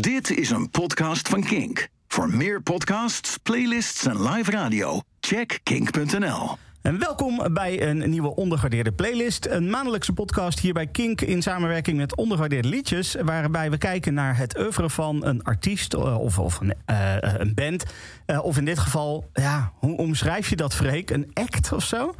Dit 0.00 0.30
is 0.30 0.50
een 0.50 0.70
podcast 0.70 1.28
van 1.28 1.44
Kink. 1.44 1.88
Voor 2.08 2.30
meer 2.30 2.62
podcasts, 2.62 3.36
playlists 3.38 4.06
en 4.06 4.22
live 4.22 4.50
radio, 4.50 5.00
check 5.20 5.60
kink.nl. 5.62 6.56
En 6.82 6.98
welkom 6.98 7.52
bij 7.52 7.82
een 7.82 8.10
nieuwe 8.10 8.34
ondergewaardeerde 8.34 8.92
playlist. 8.92 9.46
Een 9.46 9.70
maandelijkse 9.70 10.12
podcast 10.12 10.60
hier 10.60 10.72
bij 10.72 10.86
Kink 10.86 11.20
in 11.20 11.42
samenwerking 11.42 11.96
met 11.96 12.16
ondergewaardeerde 12.16 12.68
liedjes. 12.68 13.16
Waarbij 13.22 13.70
we 13.70 13.78
kijken 13.78 14.14
naar 14.14 14.36
het 14.36 14.58
oeuvre 14.58 14.90
van 14.90 15.24
een 15.24 15.42
artiest 15.42 15.94
eh, 15.94 16.20
of, 16.20 16.38
of 16.38 16.60
een, 16.60 16.74
uh, 16.90 17.16
een 17.20 17.54
band. 17.54 17.84
Uh, 18.26 18.44
of 18.44 18.56
in 18.56 18.64
dit 18.64 18.78
geval, 18.78 19.30
ja, 19.32 19.72
hoe 19.74 19.96
omschrijf 19.96 20.48
je 20.48 20.56
dat, 20.56 20.74
Freek? 20.74 21.10
Een 21.10 21.30
act 21.32 21.72
of 21.72 21.84
zo? 21.84 22.14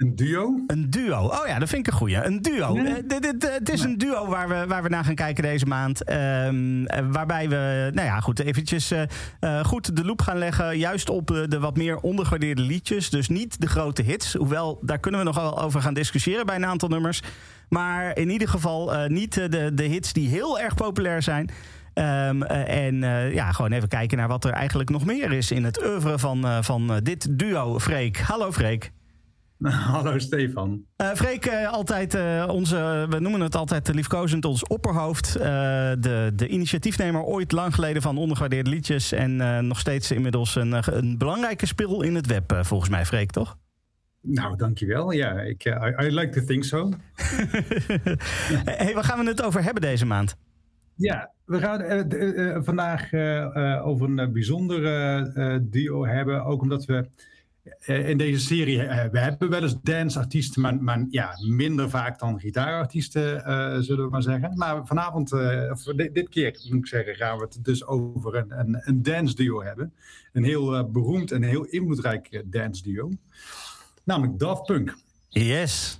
Een 0.00 0.16
duo? 0.16 0.64
Een 0.66 0.90
duo. 0.90 1.26
Oh 1.26 1.46
ja, 1.46 1.58
dat 1.58 1.68
vind 1.68 1.86
ik 1.86 1.92
een 1.92 1.98
goeie. 1.98 2.24
Een 2.24 2.42
duo. 2.42 2.72
Nee. 2.72 2.92
Uh, 2.92 3.08
dit, 3.08 3.22
dit, 3.22 3.52
het 3.52 3.70
is 3.70 3.82
nee. 3.82 3.92
een 3.92 3.98
duo 3.98 4.26
waar 4.26 4.48
we, 4.48 4.64
waar 4.66 4.82
we 4.82 4.88
naar 4.88 5.04
gaan 5.04 5.14
kijken 5.14 5.42
deze 5.42 5.66
maand. 5.66 6.10
Um, 6.10 6.86
waarbij 7.12 7.48
we, 7.48 7.90
nou 7.94 8.06
ja, 8.06 8.20
goed, 8.20 8.38
eventjes 8.38 8.92
uh, 8.92 9.64
goed 9.64 9.96
de 9.96 10.04
loop 10.04 10.22
gaan 10.22 10.38
leggen. 10.38 10.78
Juist 10.78 11.08
op 11.08 11.26
de 11.26 11.58
wat 11.58 11.76
meer 11.76 11.96
ondergewaardeerde 11.96 12.62
liedjes. 12.62 13.10
Dus 13.10 13.28
niet 13.28 13.60
de 13.60 13.66
grote 13.66 14.02
hits. 14.02 14.34
Hoewel, 14.34 14.78
daar 14.82 14.98
kunnen 14.98 15.20
we 15.20 15.26
nog 15.26 15.36
wel 15.36 15.62
over 15.62 15.82
gaan 15.82 15.94
discussiëren 15.94 16.46
bij 16.46 16.56
een 16.56 16.66
aantal 16.66 16.88
nummers. 16.88 17.22
Maar 17.68 18.16
in 18.16 18.30
ieder 18.30 18.48
geval 18.48 19.08
niet 19.08 19.34
de, 19.34 19.74
de 19.74 19.84
hits 19.84 20.12
die 20.12 20.28
heel 20.28 20.60
erg 20.60 20.74
populair 20.74 21.22
zijn. 21.22 21.50
Um, 21.94 22.42
en 22.42 22.96
ja, 23.32 23.52
gewoon 23.52 23.72
even 23.72 23.88
kijken 23.88 24.18
naar 24.18 24.28
wat 24.28 24.44
er 24.44 24.52
eigenlijk 24.52 24.90
nog 24.90 25.04
meer 25.04 25.32
is 25.32 25.50
in 25.50 25.64
het 25.64 25.86
oeuvre 25.86 26.18
van, 26.18 26.64
van 26.64 27.00
dit 27.02 27.38
duo. 27.38 27.78
Freek. 27.78 28.18
Hallo 28.18 28.52
Freek. 28.52 28.92
Hallo 29.92 30.18
Stefan. 30.18 30.84
Uh, 30.96 31.08
Freek, 31.14 31.46
uh, 31.46 31.72
altijd 31.72 32.14
uh, 32.14 32.48
onze, 32.50 33.06
we 33.10 33.18
noemen 33.20 33.40
het 33.40 33.54
altijd 33.54 33.94
liefkozend 33.94 34.44
ons 34.44 34.66
opperhoofd. 34.66 35.32
de, 35.32 36.32
de 36.34 36.48
initiatiefnemer 36.48 37.22
ooit 37.22 37.52
lang 37.52 37.74
geleden 37.74 38.02
van 38.02 38.18
ondergewaardeerde 38.18 38.70
liedjes. 38.70 39.12
En 39.12 39.66
nog 39.66 39.78
steeds 39.78 40.10
inmiddels 40.10 40.54
een, 40.54 40.96
een 40.96 41.18
belangrijke 41.18 41.66
spil 41.66 42.02
in 42.02 42.14
het 42.14 42.26
web, 42.26 42.58
volgens 42.60 42.90
mij, 42.90 43.06
Freek, 43.06 43.30
toch? 43.30 43.56
Nou, 44.20 44.56
dankjewel. 44.56 45.10
Ja, 45.10 45.40
ik, 45.40 45.64
I, 45.64 46.06
I 46.06 46.14
like 46.14 46.40
to 46.40 46.46
think 46.46 46.64
so. 46.64 46.88
hey, 48.64 48.94
waar 48.94 49.04
gaan 49.04 49.18
we 49.18 49.30
het 49.30 49.42
over 49.42 49.62
hebben 49.62 49.82
deze 49.82 50.06
maand? 50.06 50.36
Ja, 50.94 51.30
we 51.44 51.58
gaan 51.58 52.64
vandaag 52.64 53.12
over 53.82 54.08
een 54.08 54.32
bijzonder 54.32 54.82
duo 55.70 56.06
hebben. 56.06 56.44
Ook 56.44 56.62
omdat 56.62 56.84
we 56.84 57.08
in 57.86 58.18
deze 58.18 58.40
serie, 58.40 58.76
uh, 58.76 59.04
we 59.04 59.18
hebben 59.18 59.50
wel 59.50 59.62
eens 59.62 59.80
danceartiesten, 59.82 60.62
maar, 60.62 60.82
maar 60.82 61.06
ja, 61.10 61.30
minder 61.48 61.90
vaak 61.90 62.18
dan 62.18 62.40
gitaarartiesten, 62.40 63.36
uh, 63.36 63.76
zullen 63.78 64.04
we 64.04 64.10
maar 64.10 64.22
zeggen. 64.22 64.56
Maar 64.56 64.86
vanavond, 64.86 65.32
uh, 65.32 65.70
of 65.70 65.82
dit, 65.82 66.14
dit, 66.14 66.28
keer 66.28 66.66
moet 66.68 66.78
ik 66.78 66.86
zeggen, 66.86 67.14
gaan 67.14 67.36
we 67.36 67.42
het 67.42 67.58
dus 67.64 67.86
over 67.86 68.36
een, 68.36 68.58
een, 68.58 68.82
een 68.84 69.02
dance 69.02 69.34
duo 69.34 69.62
hebben. 69.62 69.92
Een 70.32 70.44
heel 70.44 70.90
beroemd 70.90 71.32
en 71.32 71.42
heel 71.42 71.64
invloedrijk 71.64 72.42
dance 72.44 72.82
duo. 72.82 73.10
Namelijk 74.04 74.38
Daft 74.38 74.64
Punk. 74.66 74.96
Yes. 75.28 75.96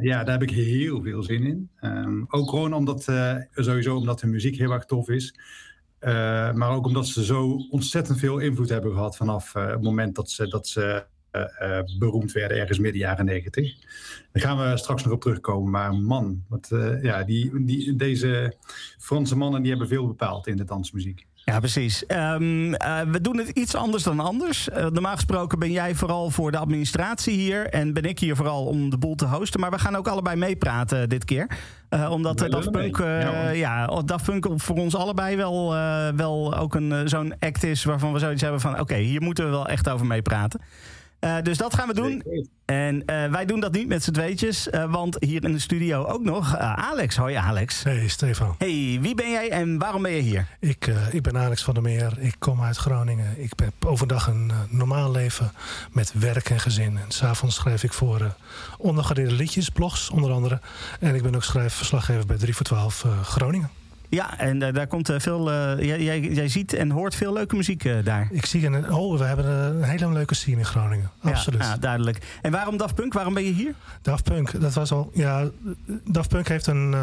ja, 0.00 0.24
daar 0.24 0.30
heb 0.30 0.42
ik 0.42 0.50
heel 0.50 1.02
veel 1.02 1.22
zin 1.22 1.42
in. 1.42 1.70
Um, 1.80 2.24
ook 2.28 2.50
gewoon 2.50 2.72
omdat, 2.72 3.12
sowieso 3.54 3.96
omdat 3.96 4.20
hun 4.20 4.30
muziek 4.30 4.56
heel 4.56 4.72
erg 4.72 4.84
tof 4.84 5.08
is. 5.08 5.34
Uh, 6.04 6.52
maar 6.52 6.70
ook 6.70 6.86
omdat 6.86 7.06
ze 7.06 7.24
zo 7.24 7.56
ontzettend 7.70 8.18
veel 8.18 8.38
invloed 8.38 8.68
hebben 8.68 8.92
gehad 8.92 9.16
vanaf 9.16 9.54
uh, 9.54 9.66
het 9.66 9.82
moment 9.82 10.14
dat 10.14 10.30
ze, 10.30 10.48
dat 10.48 10.68
ze 10.68 11.04
uh, 11.32 11.78
beroemd 11.98 12.32
werden, 12.32 12.58
ergens 12.58 12.78
midden 12.78 13.00
jaren 13.00 13.24
negentig. 13.24 13.74
Daar 14.32 14.42
gaan 14.42 14.70
we 14.70 14.76
straks 14.76 15.04
nog 15.04 15.12
op 15.12 15.20
terugkomen. 15.20 15.70
Maar 15.70 15.94
man, 15.94 16.44
wat, 16.48 16.68
ja, 17.02 17.24
die, 17.24 17.64
die, 17.64 17.96
deze 17.96 18.56
Franse 18.98 19.36
mannen 19.36 19.60
die 19.60 19.70
hebben 19.70 19.88
veel 19.88 20.06
bepaald 20.06 20.46
in 20.46 20.56
de 20.56 20.64
dansmuziek. 20.64 21.26
Ja, 21.44 21.58
precies. 21.58 22.04
Um, 22.08 22.72
uh, 22.72 23.00
we 23.00 23.20
doen 23.20 23.38
het 23.38 23.48
iets 23.48 23.74
anders 23.74 24.02
dan 24.02 24.20
anders. 24.20 24.68
Uh, 24.68 24.86
normaal 24.86 25.14
gesproken 25.14 25.58
ben 25.58 25.70
jij 25.70 25.94
vooral 25.94 26.30
voor 26.30 26.50
de 26.50 26.58
administratie 26.58 27.34
hier. 27.34 27.66
En 27.66 27.92
ben 27.92 28.02
ik 28.02 28.18
hier 28.18 28.36
vooral 28.36 28.64
om 28.64 28.90
de 28.90 28.98
boel 28.98 29.14
te 29.14 29.24
hosten. 29.26 29.60
Maar 29.60 29.70
we 29.70 29.78
gaan 29.78 29.96
ook 29.96 30.08
allebei 30.08 30.36
meepraten 30.36 31.08
dit 31.08 31.24
keer. 31.24 31.46
Uh, 31.90 32.10
omdat 32.10 32.38
Daft 32.38 32.70
Punk, 32.70 32.98
ja, 32.98 33.48
ja, 33.48 33.86
Daft 34.04 34.24
Punk 34.24 34.46
voor 34.56 34.76
ons 34.76 34.94
allebei 34.96 35.36
wel, 35.36 35.74
wel 36.16 36.56
ook 36.56 36.74
een, 36.74 37.08
zo'n 37.08 37.34
act 37.38 37.64
is... 37.64 37.84
waarvan 37.84 38.12
we 38.12 38.18
zoiets 38.18 38.42
hebben 38.42 38.60
van... 38.60 38.72
oké, 38.72 38.80
okay, 38.80 39.02
hier 39.02 39.22
moeten 39.22 39.44
we 39.44 39.50
wel 39.50 39.68
echt 39.68 39.88
over 39.88 40.06
meepraten. 40.06 40.60
Uh, 41.24 41.36
dus 41.42 41.58
dat 41.58 41.74
gaan 41.74 41.88
we 41.88 41.94
doen. 41.94 42.22
En 42.64 42.94
uh, 43.06 43.30
wij 43.30 43.44
doen 43.44 43.60
dat 43.60 43.72
niet 43.72 43.88
met 43.88 44.04
z'n 44.04 44.10
tweetjes. 44.10 44.68
Uh, 44.68 44.92
want 44.92 45.16
hier 45.18 45.44
in 45.44 45.52
de 45.52 45.58
studio 45.58 46.04
ook 46.04 46.22
nog 46.22 46.56
Alex. 46.56 47.16
Hoi 47.16 47.34
Alex. 47.34 47.82
Hey 47.82 48.08
Stefan. 48.08 48.54
Hey, 48.58 48.98
wie 49.00 49.14
ben 49.14 49.30
jij 49.30 49.50
en 49.50 49.78
waarom 49.78 50.02
ben 50.02 50.12
je 50.12 50.20
hier? 50.20 50.46
Ik, 50.60 50.90
ik 51.10 51.22
ben 51.22 51.38
Alex 51.38 51.64
van 51.64 51.74
der 51.74 51.82
Meer. 51.82 52.12
Ik 52.18 52.34
kom 52.38 52.62
uit 52.62 52.76
Groningen. 52.76 53.42
Ik 53.42 53.52
heb 53.56 53.84
overdag 53.84 54.26
een 54.26 54.52
normaal 54.68 55.10
leven 55.10 55.52
met 55.92 56.12
werk 56.18 56.50
en 56.50 56.60
gezin. 56.60 56.98
En 56.98 57.10
s'avonds 57.10 57.54
schrijf 57.54 57.82
ik 57.82 57.92
voor 57.92 58.36
ondergewaardeerde 58.78 59.34
liedjes, 59.34 59.68
blogs 59.68 60.10
onder 60.10 60.30
andere. 60.30 60.60
En 61.00 61.14
ik 61.14 61.22
ben 61.22 61.34
ook 61.34 61.44
schrijfverslaggever 61.44 62.26
bij 62.26 62.36
3 62.36 62.54
voor 62.54 62.66
12 62.66 63.06
Groningen. 63.22 63.83
Ja, 64.14 64.38
en 64.38 64.60
uh, 64.60 64.72
daar 64.72 64.86
komt 64.86 65.10
uh, 65.10 65.18
veel. 65.18 65.52
Uh, 65.52 65.82
jij, 65.82 66.20
jij, 66.20 66.48
ziet 66.48 66.72
en 66.72 66.90
hoort 66.90 67.14
veel 67.14 67.32
leuke 67.32 67.56
muziek 67.56 68.04
daar. 68.04 68.28
Ik 68.30 68.46
zie 68.46 68.66
een. 68.66 68.92
Oh, 68.92 69.18
we 69.18 69.24
hebben 69.24 69.46
een 69.46 69.82
hele 69.82 70.12
leuke 70.12 70.34
scene 70.34 70.58
in 70.58 70.64
Groningen. 70.64 71.10
Absoluut. 71.22 71.60
Ja, 71.60 71.76
duidelijk. 71.76 72.38
En 72.42 72.52
waarom 72.52 72.76
Daft 72.76 72.94
Punk? 72.94 73.12
Waarom 73.12 73.34
ben 73.34 73.44
je 73.44 73.52
hier? 73.52 73.74
Daft 74.02 74.24
Punk, 74.24 74.60
dat 74.60 74.74
was 74.74 74.92
al. 74.92 75.10
Ja, 75.14 75.48
Daft 76.04 76.28
Punk 76.28 76.48
heeft 76.48 76.66
een, 76.66 76.94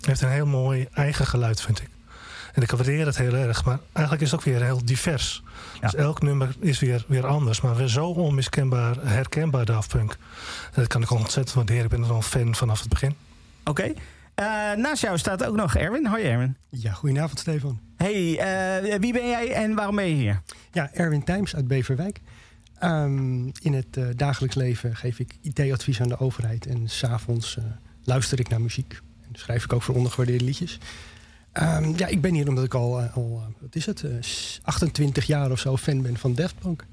heeft 0.00 0.20
een 0.20 0.28
heel 0.28 0.46
mooi 0.46 0.88
eigen 0.92 1.26
geluid, 1.26 1.60
vind 1.60 1.80
ik. 1.80 1.88
En 2.54 2.62
ik 2.62 2.70
waardeer 2.70 3.06
het 3.06 3.16
heel 3.18 3.34
erg. 3.34 3.64
Maar 3.64 3.78
eigenlijk 3.92 4.26
is 4.26 4.30
het 4.30 4.40
ook 4.40 4.46
weer 4.46 4.62
heel 4.62 4.84
divers. 4.84 5.42
Ja. 5.74 5.80
Dus 5.80 5.94
elk 5.94 6.22
nummer 6.22 6.54
is 6.58 6.78
weer, 6.78 7.04
weer 7.08 7.26
anders. 7.26 7.60
Maar 7.60 7.76
weer 7.76 7.88
zo 7.88 8.06
onmiskenbaar 8.06 8.96
herkenbaar 9.00 9.64
Daft 9.64 9.88
Punk. 9.88 10.16
Dat 10.74 10.86
kan 10.86 11.02
ik 11.02 11.10
ontzettend 11.10 11.52
waarderen. 11.52 11.84
Ik 11.84 11.90
ben 11.90 12.02
er 12.02 12.10
al 12.10 12.16
een 12.16 12.22
fan 12.22 12.54
vanaf 12.54 12.80
het 12.80 12.88
begin. 12.88 13.14
Oké. 13.64 13.70
Okay. 13.70 13.94
Uh, 14.40 14.72
naast 14.72 15.02
jou 15.02 15.18
staat 15.18 15.44
ook 15.44 15.56
nog 15.56 15.76
Erwin. 15.76 16.06
Hoi 16.06 16.22
Erwin. 16.22 16.56
Ja, 16.70 16.92
goedenavond 16.92 17.38
Stefan. 17.38 17.80
Hey, 17.96 18.30
uh, 18.92 18.98
wie 18.98 19.12
ben 19.12 19.28
jij 19.28 19.52
en 19.52 19.74
waarom 19.74 19.96
ben 19.96 20.08
je 20.08 20.14
hier? 20.14 20.42
Ja, 20.72 20.90
Erwin 20.92 21.24
Tijms 21.24 21.56
uit 21.56 21.68
Beverwijk. 21.68 22.20
Um, 22.82 23.52
in 23.60 23.72
het 23.74 23.96
uh, 23.96 24.06
dagelijks 24.16 24.54
leven 24.54 24.96
geef 24.96 25.18
ik 25.18 25.38
IT-advies 25.40 26.00
aan 26.00 26.08
de 26.08 26.18
overheid. 26.18 26.66
En 26.66 26.88
s'avonds 26.88 27.58
luister 28.04 28.40
ik 28.40 28.48
naar 28.48 28.60
muziek. 28.60 29.00
En 29.28 29.38
schrijf 29.38 29.64
ik 29.64 29.72
ook 29.72 29.82
voor 29.82 29.94
ondergewaardeerde 29.94 30.44
liedjes. 30.44 30.78
Um, 31.52 31.92
ja, 31.96 32.06
ik 32.06 32.20
ben 32.20 32.34
hier 32.34 32.48
omdat 32.48 32.64
ik 32.64 32.74
al, 32.74 33.00
al 33.00 33.42
wat 33.60 33.74
is 33.74 33.86
het, 33.86 34.04
28 34.62 35.24
jaar 35.24 35.50
of 35.50 35.58
zo 35.58 35.76
fan 35.76 36.02
ben 36.02 36.16
van 36.16 36.34
Daft 36.34 36.58
Punk. 36.58 36.86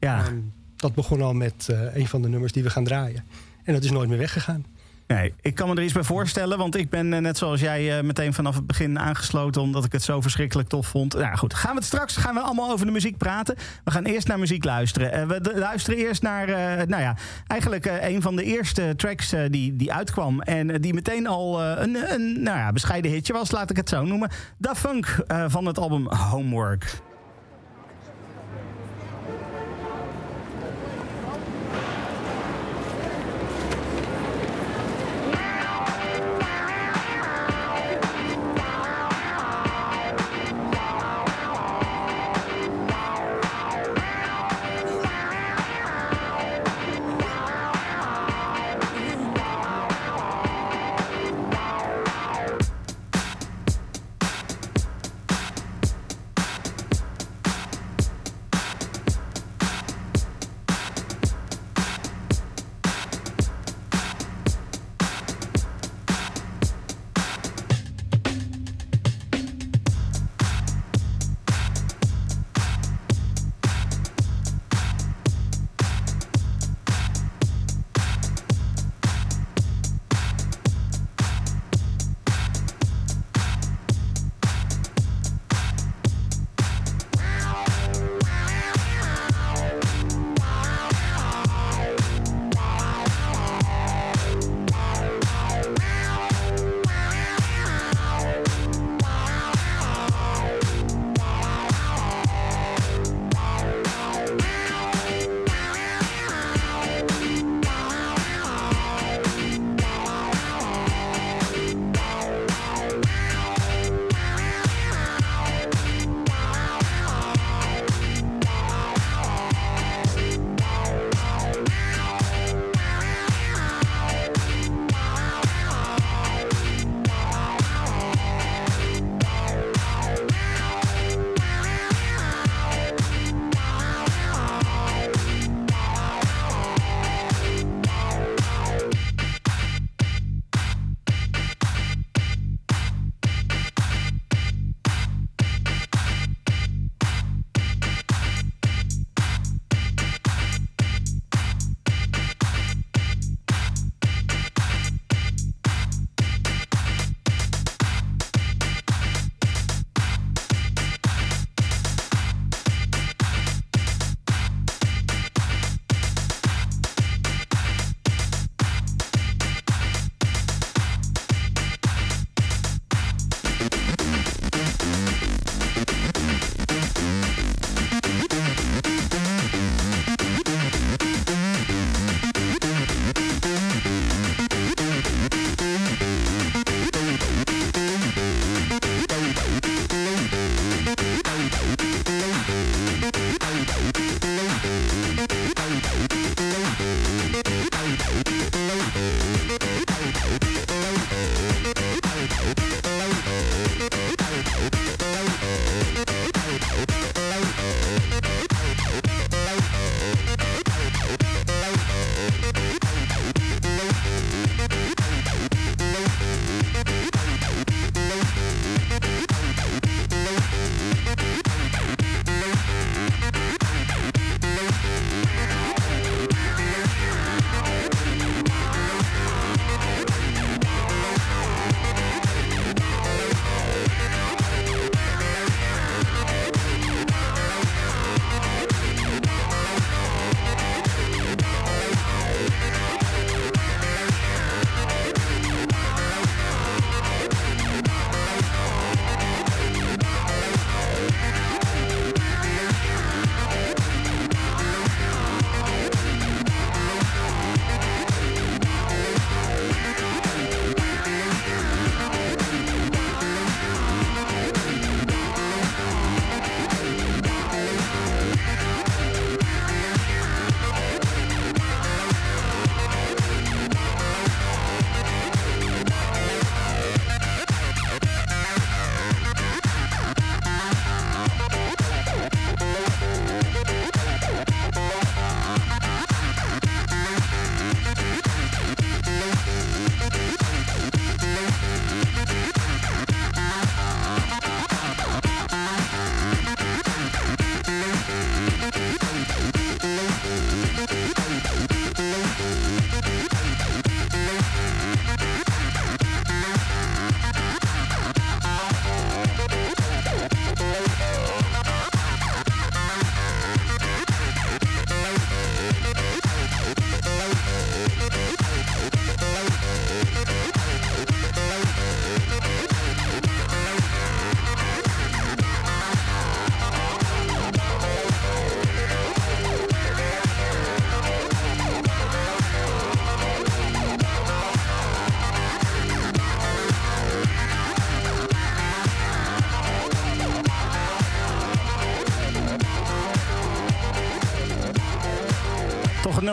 Ja. 0.00 0.26
Um, 0.26 0.52
dat 0.76 0.94
begon 0.94 1.22
al 1.22 1.34
met 1.34 1.68
een 1.92 2.08
van 2.08 2.22
de 2.22 2.28
nummers 2.28 2.52
die 2.52 2.62
we 2.62 2.70
gaan 2.70 2.84
draaien. 2.84 3.24
En 3.64 3.72
dat 3.72 3.84
is 3.84 3.90
nooit 3.90 4.08
meer 4.08 4.18
weggegaan. 4.18 4.64
Nee, 5.08 5.34
ik 5.40 5.54
kan 5.54 5.68
me 5.68 5.74
er 5.74 5.82
iets 5.82 5.92
bij 5.92 6.02
voorstellen, 6.02 6.58
want 6.58 6.76
ik 6.76 6.90
ben 6.90 7.08
net 7.08 7.38
zoals 7.38 7.60
jij 7.60 8.02
meteen 8.02 8.34
vanaf 8.34 8.54
het 8.54 8.66
begin 8.66 8.98
aangesloten 8.98 9.62
omdat 9.62 9.84
ik 9.84 9.92
het 9.92 10.02
zo 10.02 10.20
verschrikkelijk 10.20 10.68
tof 10.68 10.86
vond. 10.86 11.14
Nou 11.14 11.36
goed, 11.36 11.54
gaan 11.54 11.70
we 11.70 11.76
het 11.76 11.86
straks 11.86 12.16
gaan 12.16 12.34
we 12.34 12.40
allemaal 12.40 12.70
over 12.70 12.86
de 12.86 12.92
muziek 12.92 13.16
praten. 13.16 13.56
We 13.84 13.90
gaan 13.90 14.04
eerst 14.04 14.26
naar 14.28 14.38
muziek 14.38 14.64
luisteren. 14.64 15.28
we 15.28 15.52
luisteren 15.54 15.98
eerst 15.98 16.22
naar, 16.22 16.46
nou 16.86 17.02
ja, 17.02 17.16
eigenlijk 17.46 17.98
een 18.00 18.22
van 18.22 18.36
de 18.36 18.44
eerste 18.44 18.94
tracks 18.96 19.34
die, 19.50 19.76
die 19.76 19.92
uitkwam 19.92 20.40
en 20.40 20.80
die 20.80 20.94
meteen 20.94 21.26
al 21.26 21.62
een, 21.62 22.12
een 22.12 22.42
nou 22.42 22.58
ja, 22.58 22.72
bescheiden 22.72 23.10
hitje 23.10 23.32
was, 23.32 23.50
laat 23.50 23.70
ik 23.70 23.76
het 23.76 23.88
zo 23.88 24.04
noemen. 24.04 24.30
Da 24.58 24.74
Funk 24.74 25.24
van 25.48 25.66
het 25.66 25.78
album 25.78 26.06
Homework. 26.06 27.06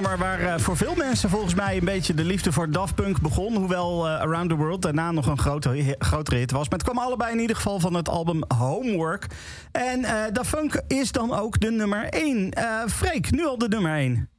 Nummer 0.01 0.17
waar 0.17 0.59
voor 0.59 0.77
veel 0.77 0.95
mensen 0.95 1.29
volgens 1.29 1.55
mij 1.55 1.77
een 1.77 1.85
beetje 1.85 2.13
de 2.13 2.23
liefde 2.23 2.51
voor 2.51 2.71
Daft 2.71 2.95
Punk 2.95 3.21
begon. 3.21 3.55
Hoewel 3.55 4.07
Around 4.07 4.49
the 4.49 4.55
World 4.55 4.81
daarna 4.81 5.11
nog 5.11 5.27
een 5.27 5.37
grote, 5.37 5.95
grotere 5.99 6.37
hit 6.37 6.51
was. 6.51 6.69
Maar 6.69 6.79
het 6.79 6.87
kwam 6.89 7.03
allebei 7.03 7.33
in 7.33 7.39
ieder 7.39 7.55
geval 7.55 7.79
van 7.79 7.93
het 7.93 8.09
album 8.09 8.43
Homework. 8.57 9.27
En 9.71 10.01
Daft 10.33 10.55
Punk 10.55 10.81
is 10.87 11.11
dan 11.11 11.33
ook 11.33 11.59
de 11.59 11.71
nummer 11.71 12.09
1. 12.09 12.53
Freek, 12.87 13.31
nu 13.31 13.45
al 13.45 13.57
de 13.57 13.67
nummer 13.67 13.95
1. 13.95 14.29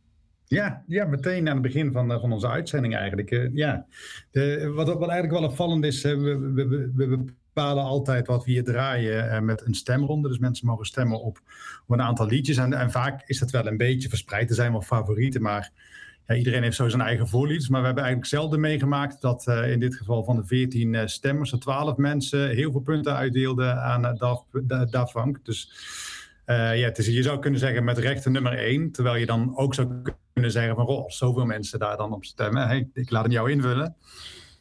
Ja, 0.44 0.82
ja, 0.86 1.04
meteen 1.04 1.48
aan 1.48 1.54
het 1.54 1.62
begin 1.62 1.92
van, 1.92 2.20
van 2.20 2.32
onze 2.32 2.48
uitzending 2.48 2.96
eigenlijk. 2.96 3.50
ja. 3.52 3.86
De, 4.30 4.72
wat, 4.74 4.86
wat 4.86 5.08
eigenlijk 5.08 5.40
wel 5.40 5.50
opvallend 5.50 5.84
is, 5.84 6.02
we, 6.02 6.90
we 6.94 7.24
bepalen 7.56 7.84
altijd 7.84 8.26
wat 8.26 8.44
we 8.44 8.50
hier 8.50 8.64
draaien 8.64 9.24
uh, 9.24 9.40
met 9.40 9.66
een 9.66 9.74
stemronde. 9.74 10.28
Dus 10.28 10.38
mensen 10.38 10.66
mogen 10.66 10.86
stemmen 10.86 11.20
op, 11.20 11.40
op 11.86 11.94
een 11.94 12.02
aantal 12.02 12.26
liedjes. 12.26 12.56
En, 12.56 12.72
en, 12.72 12.90
vaak 12.90 13.22
is 13.26 13.38
dat 13.38 13.50
wel 13.50 13.66
een 13.66 13.76
beetje 13.76 14.08
verspreid. 14.08 14.48
Er 14.48 14.54
zijn 14.54 14.72
wel 14.72 14.82
favorieten, 14.82 15.42
maar 15.42 15.70
ja, 16.26 16.34
iedereen 16.34 16.62
heeft 16.62 16.76
zo 16.76 16.88
zijn 16.88 17.02
eigen 17.02 17.28
voorliedjes. 17.28 17.68
Maar 17.68 17.80
we 17.80 17.86
hebben 17.86 18.04
eigenlijk 18.04 18.34
zelden 18.34 18.60
meegemaakt 18.60 19.20
dat 19.20 19.46
uh, 19.48 19.70
in 19.70 19.80
dit 19.80 19.94
geval 19.94 20.24
van 20.24 20.36
de 20.36 20.44
14 20.44 20.92
uh, 20.92 21.06
stemmers, 21.06 21.52
er 21.52 21.58
12 21.58 21.96
mensen 21.96 22.50
heel 22.50 22.70
veel 22.70 22.80
punten 22.80 23.14
uitdeelden 23.14 23.82
aan 23.82 24.16
Daft 24.90 25.12
Punk. 25.12 25.44
Dus 25.44 25.72
ja, 26.46 26.54
het 26.72 26.98
is, 26.98 27.06
je 27.06 27.22
zou 27.22 27.38
kunnen 27.38 27.60
zeggen 27.60 27.84
met 27.84 27.98
rechten 27.98 28.32
nummer 28.32 28.58
1. 28.58 28.92
Terwijl 28.92 29.16
je 29.16 29.26
dan 29.26 29.56
ook 29.56 29.74
zou 29.74 29.88
kunnen 30.32 30.50
zeggen 30.50 30.74
van, 30.74 30.86
oh, 30.86 31.08
zoveel 31.08 31.44
mensen 31.44 31.78
daar 31.78 31.96
dan 31.96 32.12
op 32.12 32.24
stemmen. 32.24 32.66
Hey, 32.66 32.88
ik 32.92 33.10
laat 33.10 33.22
hem 33.22 33.32
jou 33.32 33.50
invullen. 33.50 33.96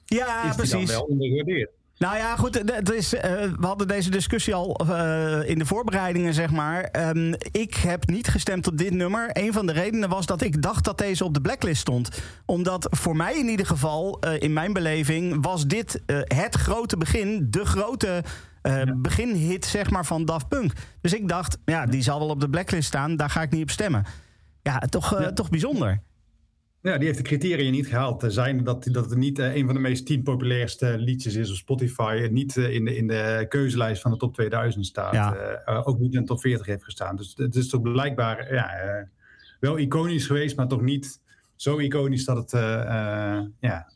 Ja, 0.06 0.50
is 0.50 0.56
precies. 0.56 0.72
dan 0.72 0.86
wel 0.86 1.02
ondergewaardeerd. 1.02 1.70
Nou 1.98 2.18
ja, 2.18 2.36
goed. 2.36 2.56
Het 2.66 2.92
is, 2.92 3.14
uh, 3.14 3.22
we 3.22 3.66
hadden 3.66 3.88
deze 3.88 4.10
discussie 4.10 4.54
al 4.54 4.82
uh, 4.90 5.50
in 5.50 5.60
de 5.60 5.66
voorbereidingen, 5.66 6.34
zeg 6.34 6.52
maar. 6.52 6.90
Um, 7.16 7.36
ik 7.52 7.76
heb 7.76 8.08
niet 8.08 8.28
gestemd 8.28 8.68
op 8.68 8.78
dit 8.78 8.94
nummer. 8.94 9.30
Een 9.34 9.54
van 9.54 9.66
de 9.66 9.74
redenen 9.74 10.10
was 10.10 10.26
dat 10.26 10.42
ik 10.42 10.62
dacht 10.62 10.84
dat 10.84 10.98
deze 10.98 11.24
op 11.24 11.34
de 11.34 11.42
blacklist 11.42 11.82
stond. 11.82 12.22
Omdat 12.46 12.88
voor 12.92 13.16
mij 13.16 13.38
in 13.38 13.48
ieder 13.48 13.66
geval, 13.66 14.20
uh, 14.26 14.42
in 14.42 14.54
mijn 14.54 14.74
beleving, 14.74 15.38
was 15.42 15.66
dit 15.66 16.02
het 16.24 16.56
grote 16.56 16.98
begin, 16.98 17.48
de 17.50 17.66
grote. 17.66 18.24
Beginhit 18.96 19.66
zeg 19.66 19.90
maar, 19.90 20.06
van 20.06 20.26
Daft 20.26 20.48
Punk. 20.48 20.74
Dus 21.02 21.14
ik 21.14 21.28
dacht, 21.28 21.58
ja, 21.66 21.86
die 21.86 22.02
zal 22.02 22.20
wel 22.20 22.30
op 22.30 22.40
de 22.40 22.50
blacklist 22.50 22.88
staan. 22.88 23.16
Daar 23.16 23.30
ga 23.30 23.42
ik 23.42 23.52
niet 23.52 23.62
op 23.62 23.70
stemmen. 23.70 24.06
Ja, 24.62 24.80
toch, 24.80 25.20
ja. 25.20 25.34
toch 25.34 25.50
bijzonder. 25.50 26.02
Ja, 26.86 26.98
die 26.98 27.06
heeft 27.06 27.18
de 27.18 27.24
criteria 27.24 27.72
niet 27.72 27.88
gehaald. 27.88 28.24
Zijn 28.28 28.64
dat, 28.64 28.88
dat 28.92 29.10
het 29.10 29.18
niet 29.18 29.40
uh, 29.40 29.56
een 29.56 29.66
van 29.66 29.74
de 29.74 29.80
meest 29.80 30.06
tien 30.06 30.24
populairste 30.24 30.98
liedjes 30.98 31.36
is 31.36 31.50
op 31.50 31.56
Spotify. 31.56 32.22
En 32.24 32.34
niet 32.34 32.56
uh, 32.56 32.74
in, 32.74 32.86
de, 32.86 32.96
in 32.96 33.08
de 33.08 33.46
keuzelijst 33.50 34.02
van 34.02 34.12
de 34.12 34.18
top 34.18 34.34
2000 34.34 34.86
staat. 34.86 35.14
Ja. 35.14 35.36
Uh, 35.68 35.88
ook 35.88 36.00
niet 36.00 36.14
in 36.14 36.20
de 36.20 36.26
top 36.26 36.40
40 36.40 36.66
heeft 36.66 36.84
gestaan. 36.84 37.16
Dus 37.16 37.34
het 37.36 37.56
is 37.56 37.70
toch 37.70 37.82
blijkbaar 37.82 38.54
ja, 38.54 38.70
wel 39.60 39.78
iconisch 39.78 40.26
geweest, 40.26 40.56
maar 40.56 40.68
toch 40.68 40.82
niet 40.82 41.20
zo 41.56 41.78
iconisch 41.78 42.26
dat 42.26 42.38
het 42.38 42.52
ja, 43.60 43.92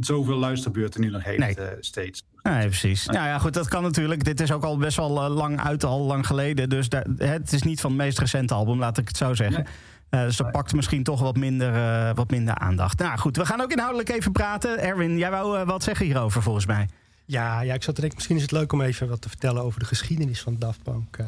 zoveel 0.00 0.36
luisterbeurten 0.36 1.00
nu 1.00 1.10
nog 1.10 1.24
heeft 1.24 1.38
nee. 1.38 1.76
steeds. 1.80 2.26
Nee, 2.42 2.66
precies. 2.66 3.06
Nou 3.06 3.26
ja, 3.26 3.38
goed, 3.38 3.54
dat 3.54 3.68
kan 3.68 3.82
natuurlijk. 3.82 4.24
Dit 4.24 4.40
is 4.40 4.52
ook 4.52 4.64
al 4.64 4.76
best 4.76 4.96
wel 4.96 5.30
lang 5.30 5.60
uit, 5.60 5.84
al 5.84 6.00
lang 6.00 6.26
geleden. 6.26 6.68
Dus 6.68 6.88
daar, 6.88 7.06
het 7.16 7.52
is 7.52 7.62
niet 7.62 7.80
van 7.80 7.90
het 7.90 8.00
meest 8.00 8.18
recente 8.18 8.54
album, 8.54 8.78
laat 8.78 8.98
ik 8.98 9.08
het 9.08 9.16
zo 9.16 9.34
zeggen. 9.34 9.62
Nee. 9.64 9.72
Uh, 10.10 10.22
dus 10.22 10.36
dat 10.36 10.50
pakt 10.50 10.72
misschien 10.72 11.02
toch 11.02 11.20
wat 11.20 11.36
minder, 11.36 11.74
uh, 11.74 12.14
wat 12.14 12.30
minder 12.30 12.54
aandacht. 12.54 12.98
Nou 12.98 13.18
goed, 13.18 13.36
we 13.36 13.46
gaan 13.46 13.60
ook 13.60 13.72
inhoudelijk 13.72 14.08
even 14.08 14.32
praten. 14.32 14.78
Erwin, 14.78 15.18
jij 15.18 15.30
wou 15.30 15.58
uh, 15.58 15.66
wat 15.66 15.82
zeggen 15.82 16.06
hierover 16.06 16.42
volgens 16.42 16.66
mij. 16.66 16.88
Ja, 17.24 17.60
ja, 17.60 17.74
ik 17.74 17.82
zat 17.82 17.94
te 17.94 18.00
denken, 18.00 18.16
misschien 18.16 18.36
is 18.36 18.42
het 18.42 18.50
leuk 18.50 18.72
om 18.72 18.80
even 18.80 19.08
wat 19.08 19.20
te 19.20 19.28
vertellen 19.28 19.62
over 19.62 19.80
de 19.80 19.86
geschiedenis 19.86 20.40
van 20.40 20.56
Daft 20.58 20.82
Punk. 20.82 21.18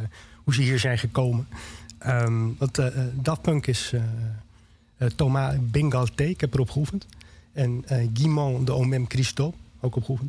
hoe 0.45 0.55
ze 0.55 0.63
hier 0.63 0.79
zijn 0.79 0.99
gekomen. 0.99 1.49
Um, 2.07 2.57
want 2.59 2.81
Daft 3.13 3.43
Punk 3.43 3.67
is 3.67 3.93
Thomas 5.17 5.55
Bengalte, 5.61 6.29
ik 6.29 6.41
heb 6.41 6.55
erop 6.55 6.71
geoefend. 6.71 7.07
En 7.53 7.85
Guimond 8.15 8.67
de 8.67 8.75
Omem 8.75 9.05
Christo, 9.09 9.55
ook 9.81 9.97
op. 9.97 10.21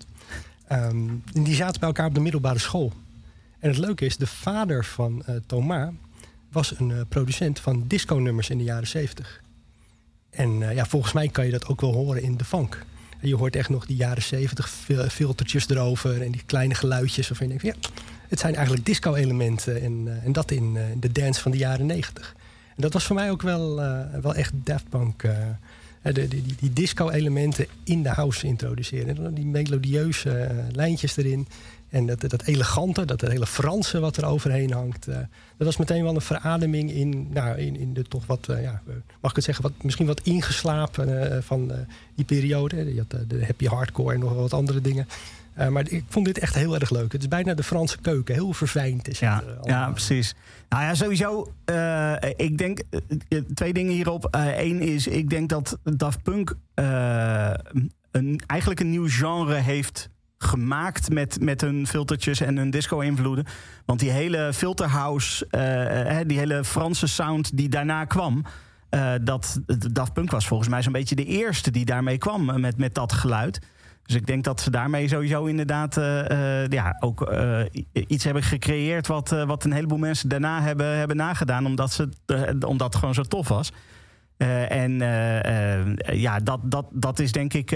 Um, 0.72 1.24
die 1.34 1.56
zaten 1.56 1.80
bij 1.80 1.90
elkaar 1.90 2.08
op 2.08 2.14
de 2.14 2.20
middelbare 2.20 2.60
school. 2.60 2.94
En 3.60 3.70
het 3.70 3.78
leuke 3.78 4.06
is, 4.06 4.18
de 4.18 4.28
vader 4.28 4.86
van 4.86 5.24
Thomas 5.46 5.90
was 6.52 6.80
een 6.80 6.90
uh, 6.90 7.02
producent 7.10 7.60
van 7.60 7.84
disco-nummers 7.88 8.50
in 8.50 8.58
de 8.58 8.64
jaren 8.64 8.88
70. 8.88 9.42
En 10.30 10.62
uh, 10.62 10.74
ja, 10.74 10.86
volgens 10.86 11.14
mij 11.14 11.28
kan 11.28 11.46
je 11.46 11.52
dat 11.52 11.68
ook 11.68 11.82
wel 11.82 11.94
horen 11.94 12.22
in 12.22 12.38
de 12.38 12.44
funk. 12.44 12.86
Je 13.22 13.36
hoort 13.36 13.56
echt 13.56 13.70
nog 13.70 13.86
die 13.86 13.96
jaren 13.96 14.24
70 14.24 14.70
filtertjes 15.10 15.70
erover 15.70 16.22
en 16.22 16.32
die 16.32 16.44
kleine 16.46 16.76
geluidjes. 16.76 17.28
Waarvan 17.28 17.48
je 17.48 17.58
ja, 17.62 17.74
het 18.28 18.40
zijn 18.40 18.56
eigenlijk 18.56 18.86
disco-elementen. 18.86 19.82
En, 19.82 20.06
uh, 20.06 20.26
en 20.26 20.32
dat 20.32 20.52
in 20.52 20.78
de 21.00 21.12
dance 21.12 21.42
van 21.42 21.52
de 21.52 21.58
jaren 21.58 21.86
90. 21.86 22.36
En 22.76 22.82
dat 22.82 22.94
was 22.94 23.04
voor 23.04 23.16
mij 23.16 23.32
ook 23.32 23.42
wel, 23.42 23.76
wel 24.22 24.36
echt 24.36 24.54
Daft 24.56 24.90
Punk. 24.90 25.24
Die, 26.02 26.56
die 26.60 26.74
disco-elementen 26.74 27.66
in 27.84 28.04
de 28.04 28.10
house 28.10 28.48
introduceren. 28.48 29.34
Die 29.34 29.46
melodieuze 29.46 30.52
lijntjes 30.72 31.18
erin. 31.18 31.48
En 31.92 32.06
dat, 32.06 32.30
dat 32.30 32.44
elegante, 32.44 33.06
dat 33.06 33.22
hele 33.22 33.46
Franse 33.46 34.00
wat 34.00 34.18
er 34.18 34.26
overheen 34.26 34.72
hangt. 34.72 35.08
Uh, 35.08 35.16
dat 35.58 35.68
was 35.68 35.78
meteen 35.78 36.04
wel 36.04 36.16
een 36.16 36.22
verademing 36.22 36.92
in, 36.92 37.28
nou, 37.32 37.58
in, 37.58 37.76
in 37.76 37.94
de 37.94 38.04
toch 38.04 38.26
wat, 38.26 38.48
uh, 38.50 38.62
ja, 38.62 38.82
mag 39.22 39.30
ik 39.30 39.36
het 39.36 39.46
zeggen, 39.46 39.64
wat, 39.64 39.74
misschien 39.82 40.06
wat 40.06 40.22
ingeslapen 40.22 41.10
uh, 41.10 41.38
van 41.42 41.72
die 42.16 42.26
periode. 42.26 42.94
Je 42.94 43.06
had 43.08 43.30
de 43.30 43.46
happy 43.46 43.66
hardcore 43.66 44.14
en 44.14 44.20
nog 44.20 44.34
wat 44.34 44.54
andere 44.54 44.82
dingen. 44.82 45.08
maar 45.70 45.90
ik 45.90 46.04
vond 46.08 46.26
dit 46.26 46.38
echt 46.40 46.56
heel 46.56 46.76
erg 46.76 46.90
leuk. 46.90 47.12
Het 47.12 47.22
is 47.22 47.28
bijna 47.28 47.54
de 47.54 47.64
Franse 47.64 47.98
keuken, 48.02 48.34
heel 48.34 48.54
verfijnd 48.54 49.08
is 49.08 49.20
ja, 49.20 49.44
het. 49.46 49.66
ja, 49.66 49.90
precies. 49.90 50.36
Nou 50.70 50.84
ja, 50.84 50.94
sowieso, 50.94 51.54
ik 52.36 52.58
denk 52.58 52.82
twee 53.54 53.74
dingen 53.74 53.94
hierop. 53.94 54.28
Eén 54.58 54.82
is, 54.82 55.08
ik 55.08 55.30
denk 55.30 55.50
dat 55.50 55.78
Daft 55.84 56.24
Punk 56.24 56.56
een, 58.12 58.42
eigenlijk 58.48 58.80
een 58.80 58.90
nieuw 58.90 59.08
genre 59.08 59.56
heeft 59.56 60.10
gemaakt 60.44 61.10
met, 61.10 61.42
met 61.42 61.62
hun 61.62 61.88
filtertjes 61.88 62.42
en 62.42 62.58
hun 62.58 62.70
disco-invloeden. 62.70 63.46
Want 63.86 64.00
die 64.00 64.12
hele 64.12 64.54
filterhouse, 64.54 65.48
uh, 65.52 66.18
die 66.28 66.38
hele 66.38 66.64
Franse 66.64 67.08
sound 67.08 67.58
die 67.58 67.70
daarna 67.70 68.06
kwam. 68.06 68.46
Uh, 68.90 69.12
dat 69.22 69.60
Daft 69.92 70.14
Punk 70.14 70.32
was 70.32 70.48
volgens 70.48 70.70
mij 70.70 70.82
zo'n 70.82 70.92
beetje 70.92 71.16
de 71.16 71.26
eerste 71.26 71.72
die 71.72 71.86
daarmee 71.86 72.18
kwam 72.18 72.62
met, 72.62 72.78
met 72.78 72.96
dat 72.96 73.14
geluid. 73.14 73.60
Dus 74.06 74.16
ik 74.16 74.26
denk 74.26 74.44
dat 74.44 74.62
ze 74.62 74.70
daarmee 74.70 75.08
sowieso 75.08 75.46
inderdaad 75.46 75.96
ja, 76.70 76.98
ook 77.00 77.34
iets 77.94 78.24
hebben 78.24 78.44
gecreëerd 78.44 79.08
wat, 79.08 79.30
wat 79.30 79.64
een 79.64 79.72
heleboel 79.72 79.98
mensen 79.98 80.30
daarna 80.30 80.62
hebben, 80.62 80.98
hebben 80.98 81.18
nagedaan, 81.18 81.66
omdat, 81.66 81.92
ze, 81.92 82.10
omdat 82.68 82.88
het 82.88 82.96
gewoon 82.96 83.14
zo 83.14 83.24
tof 83.24 83.48
was. 83.48 83.72
en 84.70 84.98
ja, 86.14 86.40
dat, 86.40 86.60
dat, 86.64 86.86
dat 86.92 87.20
is 87.20 87.32
denk 87.32 87.54
ik 87.54 87.72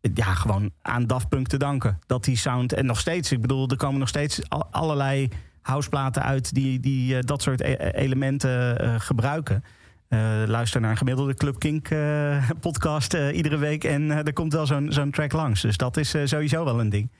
ja, 0.00 0.34
gewoon 0.34 0.70
aan 0.82 1.06
Daft 1.06 1.28
Punk 1.28 1.46
te 1.46 1.56
danken. 1.56 1.98
Dat 2.06 2.24
die 2.24 2.36
sound, 2.36 2.72
en 2.72 2.86
nog 2.86 3.00
steeds, 3.00 3.32
ik 3.32 3.40
bedoel, 3.40 3.68
er 3.68 3.76
komen 3.76 3.98
nog 3.98 4.08
steeds 4.08 4.40
allerlei 4.70 5.28
houseplaten 5.60 6.22
uit 6.22 6.54
die, 6.54 6.80
die 6.80 7.14
uh, 7.14 7.20
dat 7.20 7.42
soort 7.42 7.60
e 7.60 7.76
elementen 7.76 8.84
uh, 8.84 8.94
gebruiken. 8.98 9.64
Uh, 10.08 10.20
luister 10.46 10.80
naar 10.80 10.90
een 10.90 10.96
gemiddelde 10.96 11.34
Club 11.34 11.58
Kink 11.58 11.88
podcast 12.60 13.14
iedere 13.14 13.56
week 13.56 13.84
en 13.84 14.10
er 14.10 14.32
komt 14.32 14.52
wel 14.52 14.66
zo'n 14.66 14.92
zo'n 14.92 15.10
track 15.10 15.32
langs. 15.32 15.60
Dus 15.60 15.76
dat 15.76 15.96
is 15.96 16.14
sowieso 16.24 16.64
wel 16.64 16.80
een 16.80 16.88
ding. 16.88 17.10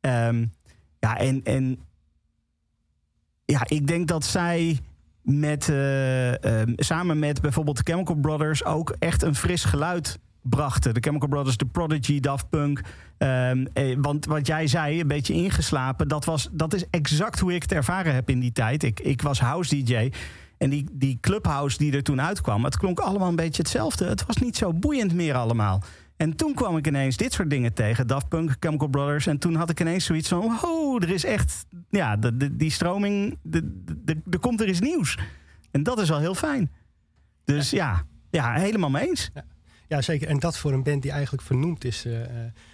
Um, 0.00 0.52
ja, 0.98 1.18
en, 1.18 1.40
en 1.44 1.78
ja, 3.44 3.60
ik 3.66 3.86
denk 3.86 4.08
dat 4.08 4.24
zij 4.24 4.78
met, 5.22 5.68
um, 5.68 6.72
samen 6.76 7.18
met 7.18 7.40
bijvoorbeeld 7.40 7.80
Chemical 7.84 8.16
Brothers 8.16 8.64
ook 8.64 8.96
echt 8.98 9.22
een 9.22 9.34
fris 9.34 9.64
geluid 9.64 10.18
brachten. 10.42 10.94
De 10.94 11.00
Chemical 11.00 11.28
Brothers, 11.28 11.56
The 11.56 11.64
Prodigy, 11.64 12.20
Daft 12.20 12.48
Punk. 12.48 12.80
Um, 13.18 13.66
eh, 13.72 13.96
want 13.98 14.26
wat 14.26 14.46
jij 14.46 14.66
zei, 14.66 15.00
een 15.00 15.06
beetje 15.06 15.34
ingeslapen, 15.34 16.08
dat, 16.08 16.24
was, 16.24 16.48
dat 16.52 16.74
is 16.74 16.84
exact 16.90 17.38
hoe 17.38 17.54
ik 17.54 17.62
het 17.62 17.72
ervaren 17.72 18.14
heb 18.14 18.30
in 18.30 18.40
die 18.40 18.52
tijd. 18.52 18.82
Ik, 18.82 19.00
ik 19.00 19.22
was 19.22 19.40
house 19.40 19.82
DJ. 19.82 20.10
En 20.58 20.70
die, 20.70 20.86
die 20.92 21.18
clubhouse 21.20 21.78
die 21.78 21.92
er 21.92 22.02
toen 22.02 22.20
uitkwam, 22.20 22.64
het 22.64 22.76
klonk 22.76 22.98
allemaal 22.98 23.28
een 23.28 23.36
beetje 23.36 23.62
hetzelfde. 23.62 24.04
Het 24.04 24.26
was 24.26 24.36
niet 24.36 24.56
zo 24.56 24.72
boeiend 24.72 25.14
meer 25.14 25.34
allemaal. 25.34 25.82
En 26.16 26.36
toen 26.36 26.54
kwam 26.54 26.76
ik 26.76 26.86
ineens 26.86 27.16
dit 27.16 27.32
soort 27.32 27.50
dingen 27.50 27.72
tegen. 27.72 28.06
Daft 28.06 28.28
Punk, 28.28 28.56
Chemical 28.60 28.88
Brothers. 28.88 29.26
En 29.26 29.38
toen 29.38 29.54
had 29.54 29.70
ik 29.70 29.80
ineens 29.80 30.04
zoiets 30.04 30.28
van... 30.28 30.58
Oh, 30.64 31.02
er 31.02 31.10
is 31.10 31.24
echt... 31.24 31.66
Ja, 31.90 32.16
de, 32.16 32.36
de, 32.36 32.56
die 32.56 32.70
stroming... 32.70 33.38
Er 34.30 34.38
komt 34.40 34.60
er 34.60 34.68
iets 34.68 34.80
nieuws. 34.80 35.18
En 35.70 35.82
dat 35.82 36.00
is 36.00 36.08
wel 36.08 36.18
heel 36.18 36.34
fijn. 36.34 36.70
Dus 37.44 37.70
ja, 37.70 38.02
ja, 38.30 38.52
helemaal 38.52 38.90
mee 38.90 39.08
eens. 39.08 39.30
Ja. 39.34 39.44
Ja, 39.92 40.02
zeker. 40.02 40.28
En 40.28 40.38
dat 40.38 40.58
voor 40.58 40.72
een 40.72 40.82
band 40.82 41.02
die 41.02 41.10
eigenlijk 41.10 41.42
vernoemd 41.42 41.84
is 41.84 42.06
uh, 42.06 42.18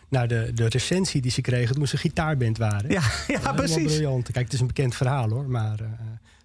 naar 0.09 0.29
de, 0.29 0.51
de 0.55 0.69
recensie 0.69 1.21
die 1.21 1.31
ze 1.31 1.41
kregen 1.41 1.75
toen 1.75 1.87
ze 1.87 1.95
een 1.95 2.01
gitaarband 2.01 2.59
waren. 2.59 2.91
Ja, 2.91 3.03
ja 3.27 3.53
precies. 3.53 3.85
Briljant. 3.85 4.31
Kijk, 4.31 4.45
het 4.45 4.53
is 4.55 4.61
een 4.61 4.67
bekend 4.67 4.95
verhaal 4.95 5.29
hoor. 5.29 5.49
Maar 5.49 5.81
uh, 5.81 5.87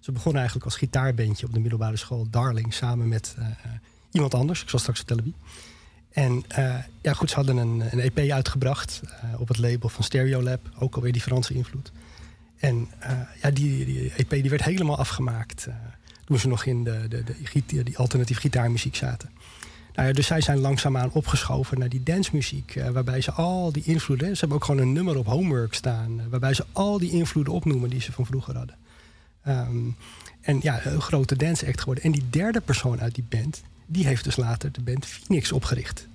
ze 0.00 0.12
begonnen 0.12 0.40
eigenlijk 0.40 0.70
als 0.70 0.76
gitaarbandje 0.76 1.46
op 1.46 1.52
de 1.52 1.60
middelbare 1.60 1.96
school 1.96 2.26
Darling 2.30 2.74
samen 2.74 3.08
met 3.08 3.36
iemand 4.10 4.34
anders. 4.34 4.62
Ik 4.62 4.68
zal 4.68 4.78
straks 4.78 4.98
vertellen 4.98 5.24
wie. 5.24 5.34
En 6.10 6.44
ja, 7.02 7.12
goed, 7.12 7.30
ze 7.30 7.36
hadden 7.36 7.56
een, 7.56 7.82
een 7.90 8.00
EP 8.00 8.30
uitgebracht 8.30 9.00
op 9.38 9.48
het 9.48 9.58
label 9.58 9.88
van 9.88 10.04
Stereolab. 10.04 10.70
Ook 10.78 10.94
alweer 10.94 11.12
die 11.12 11.22
Franse 11.22 11.54
invloed. 11.54 11.92
En 12.56 12.88
ja, 13.42 13.50
die, 13.50 13.84
die 13.84 14.12
EP 14.16 14.30
die 14.30 14.50
werd 14.50 14.64
helemaal 14.64 14.98
afgemaakt 14.98 15.68
Toen 16.24 16.38
ze 16.38 16.48
nog 16.48 16.64
in 16.64 16.84
de, 16.84 17.06
de, 17.08 17.24
de, 17.24 17.82
die 17.82 17.98
alternatief 17.98 18.38
gitaarmuziek 18.38 18.96
zaten. 18.96 19.30
Nou 19.94 20.08
ja, 20.08 20.14
dus 20.14 20.26
zij 20.26 20.40
zijn 20.40 20.58
langzaamaan 20.58 21.12
opgeschoven 21.12 21.78
naar 21.78 21.88
die 21.88 22.02
dancemuziek. 22.02 22.74
Uh, 22.74 22.88
waarbij 22.88 23.20
ze 23.20 23.32
al 23.32 23.72
die 23.72 23.82
invloeden... 23.84 24.28
Ze 24.28 24.38
hebben 24.38 24.56
ook 24.56 24.64
gewoon 24.64 24.80
een 24.80 24.92
nummer 24.92 25.16
op 25.16 25.26
homework 25.26 25.74
staan... 25.74 26.18
Uh, 26.18 26.24
waarbij 26.30 26.54
ze 26.54 26.64
al 26.72 26.98
die 26.98 27.10
invloeden 27.10 27.52
opnoemen 27.52 27.90
die 27.90 28.00
ze 28.00 28.12
van 28.12 28.26
vroeger 28.26 28.56
hadden. 28.56 28.76
Um, 29.48 29.96
en 30.40 30.58
ja, 30.62 30.86
een 30.86 31.00
grote 31.00 31.36
dance 31.36 31.66
act 31.66 31.78
geworden. 31.78 32.04
En 32.04 32.12
die 32.12 32.24
derde 32.30 32.60
persoon 32.60 33.00
uit 33.00 33.14
die 33.14 33.24
band... 33.28 33.62
die 33.86 34.06
heeft 34.06 34.24
dus 34.24 34.36
later 34.36 34.72
de 34.72 34.82
band 34.82 35.06
Phoenix 35.06 35.52
opgericht. 35.52 36.08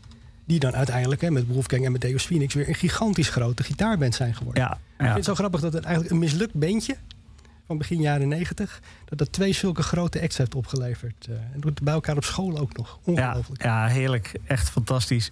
Die 0.45 0.59
dan 0.59 0.75
uiteindelijk 0.75 1.21
hè, 1.21 1.31
met 1.31 1.47
Wolfgang 1.47 1.85
en 1.85 1.91
met 1.91 2.01
Deus 2.01 2.25
Phoenix... 2.25 2.53
weer 2.53 2.67
een 2.67 2.75
gigantisch 2.75 3.29
grote 3.29 3.63
gitaarband 3.63 4.15
zijn 4.15 4.35
geworden. 4.35 4.63
Ja, 4.63 4.69
ja. 4.69 4.77
Ik 4.77 5.03
vind 5.03 5.15
het 5.15 5.25
zo 5.25 5.35
grappig 5.35 5.61
dat 5.61 5.73
het 5.73 5.83
eigenlijk 5.83 6.13
een 6.13 6.19
mislukt 6.19 6.53
bandje 6.53 6.95
van 7.69 7.77
begin 7.77 8.01
jaren 8.01 8.27
negentig... 8.27 8.81
dat 9.05 9.17
dat 9.17 9.31
twee 9.31 9.53
zulke 9.53 9.83
grote 9.83 10.21
acts 10.21 10.37
heeft 10.37 10.55
opgeleverd. 10.55 11.27
Uh, 11.29 11.35
en 11.35 11.59
doet 11.59 11.81
bij 11.81 11.93
elkaar 11.93 12.15
op 12.15 12.23
school 12.23 12.57
ook 12.57 12.77
nog. 12.77 12.99
Ongelooflijk. 13.03 13.63
Ja, 13.63 13.85
ja 13.85 13.93
heerlijk. 13.93 14.33
Echt 14.47 14.69
fantastisch. 14.69 15.31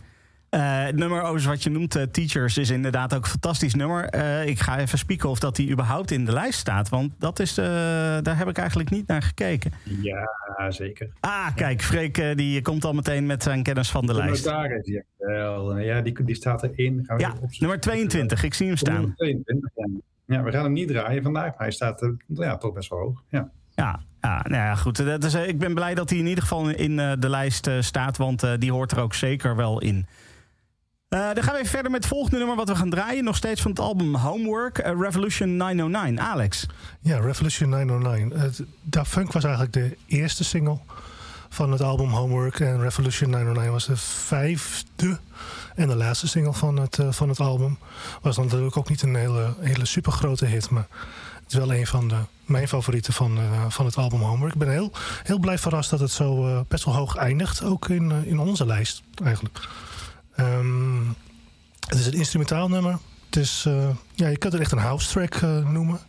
Uh, 0.49 0.83
het 0.83 0.95
nummer 0.95 1.21
over 1.21 1.49
wat 1.49 1.63
je 1.63 1.69
noemt, 1.69 1.95
uh, 1.95 2.03
Teachers, 2.03 2.57
is 2.57 2.69
inderdaad 2.69 3.15
ook 3.15 3.23
een 3.23 3.29
fantastisch 3.29 3.73
nummer. 3.73 4.13
ik 4.45 4.59
ga 4.59 4.79
even 4.79 4.97
spieken 4.97 5.29
of 5.29 5.39
dat 5.39 5.55
die 5.55 5.71
überhaupt 5.71 6.11
in 6.11 6.25
de 6.25 6.31
lijst 6.31 6.59
staat. 6.59 6.89
Want 6.89 7.11
dat 7.19 7.39
is, 7.39 7.53
daar 7.53 8.37
heb 8.37 8.47
ik 8.47 8.57
eigenlijk 8.57 8.89
niet 8.89 9.07
naar 9.07 9.21
gekeken. 9.21 9.71
Ja, 10.01 10.71
zeker. 10.71 11.09
Ah, 11.19 11.55
kijk, 11.55 11.81
Freek 11.81 12.37
die 12.37 12.61
komt 12.61 12.85
al 12.85 12.93
meteen 12.93 13.25
met 13.25 13.43
zijn 13.43 13.63
kennis 13.63 13.89
van 13.89 14.05
de, 14.05 14.13
de 14.13 14.19
lijst. 14.19 14.51
Wel. 15.17 15.77
Ja, 15.77 16.01
die, 16.01 16.23
die 16.23 16.35
staat 16.35 16.63
erin. 16.63 17.03
Gaan 17.05 17.17
we 17.17 17.23
ja, 17.23 17.33
nummer 17.59 17.79
22. 17.79 18.43
Ik 18.43 18.53
zie 18.53 18.67
hem 18.67 18.77
staan. 18.77 19.13
22, 19.15 19.71
ja. 19.75 19.87
Ja, 20.27 20.43
we 20.43 20.51
gaan 20.51 20.63
hem 20.63 20.73
niet 20.73 20.87
draaien 20.87 21.23
vandaag, 21.23 21.49
maar 21.49 21.57
hij 21.57 21.71
staat 21.71 22.03
uh, 22.03 22.09
ja, 22.27 22.57
toch 22.57 22.73
best 22.73 22.89
wel 22.89 22.99
hoog. 22.99 23.23
Ja. 23.29 23.49
Ja, 23.75 23.99
ja, 24.21 24.41
nou 24.43 24.63
ja, 24.63 24.75
goed. 24.75 25.05
Dat 25.05 25.23
is, 25.23 25.35
uh, 25.35 25.47
ik 25.47 25.59
ben 25.59 25.73
blij 25.73 25.95
dat 25.95 26.09
hij 26.09 26.19
in 26.19 26.27
ieder 26.27 26.43
geval 26.43 26.69
in 26.69 26.91
uh, 26.91 27.11
de 27.19 27.29
lijst 27.29 27.69
staat, 27.79 28.17
want 28.17 28.43
die 28.59 28.71
hoort 28.71 28.91
er 28.91 28.99
ook 28.99 29.13
zeker 29.13 29.55
wel 29.55 29.81
in. 29.81 30.07
dan 31.09 31.43
gaan 31.43 31.53
we 31.53 31.59
even 31.59 31.69
verder 31.69 31.91
met 31.91 32.03
het 32.03 32.13
volgende 32.13 32.37
nummer 32.37 32.55
wat 32.55 32.69
we 32.69 32.75
gaan 32.75 32.89
draaien. 32.89 33.23
Nog 33.23 33.35
steeds 33.35 33.61
van 33.61 33.71
het 33.71 33.79
album 33.79 34.15
Homework, 34.15 34.77
Revolution 34.77 35.57
909. 35.57 36.19
Alex. 36.19 36.67
Ja, 36.99 37.19
Revolution 37.19 37.69
909. 37.69 38.67
Da 38.81 39.05
Funk 39.05 39.31
was 39.31 39.43
eigenlijk 39.43 39.73
de 39.73 39.97
eerste 40.05 40.43
single 40.43 40.79
van 41.49 41.71
het 41.71 41.81
album 41.81 42.09
Homework. 42.09 42.59
En 42.59 42.79
Revolution 42.79 43.29
909 43.29 43.71
was 43.71 43.85
de 43.85 43.97
vijfde 43.97 45.19
en 45.77 45.87
de 45.87 45.95
laatste 45.95 46.27
single 46.27 46.53
van 46.53 46.77
het, 46.77 46.97
uh, 46.97 47.11
van 47.11 47.29
het 47.29 47.39
album. 47.39 47.77
Was 48.21 48.37
natuurlijk 48.37 48.77
ook 48.77 48.89
niet 48.89 49.01
een 49.01 49.15
hele, 49.15 49.53
hele 49.59 49.85
super 49.85 50.11
grote 50.11 50.45
hit. 50.45 50.69
Maar 50.69 50.87
het 51.43 51.51
is 51.51 51.57
wel 51.57 51.73
een 51.73 51.87
van 51.87 52.07
de, 52.07 52.15
mijn 52.45 52.67
favorieten 52.67 53.13
van, 53.13 53.37
uh, 53.37 53.65
van 53.69 53.85
het 53.85 53.95
album 53.95 54.21
Homework. 54.21 54.53
Ik 54.53 54.59
ben 54.59 54.69
heel, 54.69 54.91
heel 55.23 55.39
blij 55.39 55.57
verrast 55.57 55.89
dat 55.89 55.99
het 55.99 56.11
zo 56.11 56.47
uh, 56.47 56.59
best 56.67 56.85
wel 56.85 56.95
hoog 56.95 57.15
eindigt. 57.15 57.63
Ook 57.63 57.89
in, 57.89 58.11
in 58.25 58.39
onze 58.39 58.65
lijst 58.65 59.03
eigenlijk. 59.23 59.59
Um, 60.39 61.15
het 61.87 61.99
is 61.99 62.05
een 62.05 62.13
instrumentaal 62.13 62.69
nummer. 62.69 62.97
Het 63.25 63.35
is, 63.35 63.67
ja, 64.13 64.27
je 64.27 64.37
kunt 64.37 64.53
het 64.53 64.61
echt 64.61 64.71
een 64.71 64.77
house 64.77 65.09
track 65.09 65.41
noemen. 65.65 65.99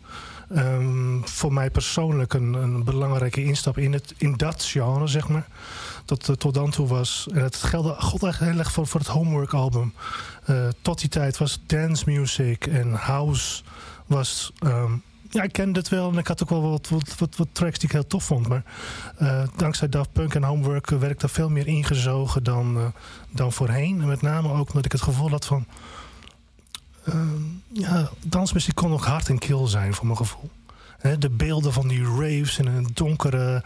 Um, 0.57 1.23
voor 1.25 1.53
mij 1.53 1.71
persoonlijk 1.71 2.35
een, 2.35 2.55
een, 2.55 2.85
belangrijke 2.85 3.45
instap 3.45 3.79
in, 3.79 3.93
het, 3.93 4.15
in 4.17 4.37
dat 4.37 4.65
genre, 4.65 5.07
zeg 5.07 5.29
maar. 5.29 5.47
Uh, 6.11 6.17
tot 6.17 6.55
dan 6.55 6.71
toe 6.71 6.87
was. 6.87 7.27
En 7.33 7.43
het 7.43 7.57
geldde 7.57 7.95
god 7.99 8.23
eigenlijk 8.23 8.53
heel 8.53 8.61
erg 8.61 8.73
voor, 8.73 8.87
voor 8.87 9.01
het 9.01 9.09
Homework 9.09 9.53
album. 9.53 9.95
Uh, 10.51 10.69
tot 10.83 11.01
die 11.01 11.09
tijd 11.09 11.39
was 11.39 11.61
dance 11.67 12.03
music 12.07 12.67
en 12.67 12.93
house 12.93 13.63
was... 14.07 14.53
Um, 14.65 15.03
ja, 15.31 15.43
ik 15.43 15.53
kende 15.53 15.79
het 15.79 15.89
wel 15.89 16.11
en 16.11 16.19
ik 16.19 16.27
had 16.27 16.43
ook 16.43 16.49
wel 16.49 16.71
wat, 16.71 16.89
wat, 16.89 17.37
wat, 17.37 17.49
tracks 17.53 17.79
die 17.79 17.89
ik 17.89 17.95
heel 17.95 18.07
tof 18.07 18.25
vond. 18.25 18.49
Maar 18.49 18.63
uh, 19.23 19.43
dankzij 19.57 19.89
Daft 19.89 20.13
Punk 20.13 20.35
en 20.35 20.43
Homework 20.43 20.91
werd 20.91 21.13
ik 21.13 21.21
daar 21.21 21.31
veel 21.31 21.49
meer 21.49 21.67
ingezogen 21.67 22.43
dan, 22.43 22.93
dan 23.31 23.53
voorheen. 23.53 24.01
En 24.01 24.09
met 24.09 24.23
name 24.23 24.53
ook 24.53 24.69
omdat 24.69 24.85
ik 24.85 24.93
het 24.93 25.03
gevoel 25.03 25.31
had 25.31 25.47
van 25.47 25.67
Ehm, 27.09 27.43
ja, 27.73 28.11
dansmuziek 28.27 28.75
kon 28.75 28.93
ook 28.93 29.05
hard 29.05 29.29
en 29.29 29.39
kil 29.39 29.67
zijn 29.67 29.95
voor 29.95 30.07
mijn 30.07 30.19
gevoel. 30.19 30.51
de 31.19 31.31
beelden 31.31 31.73
van 31.73 31.89
die 31.89 32.05
raves 32.05 32.59
in 32.59 32.67
een 32.67 32.89
donkere, 32.95 33.63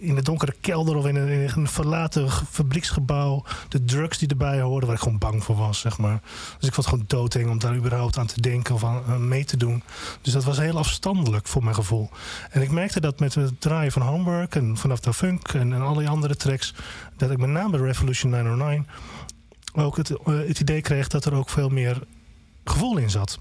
in 0.00 0.16
een 0.16 0.24
donkere 0.24 0.54
kelder 0.60 0.96
of 0.96 1.06
in 1.06 1.16
een, 1.16 1.50
een, 1.56 1.68
verlaten 1.68 2.30
fabrieksgebouw. 2.30 3.44
De 3.68 3.84
drugs 3.84 4.18
die 4.18 4.28
erbij 4.28 4.60
hoorden, 4.60 4.86
waar 4.86 4.96
ik 4.96 5.02
gewoon 5.02 5.18
bang 5.18 5.44
voor 5.44 5.56
was, 5.56 5.80
zeg 5.80 5.98
maar. 5.98 6.20
Dus 6.58 6.68
ik 6.68 6.74
vond 6.74 6.76
het 6.76 6.86
gewoon 6.86 7.04
doodeng 7.06 7.50
om 7.50 7.58
daar 7.58 7.76
überhaupt 7.76 8.18
aan 8.18 8.26
te 8.26 8.40
denken 8.40 8.74
of 8.74 8.84
aan, 8.84 9.28
mee 9.28 9.44
te 9.44 9.56
doen. 9.56 9.82
Dus 10.20 10.32
dat 10.32 10.44
was 10.44 10.58
heel 10.58 10.78
afstandelijk 10.78 11.46
voor 11.46 11.62
mijn 11.62 11.74
gevoel. 11.74 12.10
En 12.50 12.62
ik 12.62 12.70
merkte 12.70 13.00
dat 13.00 13.20
met 13.20 13.34
het 13.34 13.60
draaien 13.60 13.92
van 13.92 14.02
Homework 14.02 14.54
en 14.54 14.76
vanaf 14.76 15.00
de 15.00 15.14
funk 15.14 15.48
en, 15.48 15.72
en 15.72 15.82
alle 15.82 16.08
andere 16.08 16.36
tracks, 16.36 16.74
dat 17.16 17.30
ik 17.30 17.38
met 17.38 17.50
name 17.50 17.76
Revolution 17.76 18.30
909 18.30 18.86
ook 19.72 19.96
het, 19.96 20.10
eh, 20.10 20.24
het 20.24 20.60
idee 20.60 20.80
kreeg 20.80 21.08
dat 21.08 21.24
er 21.24 21.34
ook 21.34 21.48
veel 21.48 21.68
meer 21.68 22.02
gevoel 22.64 22.96
in 22.96 23.10
zat. 23.10 23.38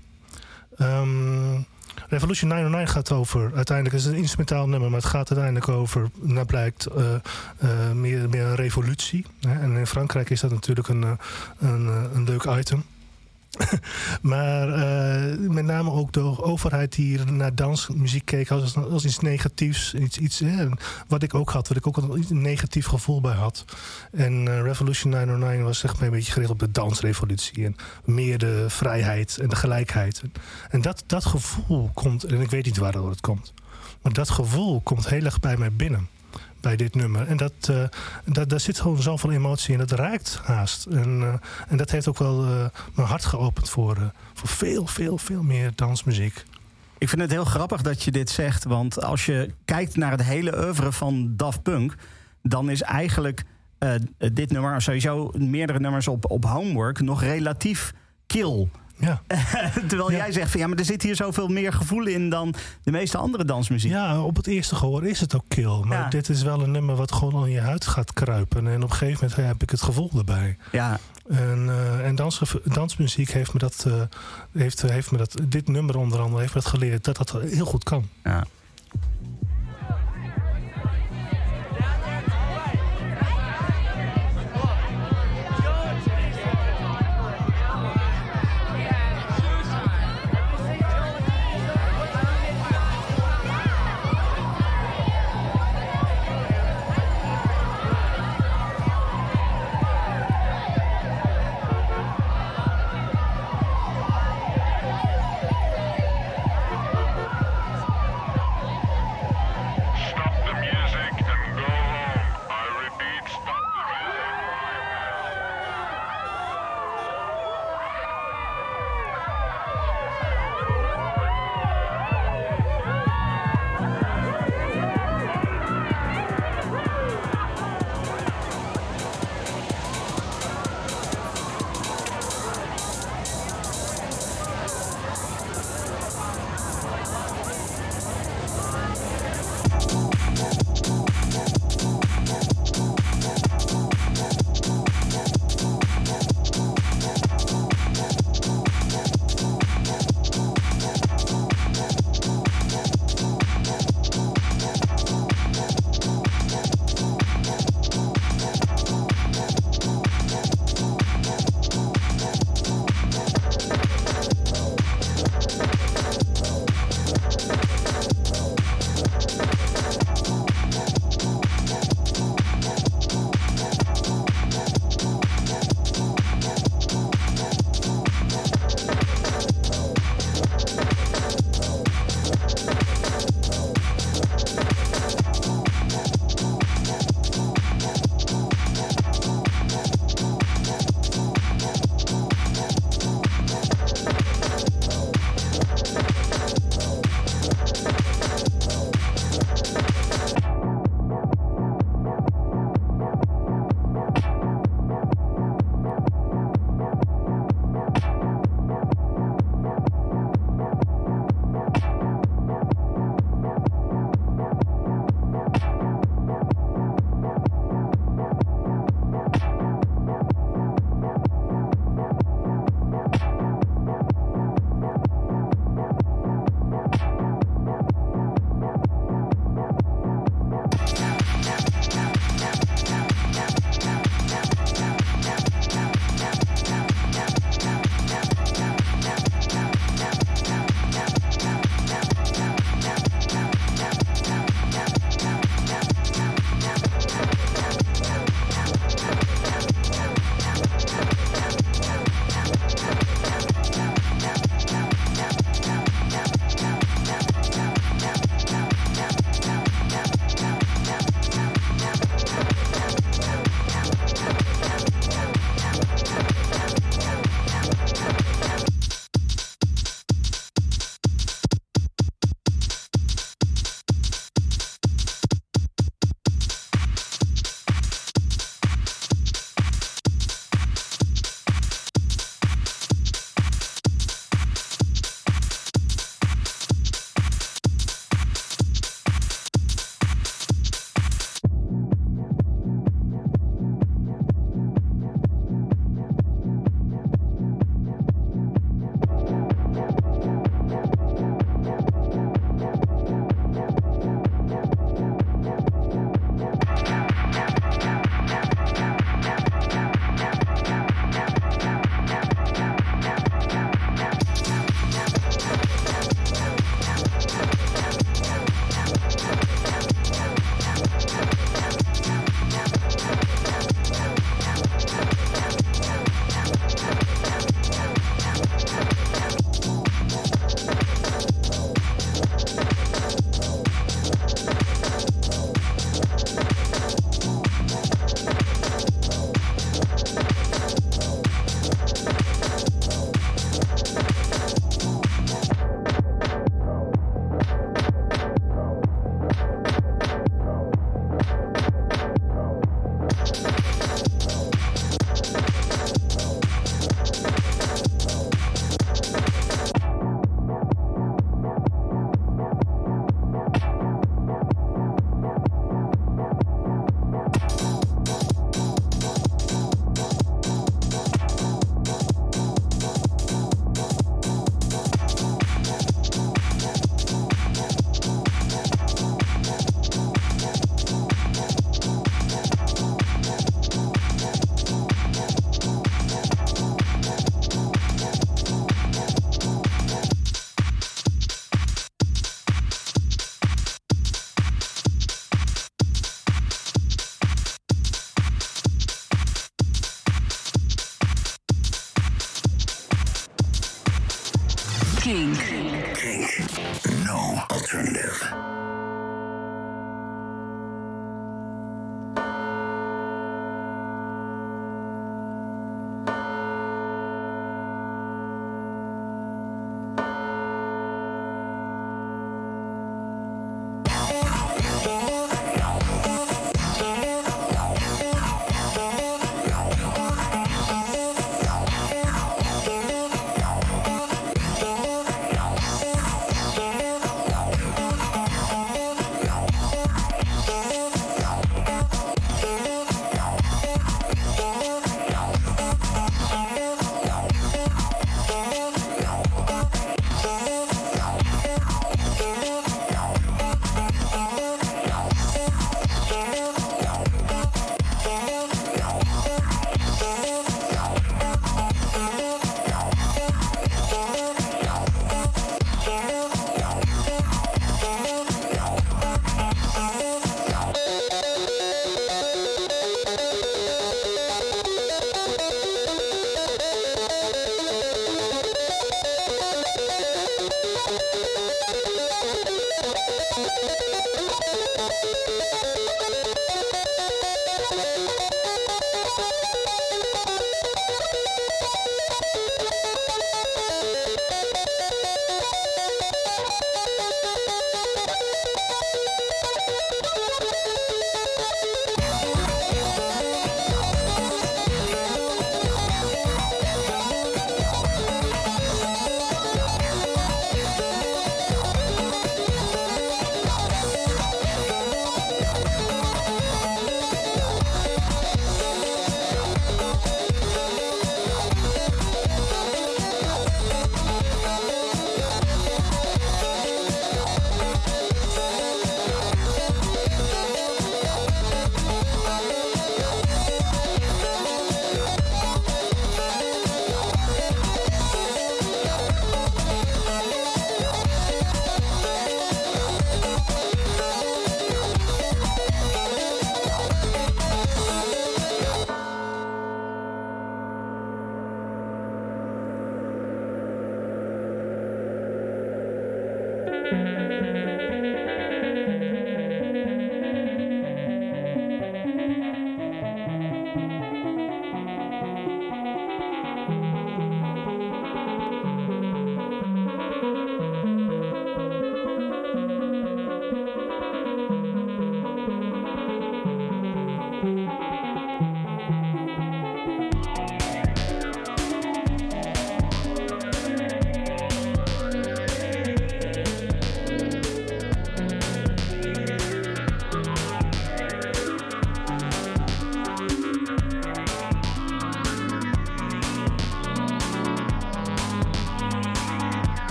Um, 0.80 1.66
Revolution 2.08 2.50
909 2.50 2.94
gaat 2.94 3.12
over, 3.12 3.51
uiteindelijk 3.56 3.96
is 3.96 4.03
het 4.03 4.13
een 4.13 4.20
instrumentaal 4.20 4.68
nummer, 4.68 4.90
maar 4.90 5.00
het 5.00 5.09
gaat 5.09 5.29
uiteindelijk 5.29 5.68
over, 5.68 6.09
naar 6.22 6.46
blijkt, 6.46 6.88
uh, 6.98 7.14
uh, 7.64 7.92
meer, 7.92 8.24
een 8.24 8.55
revolutie. 8.55 9.25
Hè? 9.40 9.59
En 9.59 9.77
in 9.77 9.88
Frankrijk 9.88 10.29
is 10.29 10.40
dat 10.40 10.51
natuurlijk 10.51 10.88
een, 10.88 11.01
uh, 11.01 11.12
een, 11.59 11.88
een 12.14 12.24
leuk 12.24 12.44
item. 12.44 12.83
maar 14.22 14.67
uh, 14.69 15.50
met 15.50 15.65
name 15.65 15.91
ook 15.91 16.11
de 16.11 16.43
overheid 16.43 16.95
die 16.95 17.24
naar 17.24 17.55
dansmuziek 17.55 18.25
keek 18.25 18.51
als, 18.51 18.75
als 18.75 19.05
iets 19.05 19.19
negatiefs. 19.19 19.93
Iets, 19.93 20.17
iets, 20.17 20.43
wat 21.07 21.24
ik 21.24 21.33
ook 21.33 21.50
had, 21.50 21.67
wat 21.67 21.77
ik 21.77 21.87
ook 21.87 21.98
een 21.98 22.41
negatief 22.41 22.85
gevoel 22.85 23.22
bij 23.22 23.33
had. 23.33 23.65
En 24.11 24.45
uh, 24.45 24.61
Revolution 24.61 25.11
909 25.11 25.63
was 25.63 25.83
echt 25.83 26.01
een 26.01 26.09
beetje 26.09 26.31
gericht 26.31 26.51
op 26.51 26.59
de 26.59 26.72
dansrevolutie. 26.72 27.65
En 27.65 27.75
meer 28.05 28.37
de 28.37 28.65
vrijheid 28.67 29.37
en 29.37 29.50
de 29.50 29.55
gelijkheid. 29.55 30.22
En 30.69 30.81
dat, 30.81 31.03
dat 31.05 31.25
gevoel 31.25 31.89
komt, 31.93 32.24
en 32.24 32.41
ik 32.41 32.50
weet 32.50 32.65
niet 32.65 32.77
waardoor 32.77 33.09
het 33.09 33.22
komt. 33.22 33.53
Maar 34.01 34.13
dat 34.13 34.29
gevoel 34.29 34.81
komt 34.81 35.09
heel 35.09 35.25
erg 35.25 35.39
bij 35.39 35.57
mij 35.57 35.72
binnen 35.72 36.09
bij 36.61 36.75
dit 36.75 36.95
nummer. 36.95 37.27
En 37.27 37.37
dat, 37.37 37.53
uh, 37.69 37.83
dat, 38.25 38.50
daar 38.50 38.59
zit 38.59 38.79
gewoon 38.79 39.01
zoveel 39.01 39.31
emotie 39.31 39.74
in. 39.74 39.79
Dat 39.79 39.91
raakt 39.91 40.39
haast. 40.43 40.85
En, 40.85 41.19
uh, 41.22 41.33
en 41.67 41.77
dat 41.77 41.91
heeft 41.91 42.07
ook 42.07 42.17
wel 42.17 42.45
uh, 42.45 42.65
mijn 42.93 43.07
hart 43.07 43.25
geopend 43.25 43.69
voor, 43.69 44.11
voor 44.33 44.48
veel, 44.50 44.85
veel, 44.85 45.17
veel 45.17 45.43
meer 45.43 45.72
dansmuziek. 45.75 46.43
Ik 46.98 47.09
vind 47.09 47.22
het 47.22 47.31
heel 47.31 47.45
grappig 47.45 47.81
dat 47.81 48.03
je 48.03 48.11
dit 48.11 48.29
zegt. 48.29 48.63
Want 48.63 49.03
als 49.03 49.25
je 49.25 49.53
kijkt 49.65 49.95
naar 49.95 50.11
het 50.11 50.24
hele 50.24 50.65
oeuvre 50.65 50.91
van 50.91 51.33
Daft 51.35 51.63
Punk... 51.63 51.95
dan 52.41 52.69
is 52.69 52.81
eigenlijk 52.81 53.43
dit 54.33 54.51
nummer, 54.51 54.81
sowieso 54.81 55.31
meerdere 55.37 55.79
nummers 55.79 56.07
op, 56.07 56.31
op 56.31 56.45
Homework... 56.45 57.00
nog 57.01 57.22
relatief 57.22 57.93
kil. 58.27 58.69
Ja. 59.00 59.22
Terwijl 59.88 60.12
jij 60.12 60.31
zegt 60.31 60.51
van 60.51 60.59
ja, 60.59 60.68
maar 60.68 60.77
er 60.77 60.85
zit 60.85 61.01
hier 61.01 61.16
zoveel 61.16 61.48
meer 61.48 61.74
gevoel 61.74 62.05
in 62.05 62.29
dan 62.29 62.53
de 62.83 62.92
meeste 62.92 63.18
andere 63.18 63.46
dansmuziek. 63.46 63.92
Ja, 63.92 64.22
op 64.22 64.35
het 64.35 64.48
eerste 64.48 64.75
gehoor 64.75 65.05
is 65.05 65.20
het 65.20 65.35
ook 65.35 65.46
kill. 65.48 65.79
Maar 65.83 66.09
dit 66.09 66.29
is 66.29 66.42
wel 66.42 66.62
een 66.62 66.72
nummer 66.72 66.96
wat 66.96 67.12
gewoon 67.12 67.33
al 67.33 67.46
in 67.46 67.51
je 67.51 67.59
huid 67.59 67.85
gaat 67.85 68.14
kruipen. 68.14 68.68
En 68.68 68.83
op 68.83 68.90
een 68.90 68.96
gegeven 68.96 69.29
moment 69.29 69.48
heb 69.48 69.64
ik 69.64 69.70
het 69.70 69.81
gevoel 69.81 70.12
erbij. 70.18 70.57
Ja. 70.72 71.00
En, 71.29 71.66
uh, 71.66 72.05
en 72.05 72.16
dans, 72.16 72.42
dansmuziek 72.64 73.31
heeft 73.31 73.53
me 73.53 73.59
dat, 73.59 73.85
uh, 73.88 73.94
heeft, 74.51 74.81
heeft 74.81 75.12
me 75.12 75.18
dat, 75.18 75.35
dit 75.48 75.68
nummer 75.68 75.98
onder 75.98 76.20
andere 76.20 76.42
heeft 76.42 76.55
me 76.55 76.62
dat 76.62 76.70
geleerd 76.70 77.03
dat 77.03 77.18
dat 77.18 77.31
heel 77.31 77.66
goed 77.66 77.83
kan. 77.83 78.09
Ja. 78.24 78.44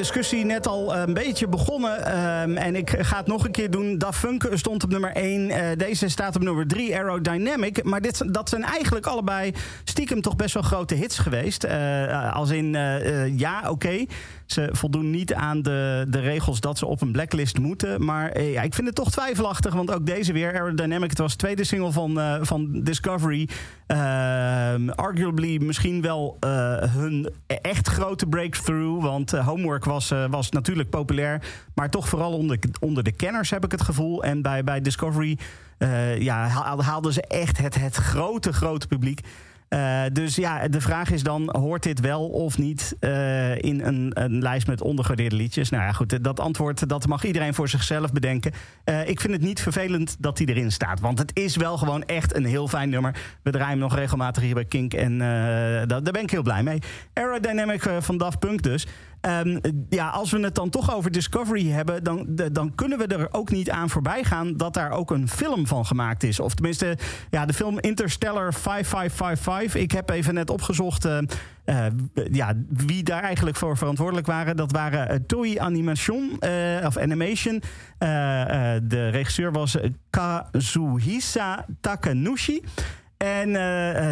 Discussie 0.00 0.44
net 0.44 0.66
al 0.66 0.96
een 0.96 1.14
beetje 1.14 1.48
begonnen. 1.48 2.00
Uh, 2.00 2.66
en 2.66 2.76
ik 2.76 2.90
ga 2.98 3.16
het 3.16 3.26
nog 3.26 3.44
een 3.44 3.50
keer 3.50 3.70
doen. 3.70 3.98
Da 3.98 4.12
Funk 4.12 4.48
stond 4.52 4.84
op 4.84 4.90
nummer 4.90 5.12
1. 5.12 5.48
Uh, 5.48 5.56
deze 5.76 6.08
staat 6.08 6.36
op 6.36 6.42
nummer 6.42 6.66
3, 6.66 6.94
Aerodynamic. 6.94 7.84
Maar 7.84 8.00
dit, 8.00 8.34
dat 8.34 8.48
zijn 8.48 8.62
eigenlijk 8.62 9.06
allebei 9.06 9.52
stiekem 9.84 10.20
toch 10.20 10.36
best 10.36 10.54
wel 10.54 10.62
grote 10.62 10.94
hits 10.94 11.18
geweest. 11.18 11.66
als 12.32 12.50
in, 12.50 12.72
ja, 13.36 13.70
oké. 13.70 14.04
Ze 14.46 14.68
voldoen 14.72 15.10
niet 15.10 15.34
aan 15.34 15.62
de, 15.62 16.06
de 16.08 16.20
regels 16.20 16.60
dat 16.60 16.78
ze 16.78 16.86
op 16.86 17.00
een 17.00 17.12
blacklist 17.12 17.58
moeten. 17.58 18.04
Maar 18.04 18.42
ja, 18.42 18.62
ik 18.62 18.74
vind 18.74 18.86
het 18.86 18.96
toch 18.96 19.10
twijfelachtig. 19.10 19.74
Want 19.74 19.92
ook 19.92 20.06
deze 20.06 20.32
weer, 20.32 20.52
Aerodynamic, 20.52 21.10
het 21.10 21.18
was 21.18 21.32
de 21.32 21.38
tweede 21.38 21.64
single 21.64 21.92
van, 21.92 22.20
van 22.42 22.82
Discovery. 22.82 23.48
Arguably 24.94 25.58
misschien 25.62 26.02
wel 26.02 26.36
hun 26.90 27.28
echt 27.46 27.88
grote 27.88 28.26
breakthrough. 28.26 29.02
Want 29.02 29.30
Homework 29.30 29.84
was, 29.84 30.12
was 30.30 30.50
natuurlijk 30.50 30.90
populair. 30.90 31.42
Maar 31.74 31.90
toch 31.90 32.08
vooral 32.08 32.32
onder, 32.32 32.58
onder 32.80 33.02
de 33.02 33.12
kenners 33.12 33.50
heb 33.50 33.64
ik 33.64 33.70
het 33.70 33.82
gevoel. 33.82 34.24
En 34.24 34.42
bij, 34.42 34.64
bij 34.64 34.80
Discovery 34.80 35.38
ja, 36.18 36.48
haalden 36.78 37.12
ze 37.12 37.22
echt 37.22 37.58
het, 37.58 37.74
het 37.74 37.96
grote, 37.96 38.52
grote 38.52 38.86
publiek. 38.86 39.20
Uh, 39.74 40.02
dus 40.12 40.36
ja, 40.36 40.68
de 40.68 40.80
vraag 40.80 41.10
is 41.10 41.22
dan: 41.22 41.56
hoort 41.56 41.82
dit 41.82 42.00
wel 42.00 42.28
of 42.28 42.58
niet 42.58 42.96
uh, 43.00 43.58
in 43.58 43.80
een, 43.80 44.10
een, 44.14 44.42
lijst 44.42 44.66
met 44.66 44.80
ondergewaardeerde 44.80 45.36
liedjes? 45.36 45.70
Nou 45.70 45.82
ja, 45.82 45.92
goed, 45.92 46.24
dat 46.24 46.40
antwoord 46.40 46.88
dat 46.88 47.06
mag 47.06 47.24
iedereen 47.24 47.54
voor 47.54 47.68
zichzelf 47.68 48.12
bedenken. 48.12 48.52
Uh, 48.84 49.08
ik 49.08 49.20
vind 49.20 49.32
het 49.32 49.42
niet 49.42 49.60
vervelend 49.60 50.16
dat 50.18 50.38
hij 50.38 50.46
erin 50.46 50.72
staat, 50.72 51.00
want 51.00 51.18
het 51.18 51.30
is 51.36 51.56
wel 51.56 51.78
gewoon 51.78 52.04
echt 52.04 52.36
een 52.36 52.44
heel 52.44 52.68
fijn 52.68 52.88
nummer. 52.88 53.16
We 53.42 53.50
draaien 53.50 53.70
hem 53.70 53.78
nog 53.78 53.94
regelmatig 53.94 54.42
hier 54.42 54.54
bij 54.54 54.64
Kink 54.64 54.94
en 54.94 55.18
daar, 55.18 55.86
daar 55.86 56.02
ben 56.02 56.22
ik 56.22 56.30
heel 56.30 56.42
blij 56.42 56.62
mee. 56.62 56.78
Aerodynamic 57.12 57.82
van 57.98 58.18
Daft 58.18 58.38
Punk 58.38 58.62
dus. 58.62 58.86
Um, 59.28 59.60
ja, 59.88 60.08
als 60.08 60.30
we 60.30 60.40
het 60.40 60.54
dan 60.54 60.70
toch 60.70 60.94
over 60.94 61.10
Discovery 61.10 61.70
hebben, 61.70 62.04
dan, 62.04 62.26
dan 62.52 62.74
kunnen 62.74 62.98
we 62.98 63.06
er 63.06 63.28
ook 63.30 63.50
niet 63.50 63.70
aan 63.70 63.90
voorbij 63.90 64.24
gaan 64.24 64.56
dat 64.56 64.74
daar 64.74 64.90
ook 64.90 65.10
een 65.10 65.28
film 65.28 65.66
van 65.66 65.86
gemaakt 65.86 66.22
is. 66.22 66.40
Of 66.40 66.54
tenminste, 66.54 66.98
ja, 67.30 67.46
de 67.46 67.52
film 67.52 67.78
Interstellar 67.78 68.54
5555. 68.54 69.80
Ik 69.80 69.90
heb 69.90 70.10
even 70.10 70.34
net 70.34 70.50
opgezocht. 70.50 71.04
Uh, 71.04 71.18
uh, 71.64 71.86
ja, 72.32 72.54
wie 72.68 73.02
daar 73.02 73.22
eigenlijk 73.22 73.56
voor 73.56 73.76
verantwoordelijk 73.76 74.26
waren. 74.26 74.56
Dat 74.56 74.72
waren 74.72 75.12
uh, 75.12 75.18
Toei 75.26 75.58
Animation, 75.58 76.38
of 76.84 76.96
Animation. 76.96 77.62
de 78.82 79.08
regisseur 79.10 79.52
was 79.52 79.76
Kazuhisa 80.10 81.66
Takanushi. 81.80 82.62
En 83.24 83.52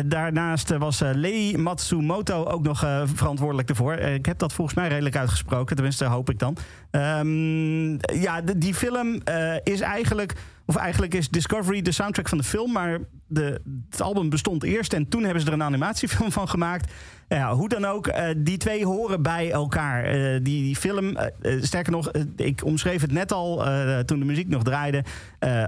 daarnaast 0.08 0.76
was 0.76 1.00
Lei 1.00 1.56
Matsumoto 1.56 2.44
ook 2.44 2.62
nog 2.62 2.78
verantwoordelijk 3.14 3.68
ervoor. 3.68 3.94
ik 3.94 4.26
heb 4.26 4.38
dat 4.38 4.52
volgens 4.52 4.76
mij 4.76 4.88
redelijk 4.88 5.16
uitgesproken, 5.16 5.74
tenminste 5.76 6.04
hoop 6.04 6.30
ik 6.30 6.38
dan. 6.38 6.56
Um, 6.90 7.98
ja, 8.20 8.40
die 8.56 8.74
film 8.74 9.20
is 9.62 9.80
eigenlijk 9.80 10.34
of 10.68 10.76
eigenlijk 10.76 11.14
is 11.14 11.28
Discovery 11.28 11.82
de 11.82 11.92
soundtrack 11.92 12.28
van 12.28 12.38
de 12.38 12.44
film, 12.44 12.72
maar 12.72 12.98
de, 13.26 13.60
het 13.90 14.00
album 14.00 14.28
bestond 14.28 14.62
eerst 14.62 14.92
en 14.92 15.08
toen 15.08 15.22
hebben 15.22 15.40
ze 15.40 15.46
er 15.46 15.52
een 15.52 15.62
animatiefilm 15.62 16.32
van 16.32 16.48
gemaakt. 16.48 16.92
Ja, 17.28 17.54
hoe 17.54 17.68
dan 17.68 17.84
ook, 17.84 18.06
uh, 18.06 18.28
die 18.36 18.56
twee 18.56 18.86
horen 18.86 19.22
bij 19.22 19.50
elkaar. 19.50 20.16
Uh, 20.16 20.32
die, 20.32 20.62
die, 20.62 20.76
film, 20.76 21.16
uh, 21.42 21.62
sterker 21.62 21.92
nog, 21.92 22.10
ik 22.36 22.64
omschreef 22.64 23.00
het 23.00 23.12
net 23.12 23.32
al 23.32 23.56
toen 24.04 24.18
de 24.18 24.24
muziek 24.24 24.48
nog 24.48 24.62
draaide. 24.62 25.04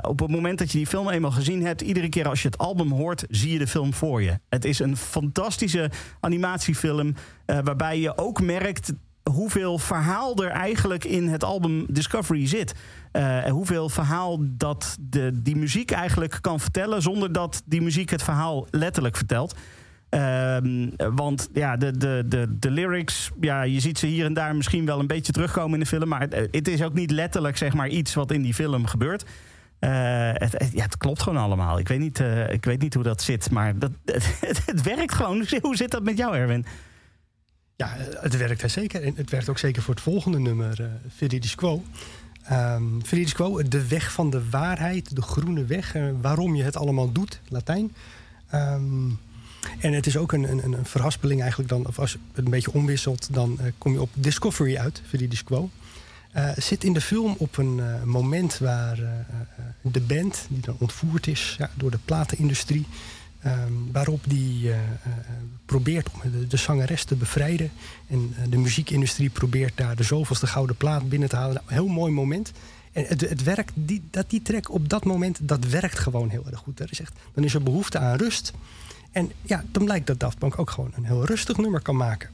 op 0.00 0.20
het 0.20 0.30
moment 0.30 0.58
dat 0.58 0.70
je 0.70 0.78
die 0.78 0.86
film 0.86 1.08
eenmaal 1.08 1.30
gezien 1.30 1.64
hebt, 1.64 1.80
iedere 1.80 2.08
keer 2.08 2.28
als 2.28 2.42
je 2.42 2.48
het 2.48 2.58
album 2.58 2.90
hoort, 2.92 3.24
zie 3.28 3.52
je 3.52 3.58
de 3.58 3.66
film 3.66 3.94
voor 3.94 4.22
je. 4.22 4.38
Het 4.48 4.64
is 4.64 4.78
een 4.78 4.96
fantastische 4.96 5.90
animatiefilm 6.20 7.14
waarbij 7.46 8.00
je 8.00 8.16
ook 8.16 8.40
merkt 8.40 8.92
hoeveel 9.30 9.78
verhaal 9.78 10.36
er 10.36 10.50
eigenlijk 10.50 11.04
in 11.04 11.28
het 11.28 11.44
album 11.44 11.86
Discovery 11.88 12.46
zit. 12.46 12.74
Uh, 13.12 13.44
hoeveel 13.44 13.88
verhaal 13.88 14.38
dat 14.40 14.96
de, 15.00 15.42
die 15.42 15.56
muziek 15.56 15.90
eigenlijk 15.90 16.38
kan 16.40 16.60
vertellen... 16.60 17.02
zonder 17.02 17.32
dat 17.32 17.62
die 17.64 17.82
muziek 17.82 18.10
het 18.10 18.22
verhaal 18.22 18.66
letterlijk 18.70 19.16
vertelt. 19.16 19.54
Uh, 20.10 20.56
want 20.96 21.48
ja, 21.52 21.76
de, 21.76 21.96
de, 21.96 22.24
de, 22.26 22.56
de 22.58 22.70
lyrics, 22.70 23.30
ja, 23.40 23.62
je 23.62 23.80
ziet 23.80 23.98
ze 23.98 24.06
hier 24.06 24.24
en 24.24 24.34
daar 24.34 24.56
misschien 24.56 24.86
wel 24.86 24.98
een 24.98 25.06
beetje 25.06 25.32
terugkomen 25.32 25.72
in 25.72 25.80
de 25.80 25.86
film. 25.86 26.08
Maar 26.08 26.20
het, 26.20 26.48
het 26.50 26.68
is 26.68 26.82
ook 26.82 26.94
niet 26.94 27.10
letterlijk 27.10 27.56
zeg 27.56 27.74
maar, 27.74 27.88
iets 27.88 28.14
wat 28.14 28.32
in 28.32 28.42
die 28.42 28.54
film 28.54 28.86
gebeurt. 28.86 29.22
Uh, 29.80 29.90
het, 30.32 30.70
ja, 30.72 30.82
het 30.82 30.96
klopt 30.96 31.22
gewoon 31.22 31.42
allemaal. 31.42 31.78
Ik 31.78 31.88
weet 31.88 31.98
niet, 31.98 32.22
ik 32.48 32.64
weet 32.64 32.80
niet 32.80 32.94
hoe 32.94 33.02
dat 33.02 33.22
zit, 33.22 33.50
maar 33.50 33.78
dat, 33.78 33.90
het, 34.66 34.82
werkt 34.82 35.14
gewoon. 35.14 35.46
Hoe 35.62 35.76
zit 35.76 35.90
dat 35.90 36.02
met 36.02 36.16
jou, 36.16 36.36
Erwin? 36.36 36.66
Ja, 37.80 37.96
het 37.98 38.36
werkt 38.36 38.70
zeker. 38.70 39.02
En 39.02 39.12
het 39.16 39.30
werkt 39.30 39.48
ook 39.48 39.58
zeker 39.58 39.82
voor 39.82 39.94
het 39.94 40.02
volgende 40.02 40.38
nummer, 40.38 40.80
uh, 41.20 41.40
Quo. 41.54 41.82
Um, 42.52 43.02
Quo, 43.32 43.62
de 43.62 43.86
weg 43.86 44.12
van 44.12 44.30
de 44.30 44.48
waarheid, 44.50 45.16
de 45.16 45.22
groene 45.22 45.64
weg, 45.64 45.94
uh, 45.96 46.10
waarom 46.20 46.54
je 46.54 46.62
het 46.62 46.76
allemaal 46.76 47.12
doet, 47.12 47.40
Latijn. 47.48 47.94
Um, 48.54 49.18
en 49.78 49.92
het 49.92 50.06
is 50.06 50.16
ook 50.16 50.32
een, 50.32 50.50
een, 50.50 50.64
een 50.64 50.84
verhaspeling 50.84 51.40
eigenlijk 51.40 51.70
dan, 51.70 51.86
of 51.86 51.98
als 51.98 52.12
je 52.12 52.18
het 52.32 52.44
een 52.44 52.50
beetje 52.50 52.72
omwisselt, 52.72 53.34
dan 53.34 53.58
uh, 53.60 53.66
kom 53.78 53.92
je 53.92 54.00
op 54.00 54.10
Discovery 54.14 54.76
uit, 54.76 55.02
Veridis 55.06 55.44
Quo. 55.44 55.70
Uh, 56.36 56.50
zit 56.56 56.84
in 56.84 56.92
de 56.92 57.00
film 57.00 57.34
op 57.38 57.56
een 57.56 57.80
moment 58.04 58.58
waar 58.58 58.98
de 59.82 60.00
band, 60.00 60.46
die 60.48 60.62
dan 60.62 60.76
ontvoerd 60.78 61.26
is 61.26 61.54
ja, 61.58 61.70
door 61.74 61.90
de 61.90 61.98
platenindustrie, 62.04 62.86
Um, 63.46 63.88
waarop 63.92 64.20
die 64.26 64.68
uh, 64.68 64.76
probeert 65.66 66.10
om 66.10 66.30
de, 66.30 66.46
de, 66.46 66.56
zangeres 66.56 67.04
te 67.04 67.14
bevrijden. 67.14 67.70
En 68.06 68.34
uh, 68.38 68.50
de 68.50 68.58
muziekindustrie 68.58 69.30
probeert 69.30 69.76
daar 69.76 69.96
de 69.96 70.02
zoveelste 70.02 70.46
gouden 70.46 70.76
plaat 70.76 71.08
binnen 71.08 71.28
te 71.28 71.36
halen. 71.36 71.54
Nou, 71.54 71.66
heel 71.66 71.86
mooi 71.86 72.12
moment. 72.12 72.52
En 72.92 73.04
het, 73.04 73.20
het 73.20 73.42
werkt, 73.42 73.72
die, 73.74 74.02
dat 74.10 74.30
die 74.30 74.42
track 74.42 74.70
op 74.70 74.88
dat 74.88 75.04
moment, 75.04 75.38
dat 75.42 75.64
werkt 75.64 75.98
gewoon 75.98 76.28
heel 76.28 76.46
erg 76.46 76.58
goed. 76.58 76.80
Er 76.80 76.88
is 76.90 77.00
echt, 77.00 77.12
dan 77.34 77.44
is 77.44 77.54
er 77.54 77.62
behoefte 77.62 77.98
aan 77.98 78.16
rust. 78.16 78.52
En 79.10 79.32
ja, 79.42 79.64
dan 79.72 79.84
blijkt 79.84 80.06
dat 80.06 80.20
Daft 80.20 80.38
Punk 80.38 80.58
ook 80.58 80.70
gewoon 80.70 80.92
een 80.94 81.04
heel 81.04 81.24
rustig 81.24 81.56
nummer 81.56 81.82
kan 81.82 81.96
maken. 81.96 82.30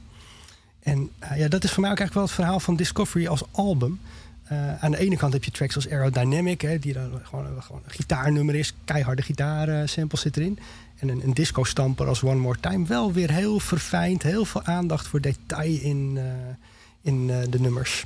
En 0.79 1.09
ja, 1.35 1.47
dat 1.47 1.63
is 1.63 1.71
voor 1.71 1.81
mij 1.81 1.91
ook 1.91 1.99
eigenlijk 1.99 2.13
wel 2.13 2.23
het 2.23 2.33
verhaal 2.33 2.59
van 2.59 2.75
Discovery 2.75 3.27
als 3.27 3.43
album. 3.51 3.99
Aan 4.79 4.91
de 4.91 4.97
ene 4.97 5.17
kant 5.17 5.33
heb 5.33 5.43
je 5.43 5.51
tracks 5.51 5.75
als 5.75 5.89
Aerodynamic, 5.89 6.61
hè, 6.61 6.79
die 6.79 6.93
dan 6.93 7.19
gewoon, 7.23 7.63
gewoon 7.63 7.81
een 7.85 7.91
gitaarnummer 7.91 8.55
is. 8.55 8.73
Keiharde 8.85 9.21
gitaarsamples 9.21 10.21
zit 10.21 10.37
erin. 10.37 10.59
En 10.97 11.09
een, 11.09 11.23
een 11.23 11.33
disco-stamper 11.33 12.07
als 12.07 12.23
One 12.23 12.35
More 12.35 12.59
Time. 12.59 12.85
Wel 12.85 13.11
weer 13.11 13.31
heel 13.31 13.59
verfijnd, 13.59 14.23
heel 14.23 14.45
veel 14.45 14.63
aandacht 14.63 15.07
voor 15.07 15.21
detail 15.21 15.79
in, 15.79 16.13
uh, 16.15 16.23
in 17.01 17.27
uh, 17.27 17.37
de 17.49 17.59
nummers. 17.59 18.05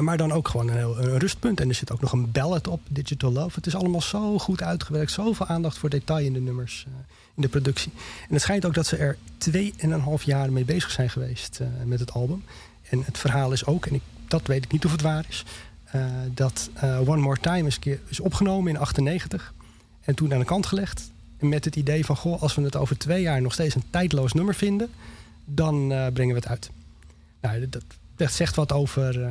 Maar 0.00 0.16
dan 0.16 0.32
ook 0.32 0.48
gewoon 0.48 0.68
een, 0.68 0.76
heel, 0.76 0.98
een, 0.98 1.18
rustpunt. 1.18 1.60
En 1.60 1.68
er 1.68 1.74
zit 1.74 1.92
ook 1.92 2.00
nog 2.00 2.12
een 2.12 2.30
ballad 2.30 2.68
op, 2.68 2.80
Digital 2.88 3.32
Love. 3.32 3.54
Het 3.54 3.66
is 3.66 3.74
allemaal 3.74 4.00
zo 4.00 4.38
goed 4.38 4.62
uitgewerkt. 4.62 5.10
Zoveel 5.10 5.46
aandacht 5.46 5.78
voor 5.78 5.90
detail 5.90 6.26
in 6.26 6.32
de 6.32 6.40
nummers, 6.40 6.84
uh, 6.88 6.94
in 7.34 7.42
de 7.42 7.48
productie. 7.48 7.92
En 8.28 8.32
het 8.32 8.42
schijnt 8.42 8.64
ook 8.64 8.74
dat 8.74 8.86
ze 8.86 8.96
er 8.96 9.16
twee 9.36 9.74
en 9.76 9.90
een 9.90 10.00
half 10.00 10.22
jaar 10.22 10.52
mee 10.52 10.64
bezig 10.64 10.90
zijn 10.90 11.10
geweest 11.10 11.60
met 11.84 12.00
het 12.00 12.12
album. 12.12 12.44
En 12.88 13.02
het 13.04 13.18
verhaal 13.18 13.52
is 13.52 13.64
ook, 13.66 13.86
en 13.86 13.94
ik, 13.94 14.02
dat 14.28 14.46
weet 14.46 14.64
ik 14.64 14.72
niet 14.72 14.84
of 14.84 14.92
het 14.92 15.00
waar 15.00 15.24
is... 15.28 15.44
dat 16.34 16.70
One 16.82 17.20
More 17.20 17.40
Time 17.40 17.66
is, 17.66 17.78
keer, 17.78 18.00
is 18.08 18.20
opgenomen 18.20 18.74
in 18.74 18.78
98 18.78 19.54
en 20.00 20.14
toen 20.14 20.32
aan 20.32 20.38
de 20.38 20.44
kant 20.44 20.66
gelegd 20.66 21.10
met 21.40 21.64
het 21.64 21.76
idee 21.76 22.04
van, 22.04 22.16
goh, 22.16 22.42
als 22.42 22.54
we 22.54 22.62
het 22.62 22.76
over 22.76 22.98
twee 22.98 23.22
jaar 23.22 23.42
nog 23.42 23.52
steeds 23.52 23.74
een 23.74 23.90
tijdloos 23.90 24.32
nummer 24.32 24.54
vinden, 24.54 24.90
dan 25.44 25.92
uh, 25.92 26.06
brengen 26.12 26.34
we 26.34 26.40
het 26.40 26.48
uit. 26.48 26.70
Nou, 27.40 27.68
dat, 28.16 28.32
zegt 28.32 28.56
wat 28.56 28.72
over 28.72 29.20
uh, 29.20 29.28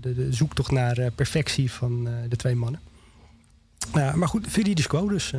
de, 0.00 0.14
de, 0.14 0.32
zoektocht 0.32 0.70
naar 0.70 1.10
perfectie 1.10 1.72
van 1.72 2.08
de 2.28 2.36
twee 2.36 2.54
mannen. 2.54 2.80
maar 3.92 4.28
goed, 4.28 4.46
Vidi 4.48 4.74
de 4.74 4.86
Quo 4.86 5.08
dus. 5.08 5.32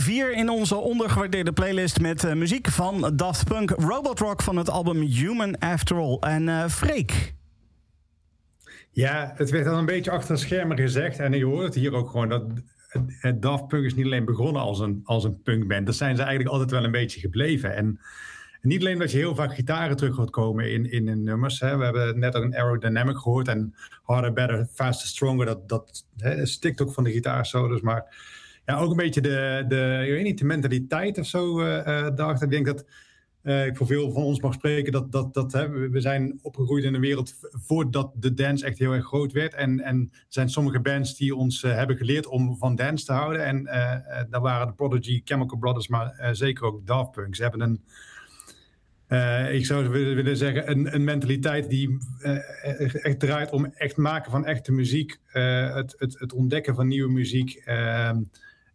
4 0.00 0.32
in 0.32 0.48
onze 0.48 0.76
ondergewaardeerde 0.76 1.52
playlist 1.52 2.00
met 2.00 2.24
uh, 2.24 2.32
muziek 2.32 2.68
van 2.68 3.12
Daft 3.16 3.44
Punk 3.44 3.70
Robot 3.70 4.18
Rock 4.18 4.42
van 4.42 4.56
het 4.56 4.70
album 4.70 5.00
Human 5.00 5.58
After 5.58 5.96
All. 5.96 6.16
En 6.20 6.42
uh, 6.42 6.68
Freek. 6.68 7.34
Ja, 8.90 9.32
het 9.36 9.50
werd 9.50 9.66
al 9.66 9.78
een 9.78 9.86
beetje 9.86 10.10
achter 10.10 10.34
de 10.34 10.40
schermen 10.40 10.78
gezegd. 10.78 11.18
En 11.18 11.32
je 11.32 11.44
hoort 11.44 11.64
het 11.64 11.74
hier 11.74 11.94
ook 11.94 12.10
gewoon 12.10 12.28
dat 12.28 12.44
Daft 13.40 13.68
Punk 13.68 13.84
is 13.84 13.94
niet 13.94 14.04
alleen 14.04 14.24
begonnen 14.24 14.62
als 14.62 14.78
een, 14.80 15.00
als 15.04 15.24
een 15.24 15.42
punkband. 15.42 15.86
Dat 15.86 15.94
zijn 15.94 16.16
ze 16.16 16.22
eigenlijk 16.22 16.50
altijd 16.50 16.70
wel 16.70 16.84
een 16.84 16.90
beetje 16.90 17.20
gebleven. 17.20 17.74
En 17.74 18.00
niet 18.62 18.80
alleen 18.80 18.98
dat 18.98 19.10
je 19.10 19.18
heel 19.18 19.34
vaak 19.34 19.54
gitaren 19.54 19.96
terug 19.96 20.14
gaat 20.14 20.30
komen 20.30 20.72
in, 20.72 20.90
in 20.90 21.06
de 21.06 21.16
nummers. 21.16 21.60
Hè. 21.60 21.76
We 21.76 21.84
hebben 21.84 22.18
net 22.18 22.34
ook 22.34 22.42
een 22.42 22.56
aerodynamic 22.56 23.16
gehoord. 23.16 23.48
En 23.48 23.74
Harder, 24.02 24.32
Better, 24.32 24.66
Faster, 24.72 25.08
Stronger. 25.08 25.46
Dat, 25.46 25.68
dat 25.68 26.06
hè, 26.16 26.46
stikt 26.46 26.80
ook 26.80 26.92
van 26.92 27.04
de 27.04 27.10
gitaarsolos. 27.10 27.80
Maar 27.80 28.04
ja, 28.66 28.78
ook 28.78 28.90
een 28.90 28.96
beetje 28.96 29.20
de, 29.20 29.64
de, 29.68 30.02
ik 30.04 30.12
weet 30.12 30.24
niet, 30.24 30.38
de 30.38 30.44
mentaliteit 30.44 31.18
of 31.18 31.26
zo 31.26 31.60
uh, 31.60 31.66
daarachter. 32.14 32.42
Ik 32.42 32.50
denk 32.50 32.66
dat 32.66 32.84
uh, 33.42 33.66
ik 33.66 33.76
voor 33.76 33.86
veel 33.86 34.12
van 34.12 34.22
ons 34.22 34.40
mag 34.40 34.54
spreken 34.54 34.92
dat, 34.92 35.12
dat, 35.12 35.34
dat 35.34 35.52
hè, 35.52 35.88
we 35.88 36.00
zijn 36.00 36.38
opgegroeid 36.42 36.84
in 36.84 36.94
een 36.94 37.00
wereld 37.00 37.34
voordat 37.50 38.12
de 38.14 38.34
dance 38.34 38.64
echt 38.64 38.78
heel 38.78 38.92
erg 38.92 39.06
groot 39.06 39.32
werd. 39.32 39.54
En, 39.54 39.80
en 39.80 40.08
er 40.12 40.24
zijn 40.28 40.48
sommige 40.48 40.80
bands 40.80 41.16
die 41.16 41.34
ons 41.36 41.62
hebben 41.62 41.96
geleerd 41.96 42.26
om 42.26 42.56
van 42.56 42.74
dance 42.74 43.04
te 43.04 43.12
houden. 43.12 43.44
En 43.44 43.64
daar 44.30 44.40
waren 44.40 44.66
de 44.66 44.72
Prodigy, 44.72 45.20
Chemical 45.24 45.58
Brothers, 45.58 45.88
maar 45.88 46.28
zeker 46.32 46.64
ook 46.64 46.86
Daft 46.86 47.10
Punk. 47.10 47.36
Ze 47.36 47.42
hebben 47.42 47.60
een, 47.60 47.80
ik 49.54 49.66
zou 49.66 49.88
willen 49.88 50.36
zeggen, 50.36 50.70
een, 50.70 50.94
een 50.94 51.04
mentaliteit 51.04 51.70
die 51.70 51.98
echt 52.92 53.20
draait 53.20 53.50
om 53.50 53.64
echt 53.64 53.96
maken 53.96 54.30
van 54.30 54.46
echte 54.46 54.72
muziek. 54.72 55.18
het, 55.32 55.94
het, 55.98 56.18
het 56.18 56.32
ontdekken 56.32 56.74
van 56.74 56.88
nieuwe 56.88 57.12
muziek. 57.12 57.62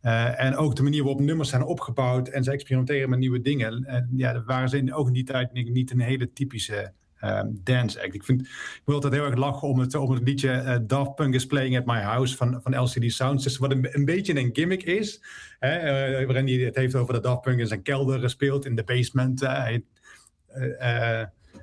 Uh, 0.08 0.42
en 0.42 0.56
ook 0.56 0.76
de 0.76 0.84
manier 0.84 1.04
waarop 1.04 1.22
nummers 1.22 1.50
zijn 1.50 1.64
opgebouwd 1.64 2.28
en 2.28 2.44
ze 2.44 2.52
experimenteren 2.52 3.10
met 3.10 3.20
nieuwe 3.20 3.42
dingen. 3.42 3.86
En 3.86 4.10
ja, 4.16 4.34
dat 4.34 4.46
waren 4.46 4.70
ze 4.70 4.78
in, 4.78 4.94
ook 4.94 5.08
in 5.08 5.14
die 5.14 5.24
tijd 5.24 5.54
niet 5.54 5.92
een 5.92 6.00
hele 6.00 6.34
typische 6.34 6.92
um, 7.24 7.60
dance 7.64 8.04
act. 8.04 8.14
Ik, 8.14 8.24
vind, 8.24 8.42
ik 8.42 8.82
wil 8.86 8.96
altijd 8.96 9.14
heel 9.14 9.26
erg 9.26 9.36
lachen 9.36 9.68
om 9.68 9.80
het, 9.80 9.96
om 9.96 10.12
het 10.12 10.24
liedje 10.24 10.50
uh, 10.50 10.76
Daft 10.82 11.16
Punk 11.16 11.34
is 11.34 11.46
Playing 11.46 11.78
at 11.78 11.86
My 11.86 12.00
House 12.00 12.36
van, 12.36 12.62
van 12.62 12.80
LCD 12.80 13.12
Sound 13.12 13.42
System, 13.42 13.62
wat 13.62 13.94
een, 13.96 14.06
beetje 14.06 14.40
een 14.40 14.50
gimmick 14.54 14.84
is. 14.84 15.24
Hè, 15.60 16.20
uh, 16.20 16.66
het 16.66 16.76
heeft 16.76 16.96
over 16.96 17.14
dat 17.14 17.24
Daft 17.24 17.42
Punk 17.42 17.60
in 17.60 17.68
zijn 17.68 17.82
kelder 17.82 18.20
gespeeld, 18.20 18.66
in 18.66 18.76
de 18.76 18.84
basement. 18.84 19.40
hij 19.40 19.84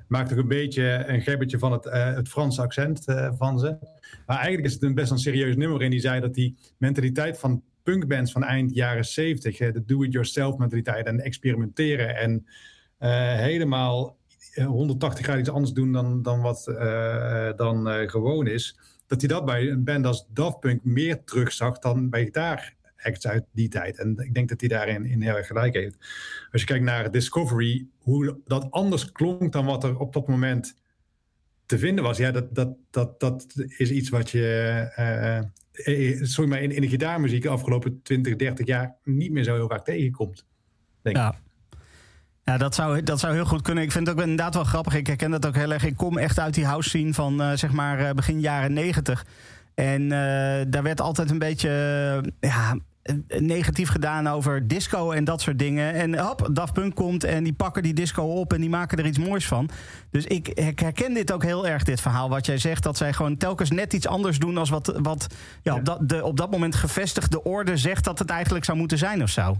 maakt 0.07 0.31
ook 0.31 0.39
een 0.39 0.47
beetje 0.47 1.03
een 1.07 1.21
gebbetje 1.21 1.59
van 1.59 1.71
het, 1.71 1.83
het 1.91 2.29
Franse 2.29 2.61
accent 2.61 3.03
van 3.37 3.59
ze. 3.59 3.77
Maar 4.25 4.37
eigenlijk 4.37 4.67
is 4.67 4.73
het 4.73 4.83
een 4.83 4.95
best 4.95 5.11
een 5.11 5.17
serieus 5.17 5.55
nummer. 5.55 5.81
En 5.81 5.89
die 5.89 5.99
zei 5.99 6.19
dat 6.19 6.33
die 6.33 6.57
mentaliteit 6.77 7.37
van 7.37 7.63
punkbands 7.85 8.31
van 8.31 8.43
eind 8.43 8.75
jaren 8.75 9.05
70. 9.05 9.57
De 9.57 9.85
do-it-yourself 9.85 10.57
mentaliteit 10.57 11.05
en 11.05 11.19
experimenteren. 11.19 12.15
En 12.15 12.45
uh, 12.99 13.33
helemaal 13.33 14.17
180 14.55 15.23
graden 15.23 15.41
iets 15.41 15.51
anders 15.51 15.73
doen 15.73 15.91
dan, 15.91 16.21
dan 16.21 16.41
wat 16.41 16.65
uh, 16.67 17.51
dan 17.55 17.87
gewoon 18.09 18.47
is. 18.47 18.79
Dat 19.07 19.21
hij 19.21 19.29
dat 19.29 19.45
bij 19.45 19.69
een 19.69 19.83
band 19.83 20.05
als 20.05 20.27
Daft 20.33 20.59
Punk 20.59 20.83
meer 20.83 21.23
terugzag 21.23 21.79
dan 21.79 22.09
bij 22.09 22.23
gitaar 22.23 22.75
acts 23.05 23.27
uit 23.27 23.45
die 23.51 23.69
tijd. 23.69 23.99
En 23.99 24.17
ik 24.17 24.33
denk 24.33 24.49
dat 24.49 24.59
hij 24.59 24.69
daarin 24.69 25.05
in 25.05 25.21
heel 25.21 25.35
erg 25.35 25.47
gelijk 25.47 25.73
heeft. 25.73 25.97
Als 26.51 26.61
je 26.61 26.67
kijkt 26.67 26.83
naar 26.83 27.11
Discovery, 27.11 27.87
hoe 27.99 28.39
dat 28.45 28.71
anders 28.71 29.11
klonk 29.11 29.51
dan 29.51 29.65
wat 29.65 29.83
er 29.83 29.97
op 29.97 30.13
dat 30.13 30.27
moment 30.27 30.75
te 31.65 31.77
vinden 31.77 32.03
was. 32.03 32.17
Ja, 32.17 32.31
dat, 32.31 32.55
dat, 32.55 32.75
dat, 32.89 33.19
dat 33.19 33.45
is 33.77 33.91
iets 33.91 34.09
wat 34.09 34.29
je 34.29 34.47
eh, 34.95 35.39
sorry, 36.21 36.49
maar 36.49 36.61
in, 36.61 36.71
in 36.71 36.81
de 36.81 36.87
gitaarmuziek 36.87 37.41
de 37.41 37.49
afgelopen 37.49 38.01
20, 38.03 38.35
30 38.35 38.65
jaar 38.65 38.95
niet 39.03 39.31
meer 39.31 39.43
zo 39.43 39.53
heel 39.53 39.67
vaak 39.67 39.85
tegenkomt. 39.85 40.45
Denk 41.01 41.15
ja. 41.15 41.35
Ja, 42.43 42.57
dat 42.57 42.75
zou, 42.75 43.03
dat 43.03 43.19
zou 43.19 43.33
heel 43.33 43.45
goed 43.45 43.61
kunnen. 43.61 43.83
Ik 43.83 43.91
vind 43.91 44.07
het 44.07 44.15
ook 44.15 44.21
inderdaad 44.21 44.53
wel 44.53 44.63
grappig. 44.63 44.95
Ik 44.95 45.07
herken 45.07 45.31
dat 45.31 45.45
ook 45.45 45.55
heel 45.55 45.71
erg. 45.71 45.85
Ik 45.85 45.95
kom 45.95 46.17
echt 46.17 46.39
uit 46.39 46.53
die 46.53 46.65
house 46.65 46.89
scene 46.89 47.13
van 47.13 47.41
uh, 47.41 47.51
zeg 47.51 47.71
maar 47.71 48.13
begin 48.15 48.39
jaren 48.39 48.73
90. 48.73 49.25
En 49.73 50.09
daar 50.69 50.83
werd 50.83 51.01
altijd 51.01 51.29
een 51.29 51.39
beetje 51.39 51.69
ja, 52.39 52.77
negatief 53.27 53.89
gedaan 53.89 54.27
over 54.27 54.67
disco 54.67 55.11
en 55.11 55.23
dat 55.23 55.41
soort 55.41 55.59
dingen. 55.59 55.93
En 55.93 56.19
hop, 56.19 56.49
Daft 56.51 56.73
Punk 56.73 56.95
komt 56.95 57.23
en 57.23 57.43
die 57.43 57.53
pakken 57.53 57.83
die 57.83 57.93
disco 57.93 58.23
op 58.23 58.53
en 58.53 58.61
die 58.61 58.69
maken 58.69 58.97
er 58.97 59.05
iets 59.05 59.17
moois 59.17 59.47
van. 59.47 59.69
Dus 60.11 60.25
ik 60.25 60.73
herken 60.75 61.13
dit 61.13 61.31
ook 61.31 61.43
heel 61.43 61.67
erg, 61.67 61.83
dit 61.83 62.01
verhaal 62.01 62.29
wat 62.29 62.45
jij 62.45 62.57
zegt. 62.57 62.83
Dat 62.83 62.97
zij 62.97 63.13
gewoon 63.13 63.37
telkens 63.37 63.71
net 63.71 63.93
iets 63.93 64.07
anders 64.07 64.39
doen 64.39 64.57
als 64.57 64.69
wat, 64.69 64.99
wat 65.01 65.27
ja, 65.61 65.73
ja. 65.73 65.79
Op, 65.79 65.85
dat, 65.85 66.09
de, 66.09 66.23
op 66.23 66.37
dat 66.37 66.51
moment 66.51 66.75
gevestigde 66.75 67.43
orde 67.43 67.77
zegt 67.77 68.03
dat 68.03 68.19
het 68.19 68.29
eigenlijk 68.29 68.65
zou 68.65 68.77
moeten 68.77 68.97
zijn 68.97 69.21
of 69.21 69.29
zo. 69.29 69.57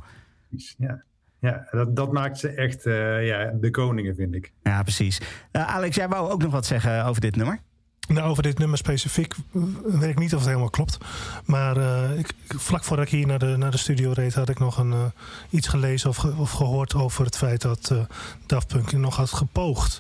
Ja. 0.78 1.04
Ja, 1.39 1.68
dat, 1.72 1.96
dat 1.96 2.12
maakt 2.12 2.38
ze 2.38 2.50
echt 2.50 2.86
uh, 2.86 3.28
ja, 3.28 3.52
de 3.62 3.70
koningen, 3.70 4.16
vind 4.16 4.36
ik. 4.36 4.52
Ja, 4.64 4.82
precies. 4.84 5.22
Uh, 5.52 5.76
Alex, 5.76 5.96
jij 5.96 6.08
wou 6.08 6.32
ook 6.32 6.41
nog 6.41 6.52
wat 6.52 6.66
zeggen 6.66 7.06
over 7.06 7.22
dit 7.22 7.36
nummer? 7.36 7.60
Nou, 8.08 8.30
over 8.30 8.43
dit 8.43 8.58
nummer 8.58 8.78
specifiek 8.78 9.36
weet 9.84 10.10
ik 10.10 10.20
niet 10.20 10.34
of 10.34 10.39
het 10.39 10.47
helemaal 10.47 10.70
klopt. 10.70 10.97
Maar 11.45 11.78
uh, 11.78 12.18
ik, 12.18 12.34
vlak 12.47 12.84
voordat 12.84 13.06
ik 13.06 13.12
hier 13.12 13.28
naar 13.28 13.39
de, 13.39 13.56
naar 13.58 13.72
de 13.72 13.78
studio 13.78 14.12
reed, 14.12 14.34
had 14.34 14.49
ik 14.49 14.60
nog 14.60 14.78
een, 14.78 14.91
uh, 14.91 15.03
iets 15.49 15.68
gelezen 15.68 16.10
of, 16.10 16.24
of, 16.24 16.51
gehoord 16.51 16.93
over 16.93 17.26
het 17.26 17.38
feit 17.38 17.62
dat 17.62 17.89
uh, 17.93 17.99
Daft 18.45 18.68
Punk 18.68 18.91
nog 18.91 19.16
had 19.16 19.32
gepoogd 19.32 19.99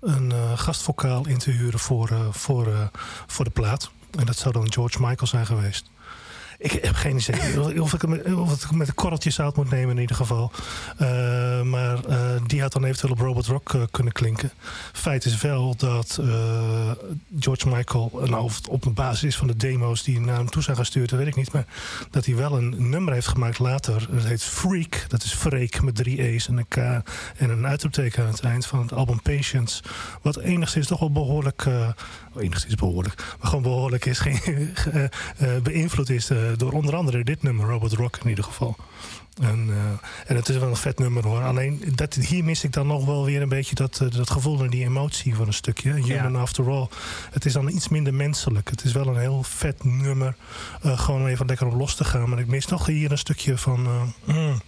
een 0.00 0.32
gastvokaal 0.54 1.26
in 1.26 1.38
te 1.38 1.50
huren 1.50 1.78
voor, 1.78 2.10
voor, 2.30 2.90
voor 3.26 3.44
de 3.44 3.50
plaat. 3.50 3.90
En 4.18 4.26
dat 4.26 4.36
zou 4.36 4.54
dan 4.54 4.72
George 4.72 5.00
Michael 5.00 5.26
zijn 5.26 5.46
geweest. 5.46 5.90
Ik 6.64 6.72
heb 6.72 6.94
geen 6.94 7.16
idee 7.16 7.82
of 7.82 7.92
ik, 7.92 8.10
of 8.36 8.62
ik 8.64 8.70
met 8.70 8.88
een 8.88 8.94
korreltje 8.94 9.30
zout 9.30 9.56
moet 9.56 9.70
nemen 9.70 9.94
in 9.94 10.00
ieder 10.00 10.16
geval. 10.16 10.50
Uh, 11.00 11.62
maar 11.62 11.98
uh, 12.08 12.18
die 12.46 12.60
had 12.60 12.72
dan 12.72 12.84
eventueel 12.84 13.12
op 13.12 13.18
Robot 13.18 13.46
Rock 13.46 13.72
uh, 13.72 13.82
kunnen 13.90 14.12
klinken. 14.12 14.50
Feit 14.92 15.24
is 15.24 15.40
wel 15.40 15.76
dat 15.76 16.20
George 17.38 17.68
Michael, 17.68 18.20
nou, 18.24 18.50
op 18.68 18.90
basis 18.94 19.36
van 19.36 19.46
de 19.46 19.56
demo's 19.56 20.02
die 20.02 20.20
naar 20.20 20.36
hem 20.36 20.50
toe 20.50 20.62
zijn 20.62 20.76
gestuurd, 20.76 21.10
dat 21.10 21.18
weet 21.18 21.28
ik 21.28 21.36
niet. 21.36 21.52
Maar 21.52 21.66
dat 22.10 22.24
hij 22.24 22.36
wel 22.36 22.56
een 22.56 22.88
nummer 22.88 23.12
heeft 23.12 23.26
gemaakt 23.26 23.58
later. 23.58 24.08
Dat 24.10 24.24
heet 24.24 24.42
Freak. 24.42 25.04
Dat 25.08 25.22
is 25.22 25.32
Freak 25.34 25.82
met 25.82 25.94
drie 25.94 26.22
E's 26.22 26.48
en 26.48 26.56
een 26.56 26.68
K 26.68 26.76
en 26.76 27.50
een 27.50 27.66
uitroepteken 27.66 28.22
aan 28.24 28.30
het 28.30 28.40
eind 28.40 28.66
van 28.66 28.80
het 28.80 28.92
album 28.92 29.22
Patience. 29.22 29.82
Wat 30.22 30.38
enigszins 30.38 30.86
toch 30.86 31.00
wel 31.00 31.12
behoorlijk, 31.12 31.66
enigszins 32.36 32.74
behoorlijk, 32.74 33.36
maar 33.40 33.48
gewoon 33.48 33.62
behoorlijk 33.62 34.04
is, 34.04 34.22
beïnvloed 35.62 36.10
is 36.10 36.30
door 36.56 36.72
onder 36.72 36.96
andere 36.96 37.24
dit 37.24 37.42
nummer, 37.42 37.66
Robot 37.66 37.92
Rock 37.92 38.16
in 38.22 38.28
ieder 38.28 38.44
geval. 38.44 38.76
En, 39.42 39.66
uh, 39.68 39.76
en 40.26 40.36
het 40.36 40.48
is 40.48 40.56
wel 40.56 40.68
een 40.68 40.76
vet 40.76 40.98
nummer 40.98 41.26
hoor. 41.26 41.42
Alleen 41.42 41.82
dat, 41.94 42.14
hier 42.14 42.44
mis 42.44 42.64
ik 42.64 42.72
dan 42.72 42.86
nog 42.86 43.04
wel 43.04 43.24
weer 43.24 43.42
een 43.42 43.48
beetje 43.48 43.74
dat, 43.74 44.00
uh, 44.02 44.10
dat 44.10 44.30
gevoel 44.30 44.62
en 44.62 44.70
die 44.70 44.84
emotie 44.84 45.34
van 45.34 45.46
een 45.46 45.54
stukje. 45.54 45.92
Human 45.92 46.32
ja. 46.32 46.38
After 46.38 46.70
All. 46.70 46.88
Het 47.30 47.44
is 47.44 47.52
dan 47.52 47.68
iets 47.68 47.88
minder 47.88 48.14
menselijk. 48.14 48.70
Het 48.70 48.84
is 48.84 48.92
wel 48.92 49.06
een 49.06 49.18
heel 49.18 49.42
vet 49.42 49.84
nummer. 49.84 50.36
Uh, 50.86 50.98
gewoon 50.98 51.26
even 51.26 51.46
lekker 51.46 51.66
op 51.66 51.74
los 51.74 51.94
te 51.94 52.04
gaan. 52.04 52.28
Maar 52.28 52.38
ik 52.38 52.46
mis 52.46 52.66
nog 52.66 52.86
hier 52.86 53.10
een 53.10 53.18
stukje 53.18 53.58
van. 53.58 54.12
Mm, 54.24 54.60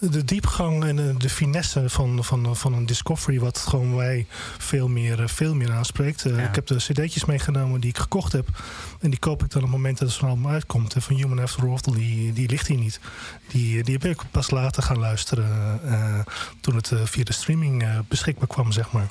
de 0.00 0.24
diepgang 0.24 0.84
en 0.84 1.18
de 1.18 1.30
finesse 1.30 1.90
van, 1.90 2.24
van, 2.24 2.56
van 2.56 2.72
een 2.72 2.86
Discovery, 2.86 3.40
wat 3.40 3.58
gewoon 3.58 3.96
wij 3.96 4.26
veel 4.58 4.88
meer, 4.88 5.28
veel 5.28 5.54
meer 5.54 5.72
aanspreekt. 5.72 6.22
Ja. 6.22 6.38
Ik 6.38 6.54
heb 6.54 6.66
de 6.66 6.76
cd'tjes 6.76 7.24
meegenomen 7.24 7.80
die 7.80 7.90
ik 7.90 7.98
gekocht 7.98 8.32
heb. 8.32 8.48
En 9.00 9.10
die 9.10 9.18
koop 9.18 9.42
ik 9.42 9.50
dan 9.50 9.62
op 9.62 9.68
het 9.68 9.76
moment 9.76 9.98
dat 9.98 10.12
het 10.12 10.22
album 10.22 10.48
uitkomt. 10.48 10.94
En 10.94 11.02
van 11.02 11.16
Human 11.16 11.40
After 11.40 11.68
All, 11.68 11.78
die, 11.94 12.32
die 12.32 12.48
ligt 12.48 12.66
hier 12.66 12.78
niet. 12.78 13.00
Die, 13.48 13.82
die 13.82 13.94
heb 13.94 14.04
ik 14.04 14.22
pas 14.30 14.50
later 14.50 14.82
gaan 14.82 14.98
luisteren 14.98 15.80
uh, 15.84 16.18
toen 16.60 16.74
het 16.74 16.92
via 17.04 17.24
de 17.24 17.32
streaming 17.32 17.84
beschikbaar 18.08 18.48
kwam, 18.48 18.72
zeg 18.72 18.92
maar. 18.92 19.08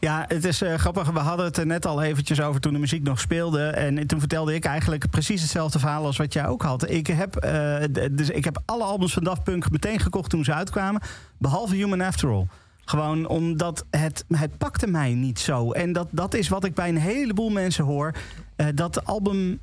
Ja, 0.00 0.24
het 0.28 0.44
is 0.44 0.62
uh, 0.62 0.74
grappig. 0.74 1.10
We 1.10 1.18
hadden 1.18 1.46
het 1.46 1.56
er 1.56 1.66
net 1.66 1.86
al 1.86 2.02
eventjes 2.02 2.40
over 2.40 2.60
toen 2.60 2.72
de 2.72 2.78
muziek 2.78 3.02
nog 3.02 3.20
speelde. 3.20 3.66
En 3.66 4.06
toen 4.06 4.18
vertelde 4.18 4.54
ik 4.54 4.64
eigenlijk 4.64 5.10
precies 5.10 5.40
hetzelfde 5.40 5.78
verhaal 5.78 6.04
als 6.04 6.16
wat 6.16 6.32
jij 6.32 6.46
ook 6.46 6.62
had. 6.62 6.90
Ik 6.90 7.06
heb, 7.06 7.44
uh, 7.44 7.76
dus 8.12 8.30
ik 8.30 8.44
heb 8.44 8.62
alle 8.64 8.84
albums 8.84 9.12
van 9.12 9.24
Daft 9.24 9.44
Punk 9.44 9.70
meteen 9.70 9.98
gekocht 9.98 10.30
toen 10.30 10.44
ze 10.44 10.54
uitkwamen. 10.54 11.00
Behalve 11.38 11.74
Human 11.74 12.00
After 12.00 12.28
All. 12.28 12.46
Gewoon 12.84 13.26
omdat 13.26 13.84
het, 13.90 14.24
het 14.28 14.58
pakte 14.58 14.86
mij 14.86 15.14
niet 15.14 15.38
zo. 15.38 15.70
En 15.70 15.92
dat, 15.92 16.08
dat 16.10 16.34
is 16.34 16.48
wat 16.48 16.64
ik 16.64 16.74
bij 16.74 16.88
een 16.88 16.96
heleboel 16.96 17.50
mensen 17.50 17.84
hoor. 17.84 18.14
Uh, 18.56 18.66
dat 18.74 19.04
album, 19.04 19.60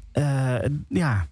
ja, 0.88 1.28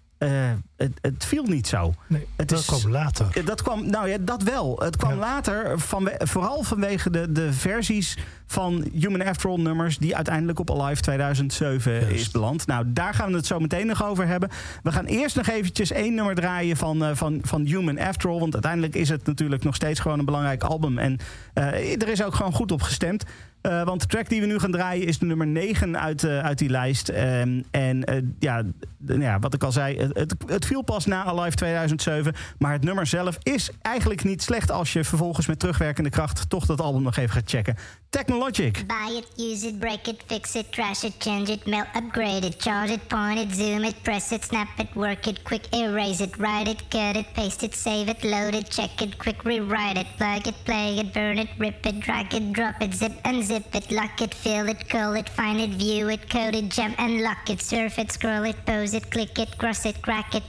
het, 0.76 0.92
het, 1.00 1.24
viel 1.24 1.44
niet 1.44 1.66
zo. 1.66 1.94
Nee, 2.06 2.26
het 2.36 2.48
dat 2.48 2.58
is, 2.58 2.66
kwam 2.66 2.90
later. 2.90 3.44
Dat 3.44 3.62
kwam, 3.62 3.90
nou 3.90 4.08
ja, 4.08 4.16
dat 4.20 4.42
wel. 4.42 4.76
Het 4.78 4.96
kwam 4.96 5.10
ja. 5.10 5.16
later, 5.16 5.78
van, 5.78 6.10
vooral 6.18 6.62
vanwege 6.62 7.10
de, 7.10 7.32
de 7.32 7.52
versies 7.52 8.16
van 8.46 8.88
Human 8.92 9.26
After 9.26 9.50
All 9.50 9.60
nummers... 9.60 9.98
die 9.98 10.16
uiteindelijk 10.16 10.58
op 10.58 10.70
Alive 10.70 11.02
2007 11.02 11.92
Juist. 11.92 12.10
is 12.10 12.30
beland. 12.30 12.66
Nou, 12.66 12.84
daar 12.88 13.14
gaan 13.14 13.30
we 13.30 13.36
het 13.36 13.46
zo 13.46 13.58
meteen 13.58 13.86
nog 13.86 14.04
over 14.04 14.26
hebben. 14.26 14.50
We 14.82 14.92
gaan 14.92 15.04
eerst 15.04 15.36
nog 15.36 15.46
eventjes 15.46 15.90
één 15.90 16.14
nummer 16.14 16.34
draaien 16.34 16.76
van, 16.76 17.02
uh, 17.02 17.10
van, 17.14 17.40
van 17.42 17.64
Human 17.64 17.98
After 17.98 18.30
All... 18.30 18.38
want 18.38 18.52
uiteindelijk 18.52 18.94
is 18.94 19.08
het 19.08 19.26
natuurlijk 19.26 19.64
nog 19.64 19.74
steeds 19.74 20.00
gewoon 20.00 20.18
een 20.18 20.24
belangrijk 20.24 20.62
album. 20.62 20.98
En 20.98 21.18
uh, 21.54 22.02
er 22.02 22.08
is 22.08 22.22
ook 22.22 22.34
gewoon 22.34 22.52
goed 22.52 22.72
op 22.72 22.82
gestemd. 22.82 23.24
Uh, 23.62 23.84
want 23.84 24.00
de 24.00 24.06
track 24.06 24.28
die 24.28 24.40
we 24.40 24.46
nu 24.46 24.58
gaan 24.58 24.70
draaien 24.70 25.06
is 25.06 25.18
de 25.18 25.26
nummer 25.26 25.46
9 25.46 26.00
uit, 26.00 26.22
uh, 26.22 26.38
uit 26.38 26.58
die 26.58 26.68
lijst. 26.68 27.08
Um, 27.08 27.64
en 27.70 28.04
ja, 28.38 28.62
ja, 29.06 29.38
wat 29.38 29.54
ik 29.54 29.62
al 29.62 29.72
zei, 29.72 29.98
het, 29.98 30.34
het, 30.46 30.65
viel 30.66 30.82
pas 30.82 31.06
na 31.06 31.24
Alive 31.24 31.56
2007. 31.56 32.34
Maar 32.58 32.72
het 32.72 32.84
nummer 32.84 33.06
zelf 33.06 33.38
is 33.42 33.70
eigenlijk 33.82 34.24
niet 34.24 34.42
slecht 34.42 34.70
als 34.70 34.92
je 34.92 35.04
vervolgens 35.04 35.46
met 35.46 35.58
terugwerkende 35.58 36.10
kracht 36.10 36.50
toch 36.50 36.66
dat 36.66 36.80
album 36.80 37.02
nog 37.02 37.16
even 37.16 37.34
gaat 37.34 37.50
checken. 37.50 37.76
Technologic. 38.10 38.84
Buy 38.86 39.16
it, 39.16 39.26
use 39.36 39.66
it, 39.66 39.78
break 39.78 40.06
it, 40.06 40.22
fix 40.26 40.54
it, 40.54 40.72
trash 40.72 41.02
it, 41.02 41.14
change 41.18 41.50
it, 41.50 41.66
melt, 41.66 41.86
upgrade 41.96 42.46
it, 42.46 42.62
charge 42.62 42.92
it, 42.92 43.08
point 43.08 43.38
it, 43.38 43.54
zoom 43.54 43.84
it, 43.84 44.02
press 44.02 44.30
it, 44.30 44.44
snap 44.44 44.68
it, 44.78 44.86
work 44.94 45.26
it, 45.26 45.42
quick 45.42 45.66
erase 45.74 46.22
it, 46.22 46.38
write 46.38 46.68
it, 46.68 46.90
cut 46.90 47.16
it, 47.16 47.26
paste 47.34 47.62
it, 47.62 47.74
save 47.74 48.08
it, 48.08 48.24
load 48.24 48.54
it, 48.54 48.70
check 48.70 49.02
it, 49.02 49.18
quick 49.18 49.44
rewrite 49.44 49.98
it, 49.98 50.06
plug 50.16 50.46
it, 50.46 50.54
play 50.64 50.98
it, 50.98 51.12
burn 51.12 51.38
it, 51.38 51.48
rip 51.58 51.84
it, 51.86 52.00
drag 52.00 52.32
it, 52.32 52.52
drop 52.52 52.80
it, 52.80 52.94
zip 52.94 53.12
unzip 53.24 53.74
it, 53.74 53.90
lock 53.90 54.20
it, 54.22 54.32
fill 54.34 54.68
it, 54.68 54.88
curl 54.88 55.14
it, 55.14 55.28
find 55.28 55.60
it, 55.60 55.70
view 55.70 56.08
it, 56.08 56.30
code 56.30 56.54
it, 56.54 56.70
jump 56.70 56.98
and 56.98 57.20
lock 57.20 57.50
it, 57.50 57.60
surf 57.60 57.98
it, 57.98 58.12
scroll 58.12 58.44
it, 58.44 58.56
pose 58.64 58.94
it, 58.94 59.10
click 59.10 59.38
it, 59.38 59.58
cross 59.58 59.84
it, 59.84 60.00
crack 60.00 60.34
it, 60.34 60.48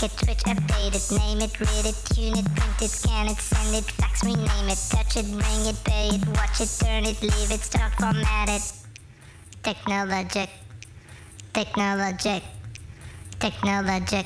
switch, 0.09 0.43
update 0.45 0.95
it, 0.95 1.19
name 1.19 1.41
it, 1.41 1.59
read 1.59 1.85
it, 1.85 1.95
tune 2.05 2.37
it, 2.37 2.45
print 2.55 2.81
it, 2.81 2.89
scan 2.89 3.27
it, 3.27 3.37
send 3.37 3.75
it, 3.75 3.83
fax, 3.83 4.23
rename 4.23 4.69
it, 4.69 4.79
touch 4.89 5.17
it, 5.17 5.25
bring 5.29 5.65
it, 5.67 5.77
pay 5.83 6.09
it, 6.09 6.25
watch 6.37 6.59
it, 6.59 6.71
turn 6.79 7.05
it, 7.05 7.21
leave 7.21 7.51
it, 7.51 7.59
start, 7.59 7.93
format 7.99 8.49
it. 8.49 8.73
Technologic, 9.63 10.49
technologic, 11.53 12.43
technologic. 13.39 14.25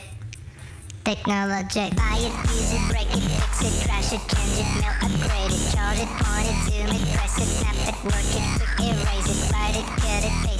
Technologic. 1.03 1.95
Buy 1.95 2.17
it, 2.17 2.34
use 2.49 2.73
it, 2.73 2.82
break 2.89 3.05
it, 3.13 3.21
fix 3.21 3.61
it, 3.61 3.86
trash 3.86 4.13
it, 4.13 4.21
change 4.26 4.57
it, 4.57 4.69
mail, 4.82 4.95
upgrade 5.05 5.53
it, 5.53 5.61
charge 5.69 5.99
it, 5.99 6.09
point 6.17 6.49
it, 6.49 6.57
zoom 6.65 6.95
it, 6.95 7.13
press 7.13 7.38
it, 7.38 7.45
snap 7.45 7.76
it, 7.86 8.03
work 8.03 8.32
it, 8.34 8.45
quick 8.57 8.80
erase 8.80 9.30
it, 9.30 9.51
write 9.53 9.76
it, 9.76 9.86
cut 9.86 10.23
it, 10.23 10.49
it, 10.49 10.54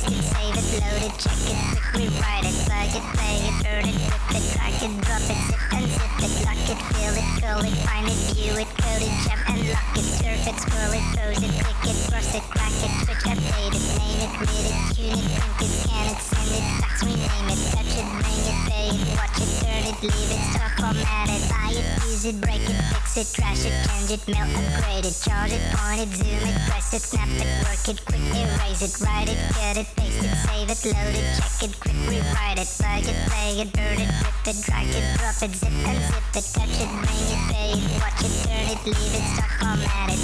load 0.82 1.04
it, 1.08 1.16
check 1.20 1.40
it, 1.48 1.60
quick 1.72 2.12
rewrite 2.12 2.46
it, 2.46 2.56
plug 2.68 2.92
it, 2.92 3.06
play 3.16 3.38
it, 3.48 3.56
burn 3.64 3.86
it, 3.88 3.98
rip 4.12 4.28
it, 4.36 4.46
drag 4.56 4.76
it, 4.84 4.94
drop 5.06 5.26
it, 5.26 5.40
zip 5.48 5.64
unzip 5.72 6.16
it, 6.26 6.34
lock 6.44 6.66
it, 6.68 6.80
fill 6.92 7.16
it, 7.16 7.28
curl 7.40 7.64
it, 7.64 7.78
find 7.88 8.08
it, 8.08 8.20
view 8.36 8.54
it, 8.60 8.70
code 8.80 9.04
it, 9.04 9.14
jump 9.24 9.42
and 9.50 9.62
lock 9.72 9.96
it, 9.96 10.08
surf 10.20 10.44
it, 10.48 10.58
scroll 10.60 10.94
it, 10.94 11.06
pose 11.16 11.42
it, 11.44 11.54
click 11.64 11.82
it, 11.88 11.98
cross 12.10 12.36
it, 12.36 12.44
crack 12.52 12.76
it, 12.84 12.92
switch, 13.04 13.24
update 13.32 13.76
it, 13.76 13.86
name 14.00 14.20
it, 14.26 14.32
read 14.44 14.66
it, 14.68 14.80
tune 14.96 15.20
it, 15.20 15.30
print 15.38 15.60
it, 15.64 15.72
scan 15.72 16.06
it, 16.12 16.20
send 16.20 16.52
it, 16.52 16.66
fax, 16.82 17.04
rename 17.04 17.50
it, 17.54 17.62
touch 17.72 17.94
it, 17.96 18.08
bring 18.20 18.44
it, 18.52 18.55
it, 18.96 19.18
watch 19.18 19.38
it, 19.40 19.52
turn 19.60 19.84
it, 19.84 19.98
leave 20.02 20.32
it, 20.32 20.42
start, 20.54 20.72
format 20.80 21.30
it, 21.30 21.44
buy 21.50 21.72
it, 21.76 21.86
use 22.08 22.26
it, 22.26 22.40
break 22.42 22.64
it, 22.64 22.78
fix 22.92 23.18
it, 23.18 23.28
trash 23.36 23.66
it, 23.66 23.76
change 23.88 24.12
it, 24.12 24.22
mail, 24.28 24.48
upgrade 24.48 25.06
it, 25.06 25.16
charge 25.24 25.52
it, 25.52 25.62
point 25.76 26.02
it, 26.02 26.12
zoom 26.16 26.44
it, 26.44 26.58
press 26.68 26.94
it, 26.94 27.02
snap 27.02 27.30
it, 27.30 27.50
work 27.66 27.84
it, 27.88 28.00
quick 28.06 28.24
erase 28.36 28.82
it, 28.82 28.94
write 29.04 29.30
it, 29.30 29.40
cut 29.52 29.78
it, 29.78 29.88
paste 29.96 30.24
it, 30.24 30.34
save 30.48 30.70
it, 30.70 30.80
load 30.92 31.16
it, 31.16 31.28
check 31.36 31.70
it, 31.70 31.74
quick 31.80 32.00
rewrite 32.08 32.60
it, 32.60 32.70
plug 32.80 33.06
it, 33.06 33.18
play 33.28 33.62
it, 33.62 33.70
burn 33.74 34.00
it, 34.00 34.12
rip 34.24 34.48
it, 34.48 34.58
drag 34.64 34.88
it, 34.88 35.06
drop 35.20 35.40
it, 35.44 35.52
zip 35.56 35.76
unzip 35.84 36.26
it, 36.36 36.46
touch 36.56 36.76
it, 36.80 36.90
bring 37.04 37.26
it, 37.32 37.42
pay 37.52 37.72
it, 37.76 37.84
watch 38.00 38.22
it, 38.24 38.34
turn 38.46 38.68
it, 38.70 38.80
leave 38.86 39.16
it, 39.16 39.26
start, 39.36 39.52
format 39.60 40.10
it. 40.14 40.22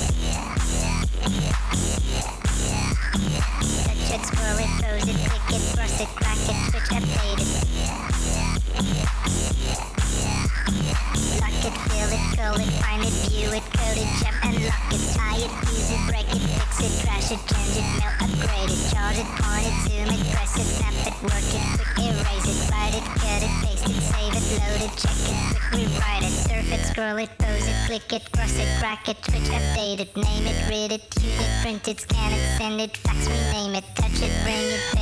Touch 3.85 4.09
it, 4.15 4.21
scroll 4.27 4.59
it, 4.59 4.71
pose 4.79 5.07
it, 5.07 5.17
click 5.27 5.47
it, 5.55 5.63
cross 5.75 5.99
it, 5.99 6.09
crack 6.15 6.41
it, 6.45 6.57
switch, 6.71 6.89
update 6.95 7.41
it. 7.41 7.60
Lock 8.81 8.89
it, 11.61 11.75
fill 11.85 12.09
it, 12.09 12.23
curl 12.33 12.57
it, 12.57 12.65
find 12.81 13.05
it, 13.05 13.13
view 13.29 13.53
it, 13.53 13.61
code 13.77 13.93
it, 13.93 14.09
jump 14.17 14.41
and 14.41 14.57
lock 14.65 14.89
it, 14.89 15.05
tie 15.13 15.37
it, 15.37 15.53
use 15.69 15.93
it, 15.93 16.01
break 16.09 16.25
it, 16.33 16.41
fix 16.41 16.81
it, 16.81 16.89
trash 17.05 17.29
it, 17.29 17.37
change 17.45 17.77
it, 17.77 17.85
mail, 18.01 18.09
upgrade 18.25 18.73
it, 18.73 18.81
charge 18.89 19.21
it, 19.21 19.29
point 19.37 19.69
it, 19.69 19.77
zoom 19.85 20.09
it, 20.09 20.17
press 20.33 20.57
it, 20.57 20.65
snap 20.65 20.97
it, 21.05 21.13
work 21.21 21.45
it, 21.53 21.61
quick 21.77 21.93
erase 22.09 22.49
it, 22.49 22.57
write 22.73 22.97
it, 22.97 23.05
cut 23.21 23.45
it, 23.45 23.53
paste 23.61 23.85
it, 23.85 24.01
save 24.01 24.33
it, 24.33 24.49
load 24.57 24.81
it, 24.81 24.93
check 24.97 25.13
it, 25.29 25.37
quick 25.53 25.77
rewrite 25.77 26.25
it, 26.25 26.33
surf 26.33 26.65
it, 26.73 26.81
scroll 26.89 27.21
it, 27.21 27.29
pose 27.37 27.67
it, 27.69 27.77
click 27.85 28.09
it, 28.13 28.31
cross 28.33 28.57
it, 28.57 28.65
crack 28.81 29.05
it, 29.07 29.21
switch, 29.29 29.45
update 29.53 29.99
it, 30.01 30.09
name 30.17 30.47
it, 30.49 30.57
read 30.67 30.91
it, 30.91 31.05
tune 31.11 31.29
it, 31.29 31.53
print 31.61 31.87
it, 31.87 31.99
scan 32.01 32.33
it, 32.33 32.57
send 32.57 32.81
it, 32.81 32.97
fax, 32.97 33.29
rename 33.29 33.75
it, 33.75 33.85
touch 33.93 34.25
it, 34.25 34.33
bring 34.41 34.57
it, 34.57 35.00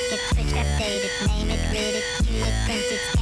it, 0.00 0.20
switch, 0.32 0.46
update 0.46 1.04
it, 1.04 1.28
name 1.28 1.50
it, 1.50 1.60
read 1.70 1.94
it, 1.94 2.04
tune 2.24 2.36
it, 2.36 2.54
print 2.64 2.92
it, 2.92 3.21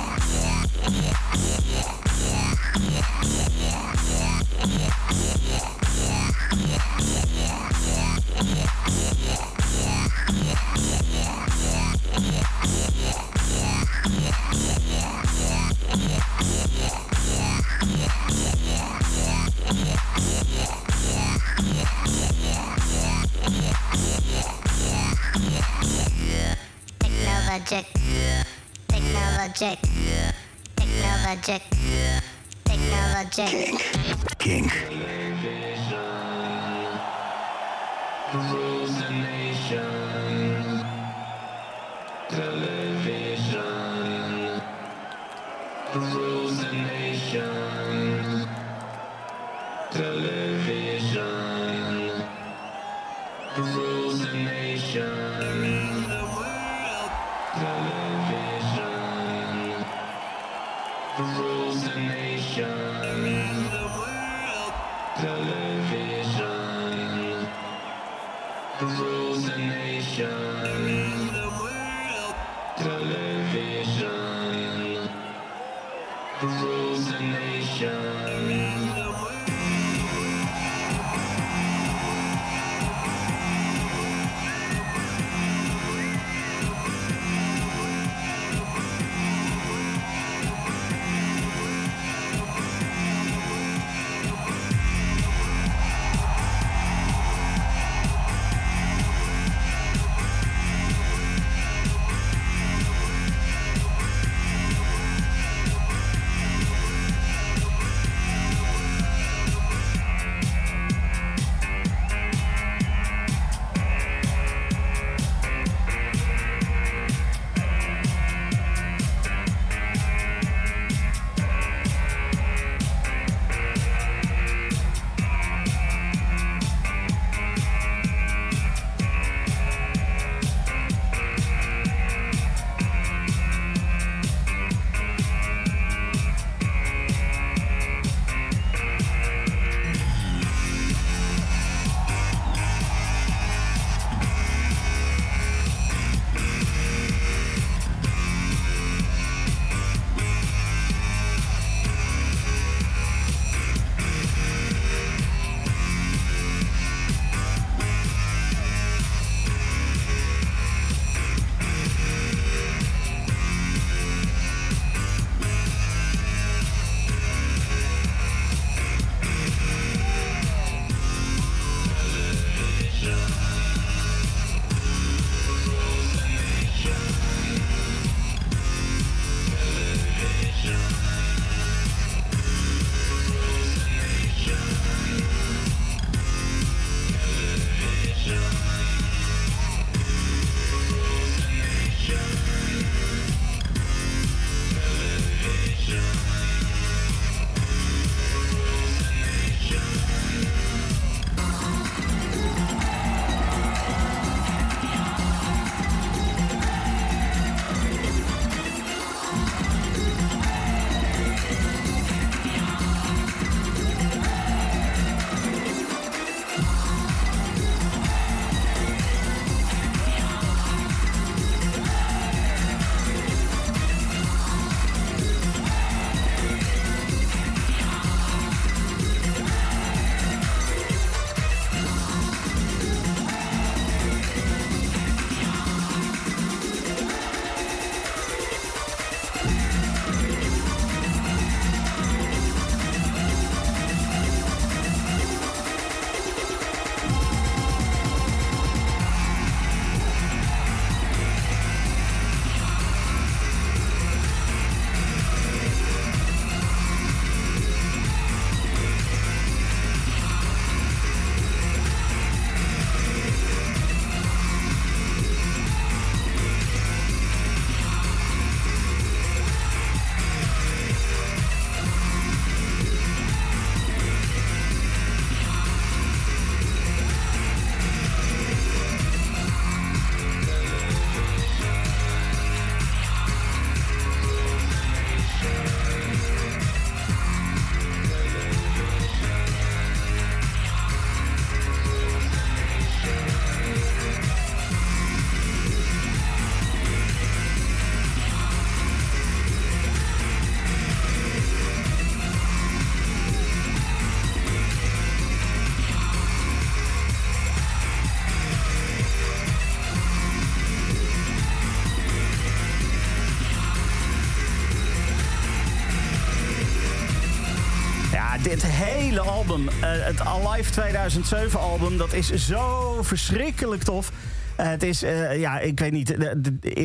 Album, 319.51 319.67
uh, 319.67 319.73
het 319.81 320.19
Alive 320.19 320.71
2007 320.71 321.59
album, 321.59 321.97
dat 321.97 322.13
is 322.13 322.33
zo 322.33 322.97
verschrikkelijk 323.01 323.83
tof. 323.83 324.11
het 324.55 324.83
is, 324.83 324.99
ja, 325.35 325.59
ik 325.59 325.79
weet 325.79 325.91
niet. 325.91 326.15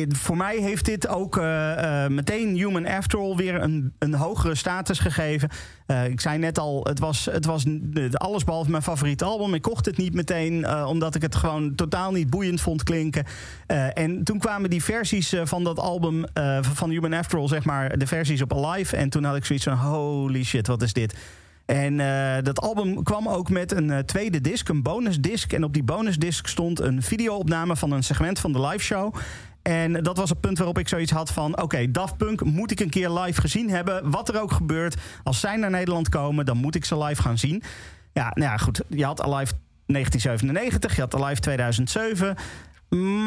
voor 0.07 0.37
mij 0.37 0.57
heeft 0.57 0.85
dit 0.85 1.07
ook 1.07 1.35
meteen 2.07 2.55
Human 2.55 2.87
After 2.87 3.19
All 3.19 3.35
weer 3.35 3.61
een, 3.61 3.93
een 3.99 4.13
hogere 4.13 4.55
status 4.55 4.99
gegeven. 4.99 5.49
ik 6.09 6.21
zei 6.21 6.37
net 6.37 6.59
al, 6.59 6.83
het 6.83 6.99
was, 6.99 7.25
het 7.25 7.45
was 7.45 7.65
alles 8.11 8.43
behalve 8.43 8.71
mijn 8.71 8.83
favoriete 8.83 9.25
album. 9.25 9.53
Ik 9.53 9.61
kocht 9.61 9.85
het 9.85 9.97
niet 9.97 10.13
meteen, 10.13 10.85
omdat 10.85 11.15
ik 11.15 11.21
het 11.21 11.35
gewoon 11.35 11.75
totaal 11.75 12.11
niet 12.11 12.29
boeiend 12.29 12.61
vond 12.61 12.83
klinken. 12.83 13.25
en 13.93 14.23
toen 14.23 14.39
kwamen 14.39 14.69
die 14.69 14.83
versies 14.83 15.35
van 15.43 15.63
dat 15.63 15.79
album 15.79 16.25
van 16.61 16.89
Human 16.89 17.13
After 17.13 17.39
All, 17.39 17.47
zeg 17.47 17.65
maar, 17.65 17.97
de 17.97 18.07
versies 18.07 18.41
op 18.41 18.53
Alive. 18.53 18.95
En 18.95 19.09
toen 19.09 19.23
had 19.23 19.35
ik 19.35 19.45
zoiets 19.45 19.65
van, 19.65 19.77
holy 19.77 20.43
shit, 20.43 20.67
wat 20.67 20.81
is 20.81 20.93
dit? 20.93 21.15
En 21.67 21.99
uh, 21.99 22.35
dat 22.43 22.61
album 22.61 23.03
kwam 23.03 23.27
ook 23.27 23.49
met 23.49 23.71
een 23.71 23.89
uh, 23.89 23.97
tweede 23.97 24.41
disc, 24.41 24.69
een 24.69 24.81
bonusdisc. 24.81 25.53
En 25.53 25.63
op 25.63 25.73
die 25.73 25.83
bonusdisc 25.83 26.47
stond 26.47 26.79
een 26.79 27.01
videoopname 27.01 27.75
van 27.75 27.91
een 27.91 28.03
segment 28.03 28.39
van 28.39 28.51
de 28.51 28.61
live 28.61 28.83
show. 28.83 29.15
En 29.61 30.03
dat 30.03 30.17
was 30.17 30.29
het 30.29 30.39
punt 30.39 30.57
waarop 30.57 30.77
ik 30.77 30.87
zoiets 30.87 31.11
had 31.11 31.31
van... 31.31 31.61
oké, 31.61 31.91
Daft 31.91 32.17
Punk 32.17 32.43
moet 32.43 32.71
ik 32.71 32.79
een 32.79 32.89
keer 32.89 33.09
live 33.09 33.41
gezien 33.41 33.69
hebben. 33.69 34.11
Wat 34.11 34.29
er 34.29 34.41
ook 34.41 34.51
gebeurt. 34.51 34.95
Als 35.23 35.39
zij 35.39 35.55
naar 35.55 35.69
Nederland 35.69 36.09
komen, 36.09 36.45
dan 36.45 36.57
moet 36.57 36.75
ik 36.75 36.85
ze 36.85 36.97
live 37.03 37.21
gaan 37.21 37.37
zien. 37.37 37.63
Ja, 38.13 38.31
nou 38.33 38.51
ja, 38.51 38.57
goed. 38.57 38.81
Je 38.87 39.05
had 39.05 39.21
Alive 39.21 39.53
1997, 39.85 40.95
je 40.95 41.01
had 41.01 41.15
Alive 41.15 41.41
2007... 41.41 42.35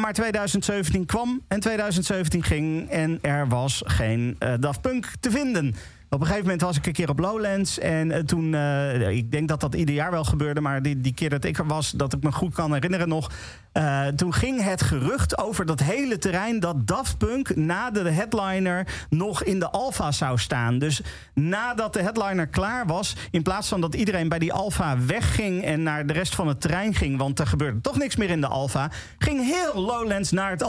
Maar 0.01 0.13
2017 0.13 1.05
kwam 1.05 1.41
en 1.47 1.59
2017 1.59 2.43
ging 2.43 2.89
en 2.89 3.19
er 3.21 3.47
was 3.47 3.81
geen 3.85 4.35
uh, 4.39 4.53
Daft 4.59 4.81
Punk 4.81 5.07
te 5.19 5.31
vinden. 5.31 5.75
Op 6.13 6.19
een 6.19 6.25
gegeven 6.25 6.45
moment 6.45 6.61
was 6.61 6.77
ik 6.77 6.85
een 6.85 6.93
keer 6.93 7.09
op 7.09 7.19
Lowlands. 7.19 7.79
En 7.79 8.09
uh, 8.09 8.17
toen, 8.17 8.53
uh, 8.53 9.09
ik 9.09 9.31
denk 9.31 9.47
dat 9.47 9.59
dat 9.59 9.75
ieder 9.75 9.95
jaar 9.95 10.11
wel 10.11 10.23
gebeurde. 10.23 10.61
Maar 10.61 10.81
die, 10.81 11.01
die 11.01 11.13
keer 11.13 11.29
dat 11.29 11.43
ik 11.43 11.57
er 11.57 11.67
was, 11.67 11.91
dat 11.91 12.13
ik 12.13 12.23
me 12.23 12.31
goed 12.31 12.53
kan 12.53 12.73
herinneren 12.73 13.07
nog. 13.07 13.31
Uh, 13.73 14.07
toen 14.07 14.33
ging 14.33 14.63
het 14.63 14.81
gerucht 14.81 15.37
over 15.37 15.65
dat 15.65 15.79
hele 15.79 16.17
terrein 16.17 16.59
dat 16.59 16.87
Daft 16.87 17.17
Punk 17.17 17.55
na 17.55 17.91
de 17.91 18.09
headliner 18.09 18.87
nog 19.09 19.43
in 19.43 19.59
de 19.59 19.69
Alfa 19.69 20.11
zou 20.11 20.37
staan. 20.37 20.79
Dus 20.79 21.01
nadat 21.33 21.93
de 21.93 22.01
headliner 22.01 22.47
klaar 22.47 22.85
was, 22.85 23.15
in 23.29 23.41
plaats 23.41 23.67
van 23.67 23.81
dat 23.81 23.95
iedereen 23.95 24.29
bij 24.29 24.39
die 24.39 24.53
Alfa 24.53 24.97
wegging 25.05 25.63
en 25.63 25.83
naar 25.83 26.05
de 26.05 26.13
rest 26.13 26.35
van 26.35 26.47
het 26.47 26.61
terrein 26.61 26.93
ging, 26.93 27.17
want 27.17 27.39
er 27.39 27.47
gebeurde 27.47 27.81
toch 27.81 27.97
niks 27.97 28.15
meer 28.15 28.29
in 28.29 28.41
de 28.41 28.47
Alfa, 28.47 28.91
ging 29.17 29.45
heel 29.45 29.81
Lowlands 29.81 30.31
naar 30.31 30.51
het 30.51 30.63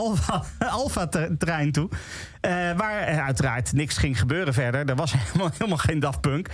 Alfa-terrein 0.58 1.72
toe. 1.78 1.88
Uh, 1.90 2.50
waar 2.76 3.20
uiteraard 3.20 3.72
niks 3.72 3.96
ging 3.96 4.18
gebeuren 4.18 4.54
verder. 4.54 4.88
Er 4.88 4.96
was 4.96 5.12
helemaal, 5.16 5.50
helemaal 5.52 5.78
geen 5.78 6.00
Daft 6.00 6.20
Punk. 6.20 6.48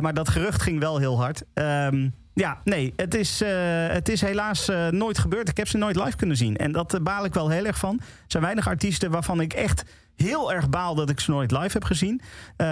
Maar 0.00 0.14
dat 0.14 0.28
gerucht 0.28 0.62
ging 0.62 0.80
wel 0.80 0.98
heel 0.98 1.20
hard. 1.20 1.42
Um, 1.54 2.14
ja, 2.34 2.60
nee, 2.64 2.92
het 2.96 3.14
is, 3.14 3.42
uh, 3.42 3.48
het 3.86 4.08
is 4.08 4.20
helaas 4.20 4.68
uh, 4.68 4.88
nooit 4.88 5.18
gebeurd. 5.18 5.48
Ik 5.48 5.56
heb 5.56 5.68
ze 5.68 5.76
nooit 5.76 5.96
live 5.96 6.16
kunnen 6.16 6.36
zien. 6.36 6.56
En 6.56 6.72
dat 6.72 6.94
uh, 6.94 7.00
baal 7.00 7.24
ik 7.24 7.34
wel 7.34 7.48
heel 7.48 7.66
erg 7.66 7.78
van. 7.78 7.98
Er 8.00 8.06
zijn 8.26 8.42
weinig 8.42 8.68
artiesten 8.68 9.10
waarvan 9.10 9.40
ik 9.40 9.52
echt 9.52 9.84
heel 10.16 10.52
erg 10.52 10.68
baal 10.68 10.94
dat 10.94 11.10
ik 11.10 11.20
ze 11.20 11.30
nooit 11.30 11.50
live 11.50 11.72
heb 11.72 11.84
gezien. 11.84 12.20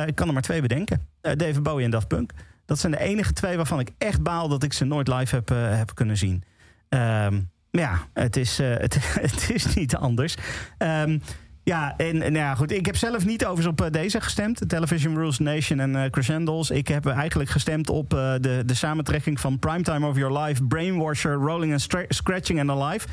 ik 0.07 0.15
kan 0.15 0.27
er 0.27 0.33
maar 0.33 0.43
twee 0.43 0.61
bedenken. 0.61 1.09
David 1.21 1.63
Bowie 1.63 1.85
en 1.85 1.91
Daft 1.91 2.09
Punk. 2.09 2.33
Dat 2.67 2.79
zijn 2.79 2.93
de 2.93 2.99
enige 2.99 3.33
twee 3.33 3.57
waarvan 3.57 3.81
ik 3.81 3.91
echt 3.99 4.23
baal 4.23 4.49
dat 4.49 4.63
ik 4.63 4.73
ze 4.73 4.85
nooit 4.85 5.09
live 5.09 5.35
heb, 5.35 5.49
heb 5.49 5.95
kunnen 5.95 6.17
zien. 6.17 6.43
Um, 6.89 7.51
ja, 7.71 7.99
het 8.13 8.37
is, 8.37 8.59
het, 8.85 8.99
het, 9.01 9.51
is 9.51 9.75
niet 9.75 9.97
anders. 9.97 10.35
Um, 10.79 11.23
ja, 11.71 11.97
en, 11.97 12.33
nou 12.33 12.57
goed. 12.57 12.73
Ik 12.73 12.87
heb 12.87 12.97
zelf 12.97 13.25
niet 13.25 13.45
overigens 13.45 13.67
op 13.67 13.81
uh, 13.81 13.91
deze 13.91 14.21
gestemd. 14.21 14.69
Television 14.69 15.15
Rules 15.15 15.39
Nation 15.39 15.81
en 15.81 15.95
uh, 15.95 16.05
Crescendos. 16.05 16.71
Ik 16.71 16.89
heb 16.89 17.07
eigenlijk 17.07 17.51
gestemd 17.51 17.91
op 17.91 18.15
uh, 18.15 18.35
de, 18.41 18.63
de 18.67 18.75
samentrekking 18.75 19.41
van 19.41 19.59
Primetime 19.59 20.07
of 20.07 20.17
Your 20.17 20.39
Life, 20.39 20.65
Brainwasher, 20.65 21.33
Rolling 21.33 21.73
and 21.73 21.87
Scratching 22.09 22.61
and 22.61 22.71
Alive. 22.71 23.07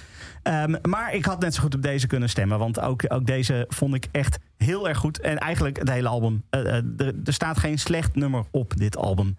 Um, 0.44 0.78
maar 0.90 1.14
ik 1.14 1.26
had 1.26 1.40
net 1.40 1.54
zo 1.54 1.62
goed 1.62 1.76
op 1.76 1.82
deze 1.82 2.08
kunnen 2.08 2.30
stemmen. 2.30 2.60
Want 2.60 2.80
ook, 2.80 3.04
ook 3.08 3.26
deze 3.26 3.66
vond 3.70 3.94
ik 3.94 4.08
echt 4.12 4.40
heel 4.58 4.88
erg 4.88 4.98
goed. 4.98 5.20
En 5.20 5.38
eigenlijk 5.38 5.78
het 5.78 5.90
hele 5.90 6.08
album. 6.08 6.44
er 6.50 7.14
staat 7.24 7.58
geen 7.58 7.80
slecht 7.80 8.16
nummer 8.16 8.44
op 8.52 8.74
dit 8.78 8.98
album. 8.98 9.38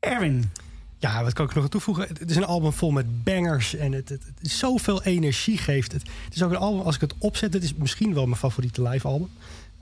Erwin, 0.00 0.50
ja, 1.02 1.22
wat 1.22 1.32
kan 1.32 1.46
ik 1.46 1.54
nog 1.54 1.68
toevoegen? 1.68 2.08
Het 2.08 2.30
is 2.30 2.36
een 2.36 2.44
album 2.44 2.72
vol 2.72 2.90
met 2.90 3.24
bangers 3.24 3.74
en 3.74 3.92
het, 3.92 4.08
het, 4.08 4.22
het 4.38 4.50
zoveel 4.50 5.02
energie 5.02 5.58
geeft. 5.58 5.92
Het, 5.92 6.02
het, 6.24 6.34
is 6.34 6.42
ook 6.42 6.50
een 6.50 6.56
album, 6.56 6.80
als 6.80 6.94
ik 6.94 7.00
het 7.00 7.14
opzet, 7.18 7.52
het 7.52 7.62
is 7.62 7.74
misschien 7.74 8.14
wel 8.14 8.26
mijn 8.26 8.38
favoriete 8.38 8.82
live 8.82 9.06
album. 9.06 9.30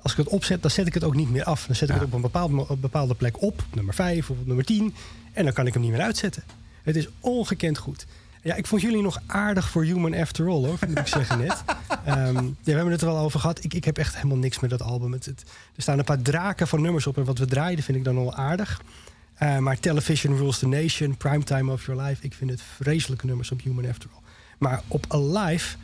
Als 0.02 0.12
ik 0.12 0.18
het 0.18 0.28
opzet, 0.28 0.62
dan 0.62 0.70
zet 0.70 0.86
ik 0.86 0.94
het 0.94 1.04
ook 1.04 1.14
niet 1.14 1.30
meer 1.30 1.44
af. 1.44 1.66
Dan 1.66 1.76
zet 1.76 1.88
ik 1.88 1.94
het 1.94 2.04
op 2.04 2.12
een 2.12 2.20
bepaalde, 2.20 2.68
op 2.68 2.80
bepaalde 2.80 3.14
plek 3.14 3.42
op, 3.42 3.64
nummer 3.74 3.94
5 3.94 4.30
of 4.30 4.36
nummer 4.44 4.64
10. 4.64 4.94
En 5.32 5.44
dan 5.44 5.52
kan 5.52 5.66
ik 5.66 5.72
hem 5.72 5.82
niet 5.82 5.90
meer 5.90 6.00
uitzetten. 6.00 6.42
Het 6.82 6.96
is 6.96 7.08
ongekend 7.20 7.78
goed. 7.78 8.06
Ja, 8.42 8.54
ik 8.54 8.66
vond 8.66 8.82
jullie 8.82 9.02
nog 9.02 9.20
aardig 9.26 9.68
voor 9.68 9.84
Human 9.84 10.14
After 10.14 10.48
All, 10.48 10.64
hoor, 10.64 10.78
moet 10.88 10.98
ik 10.98 11.06
zeggen 11.06 11.38
net. 11.38 11.64
Um, 12.08 12.36
ja, 12.46 12.54
we 12.64 12.72
hebben 12.72 12.92
het 12.92 13.00
er 13.00 13.06
wel 13.06 13.18
over 13.18 13.40
gehad. 13.40 13.64
Ik, 13.64 13.74
ik 13.74 13.84
heb 13.84 13.98
echt 13.98 14.14
helemaal 14.14 14.36
niks 14.36 14.60
met 14.60 14.70
dat 14.70 14.82
album. 14.82 15.12
Het, 15.12 15.24
het, 15.24 15.44
er 15.76 15.82
staan 15.82 15.98
een 15.98 16.04
paar 16.04 16.22
draken 16.22 16.68
van 16.68 16.82
nummers 16.82 17.06
op. 17.06 17.16
En 17.16 17.24
wat 17.24 17.38
we 17.38 17.46
draaiden 17.46 17.84
vind 17.84 17.98
ik 17.98 18.04
dan 18.04 18.14
wel 18.14 18.34
aardig. 18.34 18.80
Uh, 19.42 19.58
maar 19.58 19.78
Television 19.78 20.36
Rules 20.36 20.58
the 20.58 20.66
Nation, 20.66 21.16
Primetime 21.16 21.72
of 21.72 21.86
Your 21.86 22.02
Life... 22.02 22.24
ik 22.24 22.34
vind 22.34 22.50
het 22.50 22.62
vreselijke 22.62 23.26
nummers 23.26 23.50
op 23.50 23.62
Human 23.62 23.88
After 23.88 24.08
All. 24.14 24.22
Maar 24.58 24.82
op 24.88 25.04
Alive, 25.08 25.76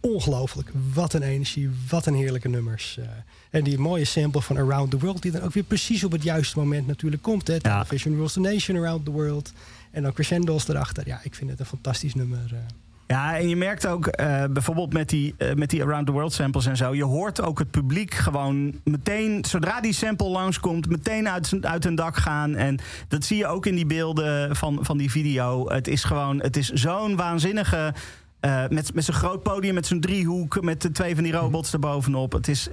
ongelooflijk. 0.00 0.70
Wat 0.92 1.12
een 1.12 1.22
energie, 1.22 1.70
wat 1.88 2.06
een 2.06 2.14
heerlijke 2.14 2.48
nummers. 2.48 2.96
Uh, 2.98 3.04
en 3.50 3.64
die 3.64 3.78
mooie 3.78 4.04
sample 4.04 4.42
van 4.42 4.56
Around 4.56 4.90
the 4.90 4.98
World... 4.98 5.22
die 5.22 5.30
dan 5.30 5.42
ook 5.42 5.52
weer 5.52 5.62
precies 5.62 6.04
op 6.04 6.12
het 6.12 6.22
juiste 6.22 6.58
moment 6.58 6.86
natuurlijk 6.86 7.22
komt. 7.22 7.46
Hè? 7.46 7.60
Television 7.60 8.14
Rules 8.14 8.32
the 8.32 8.40
Nation, 8.40 8.76
Around 8.76 9.04
the 9.04 9.10
World. 9.10 9.52
En 9.90 10.02
dan 10.02 10.12
crescendo's 10.12 10.68
erachter. 10.68 11.06
Ja, 11.06 11.20
ik 11.22 11.34
vind 11.34 11.50
het 11.50 11.60
een 11.60 11.66
fantastisch 11.66 12.14
nummer... 12.14 12.50
Uh. 12.52 12.58
Ja, 13.06 13.38
en 13.38 13.48
je 13.48 13.56
merkt 13.56 13.86
ook 13.86 14.06
uh, 14.06 14.44
bijvoorbeeld 14.50 14.92
met 14.92 15.08
die, 15.08 15.34
uh, 15.38 15.52
met 15.52 15.70
die 15.70 15.82
Around 15.82 16.06
the 16.06 16.12
World 16.12 16.32
samples 16.32 16.66
en 16.66 16.76
zo. 16.76 16.94
Je 16.94 17.04
hoort 17.04 17.40
ook 17.40 17.58
het 17.58 17.70
publiek 17.70 18.14
gewoon 18.14 18.80
meteen, 18.84 19.44
zodra 19.44 19.80
die 19.80 19.92
sample 19.92 20.28
langskomt, 20.28 20.88
meteen 20.88 21.28
uit, 21.28 21.52
uit 21.60 21.84
hun 21.84 21.94
dak 21.94 22.16
gaan. 22.16 22.54
En 22.54 22.78
dat 23.08 23.24
zie 23.24 23.36
je 23.36 23.46
ook 23.46 23.66
in 23.66 23.74
die 23.74 23.86
beelden 23.86 24.56
van, 24.56 24.78
van 24.80 24.98
die 24.98 25.10
video. 25.10 25.70
Het 25.70 25.88
is 25.88 26.04
gewoon, 26.04 26.40
het 26.40 26.56
is 26.56 26.68
zo'n 26.68 27.16
waanzinnige. 27.16 27.94
Uh, 28.40 28.62
met, 28.68 28.94
met 28.94 29.04
zo'n 29.04 29.14
groot 29.14 29.42
podium, 29.42 29.74
met 29.74 29.86
zo'n 29.86 30.00
driehoek, 30.00 30.62
met 30.62 30.82
de 30.82 30.90
twee 30.90 31.14
van 31.14 31.24
die 31.24 31.32
robots 31.32 31.72
erbovenop. 31.72 32.32
Het 32.32 32.48
is, 32.48 32.68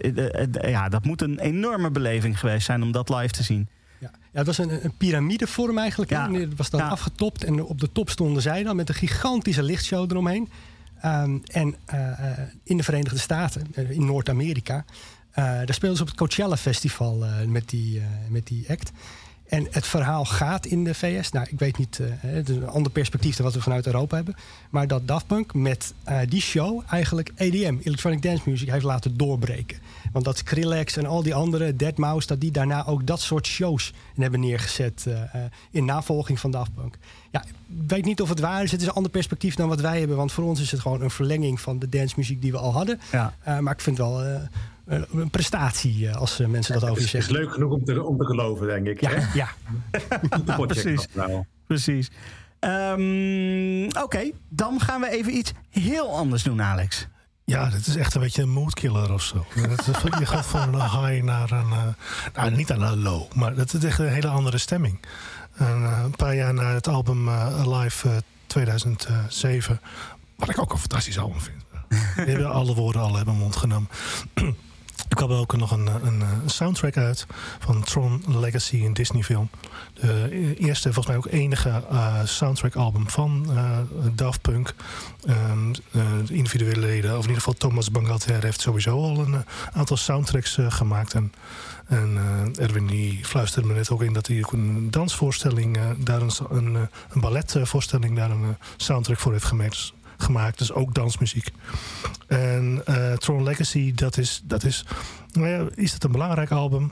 ja, 0.62 0.90
dat 0.90 1.06
moet 1.06 1.22
een 1.22 1.40
enorme 1.40 1.92
beleving 1.92 2.40
geweest 2.40 2.66
zijn 2.66 2.84
om 2.84 2.92
dat 2.92 3.10
live 3.10 3.32
te 3.32 3.44
zien. 3.44 3.70
Ja, 4.02 4.12
het 4.32 4.46
was 4.46 4.58
een, 4.58 4.84
een 4.84 4.98
piramidevorm 4.98 5.78
eigenlijk. 5.78 6.12
Ja. 6.12 6.32
Het 6.32 6.56
was 6.56 6.70
dan 6.70 6.82
afgetopt 6.82 7.44
en 7.44 7.64
op 7.64 7.80
de 7.80 7.92
top 7.92 8.10
stonden 8.10 8.42
zij 8.42 8.64
dan 8.64 8.76
met 8.76 8.90
een 8.90 8.96
gigantische 8.96 9.64
lichtshow 9.64 10.12
eromheen. 10.12 10.50
Um, 11.06 11.42
en 11.46 11.76
uh, 11.94 12.20
in 12.64 12.78
de 12.78 12.84
Verenigde 12.84 13.20
Staten, 13.20 13.68
uh, 13.76 13.90
in 13.90 14.06
Noord-Amerika, 14.06 14.86
daar 15.34 15.74
speelden 15.74 15.98
ze 15.98 16.04
op 16.04 16.10
het 16.10 16.18
Coachella 16.18 16.58
Festival 16.58 17.26
met, 17.48 17.70
die, 17.70 18.02
met 18.30 18.48
die 18.48 18.66
act. 18.70 18.92
En 19.52 19.68
het 19.72 19.88
verhaal 19.88 20.26
gaat 20.26 20.66
in 20.66 20.84
de 20.84 20.94
VS. 20.94 21.32
Nou, 21.32 21.48
ik 21.50 21.60
weet 21.60 21.78
niet, 21.78 22.00
uh, 22.02 22.08
het 22.18 22.50
is 22.50 22.56
een 22.56 22.68
ander 22.68 22.92
perspectief 22.92 23.36
dan 23.36 23.46
wat 23.46 23.54
we 23.56 23.62
vanuit 23.62 23.86
Europa 23.86 24.16
hebben. 24.16 24.36
Maar 24.70 24.88
dat 24.88 25.08
Daft 25.08 25.28
Punk 25.28 25.54
met 25.54 25.94
uh, 26.10 26.20
die 26.28 26.42
show 26.42 26.82
eigenlijk 26.90 27.32
EDM, 27.36 27.78
Electronic 27.84 28.22
Dance 28.22 28.50
Music, 28.50 28.70
heeft 28.70 28.84
laten 28.84 29.18
doorbreken. 29.18 29.78
Want 30.12 30.26
dat 30.26 30.38
Skrillex 30.38 30.98
en 30.98 31.06
al 31.06 31.24
die 31.24 31.36
andere, 31.36 31.74
Deadmau5, 31.74 32.26
dat 32.26 32.42
die 32.42 32.52
daarna 32.52 32.86
ook 32.86 33.08
dat 33.08 33.22
soort 33.22 33.48
shows 33.48 33.94
hebben 34.16 34.40
neergezet 34.40 35.06
uh, 35.08 35.22
in 35.72 35.86
navolging 35.86 36.40
van 36.40 36.52
Daft 36.52 36.74
Punk. 36.74 36.98
Ja, 37.32 37.44
ik 37.44 37.88
weet 37.88 38.06
niet 38.06 38.22
of 38.22 38.30
het 38.30 38.40
waar 38.40 38.64
is. 38.64 38.72
Het 38.72 38.82
is 38.82 38.88
een 38.88 38.94
ander 38.94 39.12
perspectief 39.12 39.56
dan 39.56 39.70
wat 39.70 39.82
wij 39.82 40.00
hebben. 40.00 40.18
Want 40.18 40.32
voor 40.32 40.44
ons 40.44 40.62
is 40.62 40.72
het 40.72 40.80
gewoon 40.80 41.02
een 41.02 41.12
verlenging 41.12 41.62
van 41.62 41.80
de 41.80 41.90
dancemuziek 41.90 42.42
die 42.42 42.52
we 42.52 42.58
al 42.58 42.74
hadden. 42.74 43.00
Ja. 43.12 43.34
maar 43.60 43.74
ik 43.74 43.82
vind 43.82 43.98
wel 43.98 44.24
een 44.86 45.30
prestatie 45.30 46.08
eh, 46.08 46.16
als 46.16 46.40
eh, 46.40 46.48
mensen 46.48 46.74
dat 46.74 46.84
over 46.84 47.02
je 47.02 47.08
zeggen. 47.08 47.20
Het 47.20 47.30
is 47.30 47.38
leuk 47.38 47.54
genoeg 47.54 47.72
om 47.72 47.86
te, 47.86 48.04
om 48.04 48.18
te 48.18 48.26
geloven, 48.26 48.68
denk 48.68 48.88
ik. 48.88 49.02
Ja, 49.02 49.10
hè? 49.10 49.34
ja. 49.34 49.50
precies. 50.66 51.08
Nou. 51.14 51.44
precies. 51.68 52.10
Um, 52.60 53.88
Oké, 54.02 54.32
dan 54.50 54.80
gaan 54.80 55.02
we 55.02 55.10
even 55.10 55.36
iets 55.36 55.54
heel 55.70 56.16
anders 56.16 56.44
doen, 56.44 56.62
Alex. 56.62 57.08
Ja, 57.46 57.70
dit 57.70 57.88
is 57.88 57.96
echt 57.96 58.16
een 58.16 58.22
beetje 58.22 58.42
een 58.42 58.50
moodkiller 58.50 59.14
of 59.14 59.22
zo. 59.22 59.46
je 60.20 60.26
gaat 60.26 60.46
van 60.46 60.74
een 60.74 60.82
high 60.82 61.24
naar 61.24 61.52
een... 61.52 61.70
Uh, 61.70 61.84
nou, 62.34 62.52
niet 62.52 62.68
naar 62.68 62.82
een 62.82 63.02
low, 63.02 63.34
maar 63.34 63.56
het 63.56 63.74
is 63.74 63.84
echt 63.84 64.00
een 64.00 64.08
hele 64.08 64.28
andere 64.28 64.58
stemming. 64.58 65.00
En, 65.54 65.82
uh, 65.82 66.02
een 66.04 66.16
paar 66.16 66.36
jaar 66.36 66.54
na 66.54 66.74
het 66.74 66.88
album 66.88 67.28
uh, 67.28 67.60
Alive 67.62 68.24
2007... 68.48 69.82
wat 70.38 70.50
ik 70.50 70.60
ook 70.60 70.72
een 70.72 70.78
fantastisch 70.78 71.20
album 71.20 71.40
vind. 71.40 71.64
We 72.26 72.32
hebben 72.32 72.52
alle 72.52 72.74
woorden 72.74 73.02
al 73.02 73.16
hebben 73.16 73.36
mond 73.36 73.56
genomen. 73.56 73.90
Er 75.10 75.16
kwam 75.16 75.32
ook 75.32 75.58
nog 75.58 75.72
een, 75.72 75.88
een, 75.88 76.24
soundtrack 76.46 76.98
uit 76.98 77.26
van 77.60 77.84
Tron 77.84 78.24
Legacy, 78.28 78.86
een 78.86 78.94
Disney 78.94 79.24
film. 79.24 79.50
De 79.94 80.56
eerste, 80.58 80.94
volgens 80.94 81.08
mij 81.08 81.18
ook 81.18 81.26
enige 81.26 81.84
uh, 81.92 82.16
soundtrack 82.24 82.76
album 82.76 83.10
van 83.10 83.46
uh, 83.50 83.78
Daft 84.14 84.42
Punk. 84.42 84.74
Um, 85.30 85.72
individuele 86.30 86.80
leden, 86.80 87.12
of 87.12 87.18
in 87.18 87.22
ieder 87.22 87.36
geval 87.36 87.54
Thomas 87.54 87.92
Bangalter 87.92 88.44
heeft 88.44 88.62
sowieso 88.62 89.04
al 89.04 89.20
een 89.20 89.46
aantal 89.74 89.98
soundtracks 89.98 90.58
gemaakt. 90.68 91.14
En, 91.14 91.34
en 91.88 92.20
Erwin 92.56 92.88
die 92.88 93.26
fluisterde 93.26 93.68
me 93.68 93.74
net 93.74 93.90
ook 93.90 94.02
in 94.02 94.14
dat 94.14 94.28
hij 94.28 94.46
een 94.52 94.92
dansvoorstelling, 94.92 95.80
daar 95.98 96.22
een, 96.22 96.32
een, 96.50 96.76
een 97.10 97.22
balletvoorstelling, 97.22 98.16
daar 98.16 98.32
een 98.32 98.58
soundtrack 98.78 99.20
voor 99.20 99.32
heeft 99.32 99.46
gemaakt. 99.46 99.94
Gemaakt. 100.22 100.58
Dus 100.58 100.74
ook 100.74 100.94
dansmuziek. 100.94 101.48
En 102.28 102.84
Tron 103.18 103.44
Legacy, 103.44 103.94
dat 103.94 104.18
is, 104.18 104.42
dat 104.44 104.64
is, 104.64 104.86
nou 105.32 105.48
ja, 105.48 105.68
is 105.76 105.94
het 105.94 106.04
een 106.04 106.12
belangrijk 106.12 106.52
album? 106.52 106.92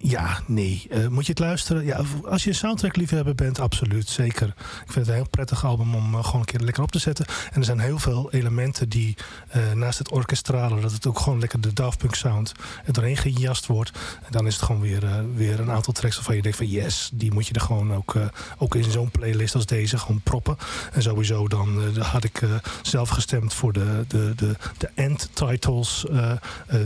Ja, 0.00 0.40
nee. 0.46 0.86
Uh, 0.90 1.06
moet 1.06 1.24
je 1.26 1.30
het 1.30 1.40
luisteren? 1.40 1.84
Ja, 1.84 2.00
als 2.24 2.44
je 2.44 2.50
een 2.50 2.56
soundtrack 2.56 2.96
liefhebber 2.96 3.34
bent, 3.34 3.60
absoluut. 3.60 4.08
Zeker. 4.08 4.46
Ik 4.46 4.92
vind 4.92 4.94
het 4.94 5.08
een 5.08 5.14
heel 5.14 5.28
prettig 5.28 5.64
album 5.64 5.94
om 5.94 6.14
uh, 6.14 6.24
gewoon 6.24 6.40
een 6.40 6.46
keer 6.46 6.60
lekker 6.60 6.82
op 6.82 6.92
te 6.92 6.98
zetten. 6.98 7.26
En 7.26 7.60
er 7.60 7.64
zijn 7.64 7.78
heel 7.78 7.98
veel 7.98 8.32
elementen 8.32 8.88
die 8.88 9.16
uh, 9.56 9.72
naast 9.72 9.98
het 9.98 10.10
orkestrale... 10.10 10.80
dat 10.80 10.92
het 10.92 11.06
ook 11.06 11.18
gewoon 11.18 11.38
lekker 11.38 11.60
de 11.60 11.72
Daft 11.72 11.98
Punk 11.98 12.14
sound 12.14 12.52
er 12.84 12.92
doorheen 12.92 13.16
gejast 13.16 13.66
wordt. 13.66 13.90
En 14.22 14.32
dan 14.32 14.46
is 14.46 14.54
het 14.54 14.62
gewoon 14.62 14.80
weer, 14.80 15.24
weer 15.34 15.60
een 15.60 15.70
aantal 15.70 15.92
tracks 15.92 16.16
waarvan 16.16 16.36
je 16.36 16.42
denkt 16.42 16.58
van... 16.58 16.66
yes, 16.66 17.10
die 17.12 17.32
moet 17.32 17.46
je 17.46 17.54
er 17.54 17.60
gewoon 17.60 17.94
ook, 17.94 18.16
ook 18.58 18.74
in 18.74 18.90
zo'n 18.90 19.10
playlist 19.10 19.54
als 19.54 19.66
deze 19.66 19.98
gewoon 19.98 20.20
proppen. 20.20 20.56
En 20.92 21.02
sowieso 21.02 21.48
dan 21.48 21.98
had 21.98 22.24
ik 22.24 22.40
zelf 22.82 23.08
gestemd 23.08 23.54
voor 23.54 23.72
de, 23.72 24.04
de, 24.08 24.32
de, 24.36 24.56
de 24.78 24.90
End 24.94 25.30
Titles 25.32 26.04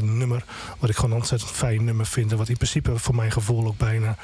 nummer. 0.01 0.45
Wat 0.79 0.91
ik 0.91 0.97
gewoon 0.97 1.11
een 1.11 1.17
ontzettend 1.17 1.51
fijn 1.51 1.85
nummer 1.85 2.07
vind. 2.07 2.33
Wat 2.33 2.49
in 2.49 2.57
principe 2.57 3.01
voor 3.03 3.15
mijn 3.15 3.33
gevoel 3.33 3.67
ook 3.67 3.77
bijna 3.77 4.17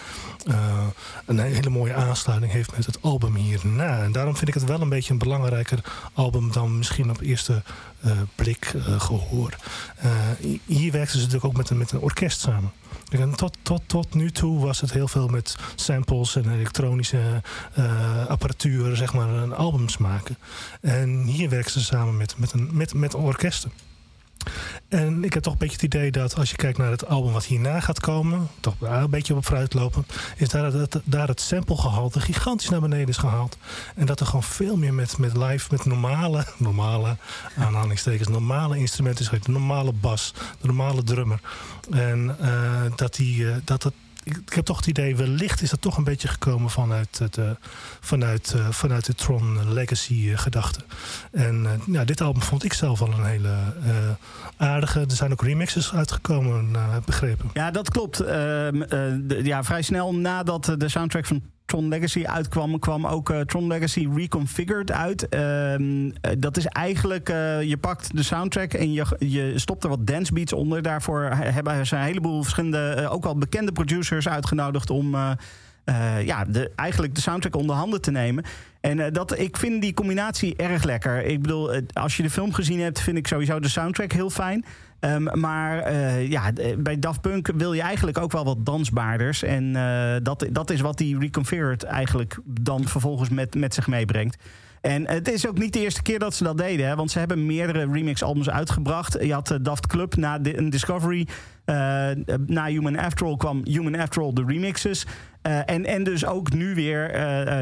uh, 0.46 0.86
een 1.26 1.38
hele 1.38 1.70
mooie 1.70 1.94
aansluiting 1.94 2.52
heeft 2.52 2.76
met 2.76 2.86
het 2.86 3.02
album 3.02 3.34
hierna. 3.34 4.02
En 4.02 4.12
daarom 4.12 4.36
vind 4.36 4.48
ik 4.48 4.54
het 4.54 4.64
wel 4.64 4.80
een 4.80 4.88
beetje 4.88 5.12
een 5.12 5.18
belangrijker 5.18 5.78
album 6.12 6.52
dan 6.52 6.78
misschien 6.78 7.10
op 7.10 7.20
eerste 7.20 7.62
uh, 8.04 8.12
blik 8.34 8.72
uh, 8.72 9.00
gehoor. 9.00 9.56
hier 10.64 10.92
werkten 10.92 11.18
ze 11.18 11.24
natuurlijk 11.24 11.44
ook 11.44 11.56
met 11.56 11.70
een, 11.70 11.78
met 11.78 11.92
een 11.92 12.00
orkest 12.00 12.40
samen. 12.40 12.72
En 13.08 13.36
tot, 13.36 13.56
tot, 13.62 13.82
tot 13.86 14.14
nu 14.14 14.30
toe 14.30 14.60
was 14.60 14.80
het 14.80 14.92
heel 14.92 15.08
veel 15.08 15.28
met 15.28 15.56
samples 15.74 16.36
en 16.36 16.52
elektronische 16.52 17.42
apparatuur, 18.28 18.96
zeg 18.96 19.12
maar, 19.12 19.54
albums 19.54 19.96
maken. 19.96 20.38
En 20.80 21.22
hier 21.22 21.48
werken 21.48 21.70
ze 21.70 21.80
samen 21.80 22.16
met, 22.16 22.34
met, 22.38 22.52
een, 22.52 22.68
met, 22.72 22.94
met 22.94 23.14
orkesten. 23.14 23.72
En 24.88 25.24
ik 25.24 25.34
heb 25.34 25.42
toch 25.42 25.52
een 25.52 25.58
beetje 25.58 25.74
het 25.74 25.94
idee 25.94 26.10
dat 26.10 26.36
als 26.36 26.50
je 26.50 26.56
kijkt 26.56 26.78
naar 26.78 26.90
het 26.90 27.06
album 27.06 27.32
wat 27.32 27.44
hierna 27.44 27.80
gaat 27.80 28.00
komen, 28.00 28.48
toch 28.60 28.74
een 28.80 29.10
beetje 29.10 29.34
op 29.34 29.44
vooruit 29.44 29.74
lopen, 29.74 30.06
is 30.36 30.48
daar 30.48 30.72
het, 30.72 31.00
daar 31.04 31.28
het 31.28 31.40
samplegehalte 31.40 32.20
gigantisch 32.20 32.68
naar 32.68 32.80
beneden 32.80 33.08
is 33.08 33.16
gehaald. 33.16 33.58
En 33.94 34.06
dat 34.06 34.20
er 34.20 34.26
gewoon 34.26 34.42
veel 34.42 34.76
meer 34.76 34.94
met, 34.94 35.18
met 35.18 35.36
live, 35.36 35.68
met 35.70 35.84
normale, 35.84 36.46
normale 36.56 37.16
aanhalingstekens, 37.56 38.28
normale 38.28 38.78
instrumenten 38.78 39.32
is, 39.32 39.40
de 39.40 39.50
normale 39.50 39.92
bas, 39.92 40.34
de 40.60 40.66
normale 40.66 41.02
drummer. 41.02 41.40
En 41.90 42.36
uh, 42.40 42.82
dat, 42.96 43.14
die, 43.14 43.36
uh, 43.36 43.56
dat 43.64 43.82
het 43.82 43.94
ik, 44.36 44.54
heb 44.54 44.64
toch 44.64 44.76
het 44.76 44.86
idee, 44.86 45.16
wellicht 45.16 45.62
is 45.62 45.70
dat 45.70 45.80
toch 45.80 45.96
een 45.96 46.04
beetje 46.04 46.28
gekomen 46.28 46.70
vanuit, 46.70 47.18
het, 47.18 47.36
uh, 47.36 47.50
vanuit, 48.00 48.52
uh, 48.56 48.68
vanuit 48.70 49.06
de 49.06 49.14
Tron 49.14 49.72
Legacy 49.72 50.14
uh, 50.14 50.38
gedachte. 50.38 50.80
En 51.32 51.66
ja, 51.86 52.04
dit 52.04 52.20
album 52.20 52.42
vond 52.42 52.64
ik 52.64 52.72
zelf 52.72 53.02
al 53.02 53.12
een 53.12 53.24
hele 53.24 53.54
aardige. 54.56 55.00
Er 55.00 55.10
zijn 55.10 55.32
ook 55.32 55.42
remixes 55.42 55.92
uitgekomen, 55.92 56.76
begrepen. 57.04 57.50
Ja, 57.54 57.70
dat 57.70 57.90
klopt. 57.90 58.20
Ehm, 58.20 59.44
ja, 59.44 59.64
vrij 59.64 59.82
snel 59.82 60.14
nadat 60.14 60.74
de 60.78 60.88
soundtrack 60.88 61.26
van 61.26 61.42
Tron 61.68 61.88
Legacy 61.88 62.24
uitkwam, 62.24 62.78
kwam 62.78 63.06
ook 63.06 63.30
uh, 63.30 63.40
Tron 63.40 63.66
Legacy 63.66 64.08
Reconfigured 64.14 64.92
uit. 64.92 65.28
Ehm, 65.28 66.10
eh, 66.20 66.32
dat 66.38 66.56
is 66.56 66.66
eigenlijk, 66.66 67.28
uh, 67.28 67.62
je 67.62 67.76
pakt 67.76 68.16
de 68.16 68.22
soundtrack 68.22 68.72
en 68.72 68.92
je, 68.92 69.04
je 69.18 69.52
stopt 69.58 69.82
er 69.82 69.88
wat 69.88 70.06
dance 70.06 70.32
beats 70.32 70.52
onder. 70.52 70.82
Daarvoor 70.82 71.22
hebben 71.32 71.86
ze 71.86 71.96
een 71.96 72.02
heleboel 72.02 72.42
verschillende, 72.42 73.08
ook 73.10 73.24
al 73.24 73.38
bekende 73.38 73.72
producers 73.72 74.28
uitgenodigd 74.28 74.90
om 74.90 75.16
ja, 76.24 76.44
de, 76.44 76.70
eigenlijk 76.76 77.14
de 77.14 77.20
soundtrack 77.20 77.56
onder 77.56 77.76
handen 77.76 78.00
te 78.00 78.10
nemen. 78.10 78.44
En 78.80 79.12
dat, 79.12 79.38
ik 79.38 79.56
vind 79.56 79.82
die 79.82 79.94
combinatie 79.94 80.56
erg 80.56 80.84
lekker. 80.84 81.24
Ik 81.24 81.42
bedoel, 81.42 81.80
als 81.92 82.16
je 82.16 82.22
de 82.22 82.30
film 82.30 82.52
gezien 82.52 82.80
hebt, 82.80 83.00
vind 83.00 83.16
ik 83.16 83.26
sowieso 83.26 83.60
de 83.60 83.68
soundtrack 83.68 84.12
heel 84.12 84.30
fijn. 84.30 84.64
Um, 85.00 85.40
maar 85.40 85.92
uh, 85.92 86.30
ja, 86.30 86.52
bij 86.78 86.98
Daft 86.98 87.20
Punk 87.20 87.50
wil 87.56 87.72
je 87.72 87.82
eigenlijk 87.82 88.18
ook 88.18 88.32
wel 88.32 88.44
wat 88.44 88.66
dansbaarders. 88.66 89.42
En 89.42 89.64
uh, 89.64 90.14
dat, 90.22 90.46
dat 90.50 90.70
is 90.70 90.80
wat 90.80 90.98
die 90.98 91.18
Reconfigured 91.18 91.82
eigenlijk 91.82 92.38
dan 92.44 92.84
vervolgens 92.84 93.28
met, 93.28 93.54
met 93.54 93.74
zich 93.74 93.86
meebrengt. 93.86 94.36
En 94.80 95.08
het 95.08 95.28
is 95.32 95.48
ook 95.48 95.58
niet 95.58 95.72
de 95.72 95.80
eerste 95.80 96.02
keer 96.02 96.18
dat 96.18 96.34
ze 96.34 96.44
dat 96.44 96.58
deden. 96.58 96.86
Hè, 96.86 96.94
want 96.94 97.10
ze 97.10 97.18
hebben 97.18 97.46
meerdere 97.46 97.92
remix-albums 97.92 98.50
uitgebracht. 98.50 99.22
Je 99.22 99.32
had 99.32 99.50
uh, 99.50 99.58
Daft 99.62 99.86
Club 99.86 100.16
na 100.16 100.38
een 100.42 100.70
Discovery. 100.70 101.26
na 102.46 102.66
Human 102.66 102.98
After 102.98 103.26
All 103.26 103.36
kwam 103.36 103.60
Human 103.64 104.00
After 104.00 104.22
All 104.22 104.32
de 104.32 104.44
remixes. 104.46 105.06
en, 105.42 105.84
en 105.84 106.04
dus 106.04 106.26
ook 106.26 106.52
nu 106.52 106.74
weer 106.74 107.12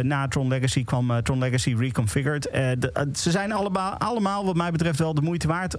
na 0.05 0.29
Tron 0.29 0.49
Legacy 0.49 0.85
kwam 0.85 1.23
Tron 1.23 1.39
Legacy 1.39 1.75
Reconfigured. 1.79 2.49
Ze 3.13 3.31
zijn 3.31 3.53
allemaal, 3.53 3.93
allemaal 3.93 4.45
wat 4.45 4.57
mij 4.57 4.71
betreft 4.71 4.99
wel 4.99 5.15
de 5.15 5.23
moeite 5.23 5.47
waard. 5.47 5.79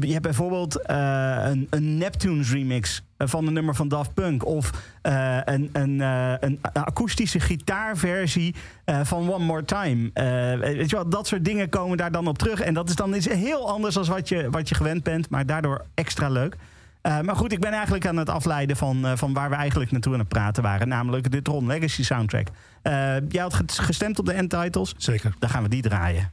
Je 0.00 0.12
hebt 0.12 0.22
bijvoorbeeld 0.22 0.80
uh, 0.90 1.36
een, 1.44 1.66
een 1.70 1.98
Neptunes 1.98 2.52
remix 2.52 3.02
eh, 3.16 3.28
van 3.28 3.46
een 3.46 3.52
nummer 3.52 3.74
van 3.74 3.88
Daft 3.88 4.14
Punk. 4.14 4.46
Of 4.46 4.70
uh, 5.02 5.38
een, 5.44 5.70
een, 5.72 6.00
een, 6.00 6.58
akoestische 6.72 7.40
gitaarversie 7.40 8.54
van 9.02 9.32
One 9.32 9.44
More 9.44 9.64
Time. 9.64 10.10
weet 10.58 10.90
je 10.90 10.96
wel, 10.96 11.08
dat 11.08 11.26
soort 11.26 11.44
dingen 11.44 11.68
komen 11.68 11.96
daar 11.96 12.12
dan 12.12 12.26
op 12.26 12.38
terug. 12.38 12.60
En 12.60 12.74
dat 12.74 12.88
is 12.88 12.94
dan 12.94 13.14
iets 13.14 13.28
heel 13.28 13.70
anders 13.70 13.94
dan 13.94 14.04
wat 14.04 14.28
je, 14.28 14.50
wat 14.50 14.68
je 14.68 14.74
gewend 14.74 15.02
bent. 15.02 15.30
Maar 15.30 15.46
daardoor 15.46 15.84
extra 15.94 16.28
leuk. 16.28 16.56
maar 17.02 17.36
goed, 17.36 17.52
ik 17.52 17.60
ben 17.60 17.72
eigenlijk 17.72 18.06
aan 18.06 18.16
het 18.16 18.28
afleiden 18.28 18.76
van, 18.76 19.18
van 19.18 19.32
waar 19.32 19.50
we 19.50 19.56
eigenlijk 19.56 19.90
naartoe 19.90 20.12
aan 20.12 20.18
het 20.18 20.28
praten 20.28 20.62
waren. 20.62 20.88
Namelijk 20.88 21.30
de 21.30 21.42
Tron 21.42 21.66
Legacy 21.66 22.04
soundtrack. 22.04 22.46
jij 23.28 23.42
had 23.42 23.54
gestemd 23.80 24.18
op 24.18 24.26
de 24.26 24.32
end 24.32 24.50
titles. 24.50 24.94
Zeker. 24.96 25.34
Dan 25.38 25.50
gaan 25.50 25.62
we 25.62 25.68
die 25.68 25.82
draaien. 25.82 26.32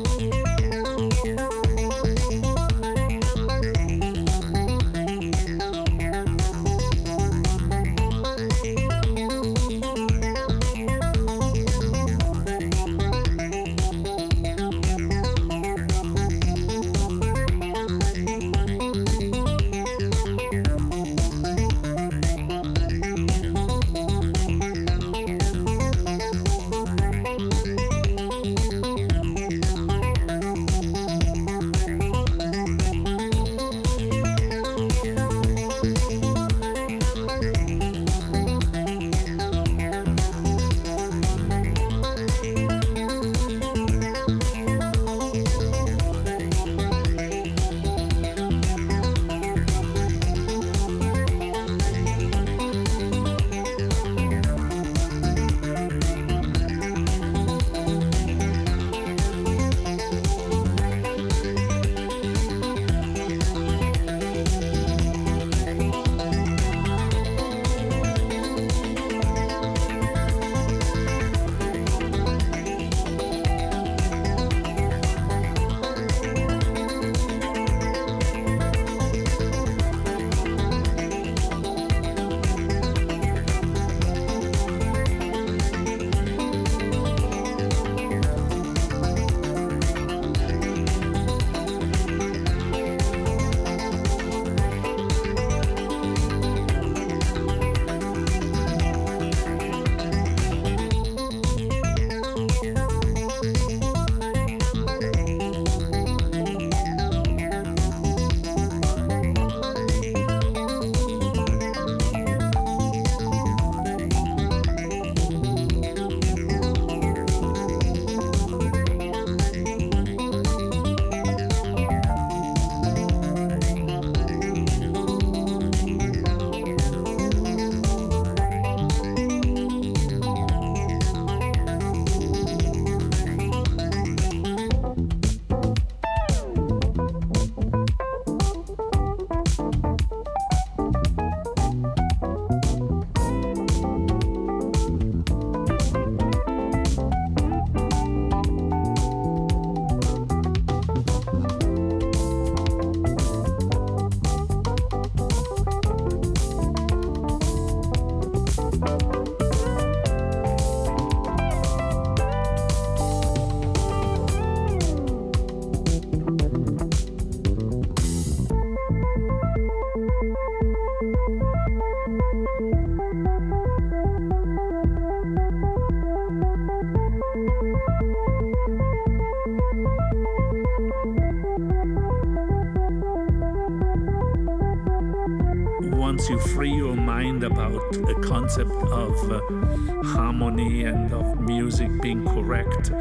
And 190.91 191.13
of 191.13 191.39
music 191.39 191.89
being 192.01 192.25
correct, 192.25 192.91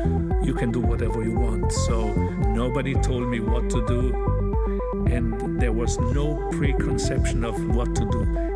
you 0.43 0.55
can 0.55 0.71
do 0.71 0.81
whatever 0.81 1.23
you 1.23 1.33
want. 1.33 1.73
So 1.73 2.12
nobody 2.61 2.95
told 2.95 3.29
me 3.29 3.41
what 3.41 3.69
to 3.71 3.85
do, 3.87 4.03
and 5.11 5.61
there 5.61 5.73
was 5.73 5.99
no 5.99 6.37
preconception 6.53 7.45
of 7.45 7.57
what 7.75 7.95
to 7.97 8.05
do. 8.11 8.50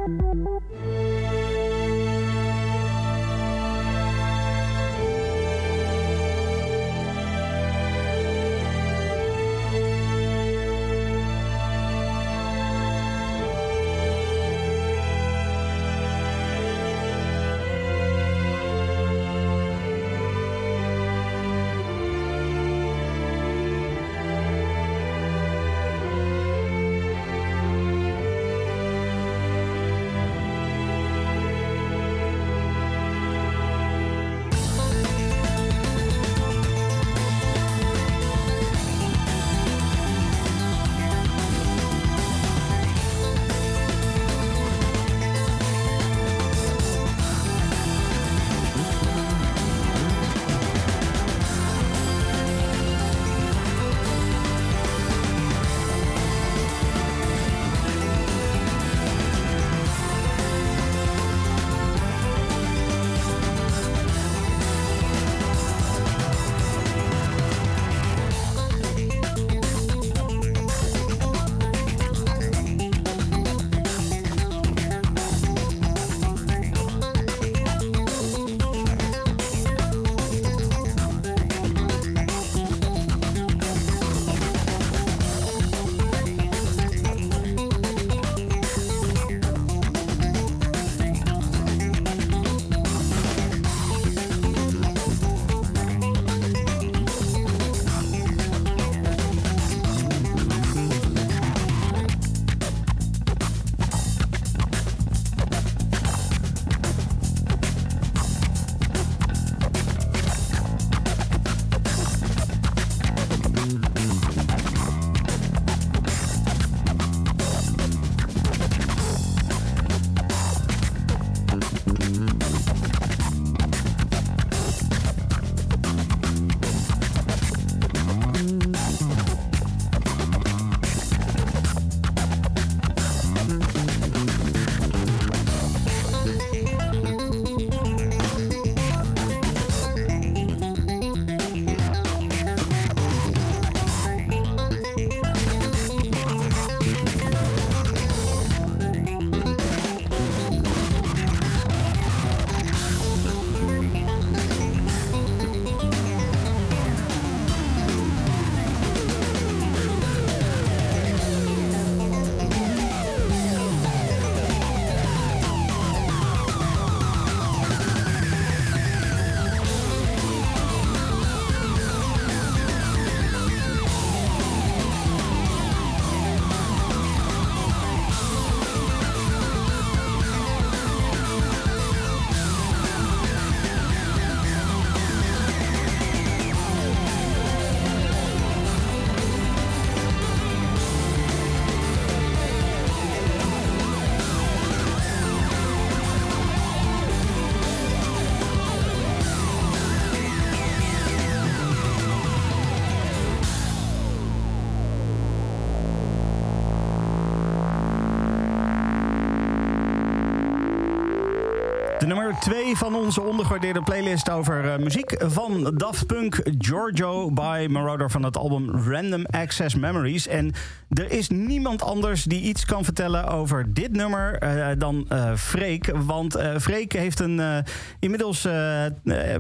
Twee 212.41 212.77
van 212.77 212.95
onze 212.95 213.21
ondergewaardeerde 213.21 213.83
playlist 213.83 214.31
over 214.31 214.65
uh, 214.65 214.77
muziek 214.77 215.15
van 215.19 215.75
Daft 215.77 216.07
Punk, 216.07 216.41
Giorgio 216.59 217.31
by 217.31 217.67
Marauder 217.71 218.11
van 218.11 218.23
het 218.23 218.37
album 218.37 218.71
Random 218.71 219.27
Access 219.27 219.75
Memories. 219.75 220.27
En 220.27 220.53
er 220.89 221.11
is 221.11 221.29
niemand 221.29 221.83
anders 221.83 222.25
die 222.25 222.43
iets 222.43 222.65
kan 222.65 222.85
vertellen 222.85 223.29
over 223.29 223.75
dit 223.75 223.93
nummer 223.93 224.43
uh, 224.43 224.67
dan 224.79 225.07
uh, 225.13 225.35
Freek. 225.35 225.91
Want 225.97 226.39
Freek 226.59 226.93
heeft 226.93 227.21
een 227.21 227.65
inmiddels 228.01 228.49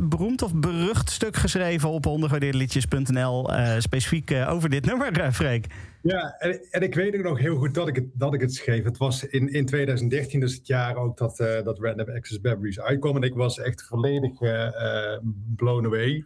beroemd 0.01 0.43
of 0.43 0.55
berucht 0.55 1.11
stuk 1.11 1.37
geschreven 1.37 1.89
op 1.89 2.07
ondergewaardeerdeliedjes.nl 2.07 3.51
specifiek 3.79 4.33
over 4.49 4.69
dit 4.69 4.87
nummer, 4.87 5.33
Freek. 5.33 5.67
Ja, 6.05 6.35
en, 6.39 6.61
en, 6.71 6.83
ik 6.83 6.95
weet 6.95 7.15
ook 7.15 7.23
nog 7.23 7.39
heel 7.39 7.57
goed 7.57 7.75
dat 7.75 7.89
ik 7.89 7.95
het, 7.95 8.07
dat 8.13 8.35
ik 8.35 8.41
het 8.41 8.55
schreef. 8.55 8.85
Het 8.85 8.97
was 8.97 9.25
in, 9.25 9.49
in 9.49 9.67
2013, 9.67 10.41
dus 10.41 10.55
het 10.55 10.67
jaar 10.67 10.97
ook 10.97 11.17
dat, 11.17 11.41
uh, 11.41 11.63
dat 11.63 11.79
Random 11.79 12.09
Access 12.09 12.41
Memories 12.41 12.81
uitkwam. 12.81 13.17
En 13.17 13.23
ik 13.23 13.35
was 13.35 13.59
echt 13.59 13.83
volledig 13.83 14.41
uh, 14.41 15.19
blown 15.57 15.87
away 15.87 16.25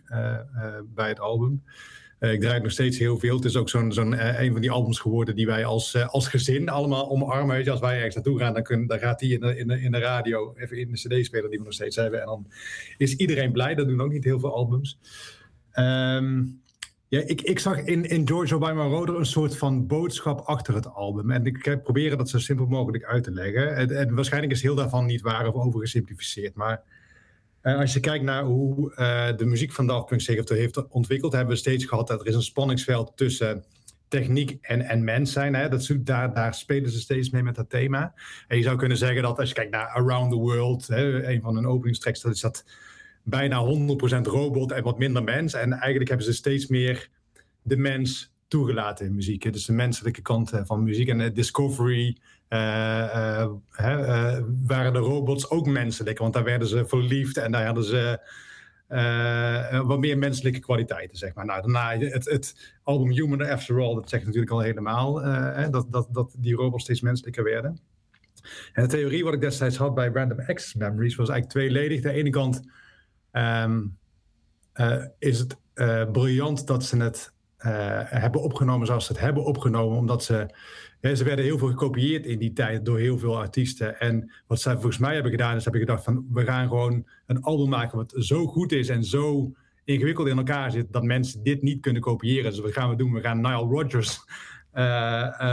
bij 0.95 1.09
het 1.09 1.21
album. 1.21 1.63
ik 2.19 2.41
draai 2.41 2.61
nog 2.61 2.71
steeds 2.71 2.99
heel 2.99 3.19
veel. 3.19 3.37
Het 3.37 3.45
is 3.45 3.57
ook 3.57 3.69
zo'n 3.69 3.93
zo'n 3.93 4.41
een 4.43 4.53
van 4.53 4.61
die 4.61 4.71
albums 4.71 4.99
geworden 4.99 5.37
die 5.37 5.47
wij 5.47 5.65
als, 5.65 6.07
als 6.07 6.29
gezin 6.29 6.69
allemaal 6.69 7.11
omarmen. 7.11 7.57
Weet 7.57 7.65
je, 7.65 7.71
als 7.71 7.81
wij 7.81 7.97
ergens 7.97 8.15
naartoe 8.15 8.39
gaan, 8.39 8.55
dan, 8.55 8.63
kun, 8.63 8.87
dan 8.87 8.99
gaat 8.99 9.19
die 9.19 9.35
in 9.35 9.41
de, 9.41 9.57
in, 9.57 9.67
de, 9.67 9.81
in 9.81 9.91
de 9.91 9.99
radio, 9.99 10.55
even 10.57 10.79
in 10.79 10.89
de 10.93 10.99
cd-speler 10.99 11.51
die 11.51 11.59
we 11.59 11.65
nog 11.65 11.73
steeds 11.73 11.97
hebben. 11.97 12.21
En 12.21 12.27
dan 12.27 12.47
is 12.97 13.17
iedereen 13.17 13.53
blij. 13.53 13.75
Dat 13.75 13.89
doen 13.89 14.01
ook 14.01 14.13
niet 14.13 14.25
heel 14.25 14.41
veel 14.41 14.55
albums. 14.55 14.99
Um, 15.75 16.61
ja, 17.09 17.21
ik, 17.27 17.41
ik 17.41 17.59
zag 17.59 17.79
in, 17.79 18.05
in 18.05 18.29
George 18.29 18.59
by 18.59 18.73
Roder 18.77 19.19
een 19.19 19.27
soort 19.27 19.57
van 19.57 19.87
boodschap 19.87 20.41
achter 20.41 20.75
het 20.75 20.95
album. 20.95 21.31
En 21.31 21.47
ik 21.47 21.65
heb 21.65 21.83
proberen 21.83 22.19
dat 22.19 22.29
zo 22.29 22.39
simpel 22.39 22.67
mogelijk 22.67 23.05
uit 23.05 23.25
te 23.25 23.31
leggen. 23.31 23.77
En, 23.77 24.15
waarschijnlijk 24.15 24.53
is 24.53 24.63
heel 24.63 24.75
daarvan 24.75 25.07
niet 25.07 25.21
waar 25.21 25.47
of 25.47 25.55
overgesimplificeerd. 25.55 26.55
Maar 26.55 26.83
uh, 27.63 27.79
als 27.79 27.93
je 27.93 28.01
kijkt 28.01 28.25
naar 28.25 28.45
hoe 28.45 28.91
uh, 28.91 29.37
de 29.37 29.45
muziek 29.45 29.73
van 29.73 29.87
Daft 29.87 30.07
Punk 30.07 30.21
zich 30.21 30.49
heeft 30.49 30.89
ontwikkeld, 30.89 31.33
hebben 31.33 31.55
we 31.55 31.61
steeds 31.61 31.85
gehad 31.85 32.07
dat 32.07 32.21
er 32.21 32.27
is 32.27 32.35
een 32.35 32.43
spanningsveld 32.43 33.13
tussen 33.17 33.65
techniek 34.09 34.59
en, 34.61 34.81
en 34.81 35.05
mens 35.05 35.33
zijn. 35.33 35.55
Hè? 35.55 35.69
Dat, 35.69 35.91
daar, 35.99 36.35
daar 36.35 36.55
spelen 36.55 36.91
ze 36.91 37.01
steeds 37.01 37.31
mee 37.31 37.43
met 37.43 37.55
dat 37.55 37.71
thema. 37.71 38.15
En 38.49 38.57
je 38.57 38.63
zou 38.63 38.77
kunnen 38.77 38.97
zeggen 38.97 39.23
dat 39.23 39.39
als 39.39 39.49
je 39.49 39.55
kijkt 39.55 39.71
naar 39.71 39.89
Around 39.89 40.31
the 40.31 40.39
World, 40.39 40.87
hè, 40.87 41.29
een 41.29 41.41
van 41.41 41.55
hun 41.55 41.67
openingstracks, 41.67 42.21
dat 42.21 42.35
is 42.35 42.41
dat 42.41 42.65
bijna 43.29 43.65
100% 43.65 44.21
robot 44.23 44.73
en 44.73 44.83
wat 44.83 44.99
minder 44.99 45.23
mens. 45.23 45.55
En 45.55 45.73
eigenlijk 45.73 46.09
hebben 46.09 46.27
ze 46.27 46.33
steeds 46.33 46.67
meer 46.67 47.11
de 47.63 47.77
mens 47.77 48.33
toegelaten 48.49 49.07
in 49.07 49.15
muziek. 49.15 49.53
Dus 49.53 49.65
de 49.65 49.73
menselijke 49.73 50.23
kant 50.23 50.51
van 50.65 50.83
muziek. 50.83 51.09
En 51.09 51.35
Discovery 51.35 52.17
uh, 52.49 52.59
uh, 53.81 54.39
waren 54.67 54.93
de 54.93 54.99
robots 54.99 55.51
ook 55.51 55.67
menselijk. 55.67 56.19
Want 56.19 56.35
daar 56.35 56.45
werden 56.45 56.69
ze 56.69 56.87
verliefd 56.87 57.37
en 57.37 57.53
daar 57.53 57.65
hadden 57.65 57.85
ze 57.85 58.21
wat 59.85 59.99
meer 59.99 60.19
menselijke 60.19 60.59
kwaliteiten, 60.59 61.19
zeg 61.19 61.35
maar. 61.35 61.45
Nou, 61.45 61.61
daarna 61.61 62.07
het, 62.07 62.25
het 62.25 62.75
album 62.83 63.11
Human 63.11 63.49
After 63.49 63.81
All, 63.81 63.95
dat 63.95 64.09
zegt 64.09 64.25
natuurlijk 64.25 64.53
al 64.53 64.61
helemaal 64.61 65.15
dat, 65.71 65.87
dat, 65.91 66.09
dat 66.11 66.35
die 66.39 66.55
robots 66.55 66.83
steeds 66.85 67.01
menselijker 67.01 67.45
werden. 67.45 67.81
En 68.73 68.83
de 68.83 68.89
theorie 68.89 69.25
wat 69.25 69.35
ik 69.35 69.41
destijds 69.41 69.77
had 69.77 69.95
bij 69.95 70.09
Random 70.09 70.41
Access 70.41 70.75
Memories 70.75 71.15
was 71.15 71.29
eigenlijk 71.29 71.51
tweeledig. 71.51 72.01
De 72.01 72.11
ene 72.11 72.31
kant 72.31 72.63
um, 73.33 73.99
is 75.19 75.39
het 75.39 75.57
briljant 76.13 76.67
dat 76.67 76.85
ze 76.85 76.97
het 76.97 77.33
uh, 77.59 78.01
hebben 78.05 78.43
opgenomen 78.43 78.87
zoals 78.87 79.07
ze 79.07 79.13
het 79.13 79.21
hebben 79.21 79.45
opgenomen. 79.45 79.99
Omdat 79.99 80.25
ze, 80.25 80.55
ze 81.03 81.25
werden 81.25 81.45
heel 81.45 81.59
veel 81.59 81.69
gekopieerd 81.69 82.27
in 82.27 82.39
die 82.39 82.53
tijd 82.53 82.85
door 82.85 82.99
heel 82.99 83.19
veel 83.19 83.39
artiesten. 83.39 84.01
En 84.01 84.33
wat 84.47 84.61
zij 84.61 84.73
volgens 84.73 84.99
mij 84.99 85.15
hebben 85.15 85.31
gedaan, 85.31 85.57
is 85.57 85.63
hebben 85.63 85.81
gedacht 85.81 86.05
van 86.05 86.27
we 86.33 86.45
gaan 86.45 86.69
gewoon 86.69 87.07
een 87.27 87.43
album 87.43 87.69
maken 87.69 87.97
wat 87.97 88.15
zo 88.17 88.47
goed 88.47 88.73
is 88.73 88.89
en 88.89 89.05
zo 89.05 89.53
ingewikkeld 89.85 90.29
in 90.29 90.37
elkaar 90.37 90.71
zit 90.71 90.93
dat 90.93 91.03
mensen 91.03 91.43
dit 91.43 91.63
niet 91.63 91.81
kunnen 91.81 92.03
kopiëren. 92.03 92.51
Dus 92.51 92.61
wat 92.61 92.73
gaan 92.73 92.91
we 92.91 92.97
doen? 92.97 93.13
We 93.13 93.21
gaan 93.21 93.41
Nile 93.41 93.57
Rodgers 93.57 94.21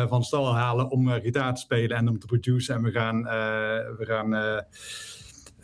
van 0.07 0.23
stal 0.23 0.55
halen 0.55 0.89
om 0.89 1.09
gitaar 1.09 1.53
te 1.53 1.61
spelen 1.61 1.97
en 1.97 2.09
om 2.09 2.19
te 2.19 2.25
produceren. 2.25 2.75
En 2.75 2.83
we 2.83 2.91
gaan, 2.91 3.23
we 3.97 4.05
gaan 4.05 4.29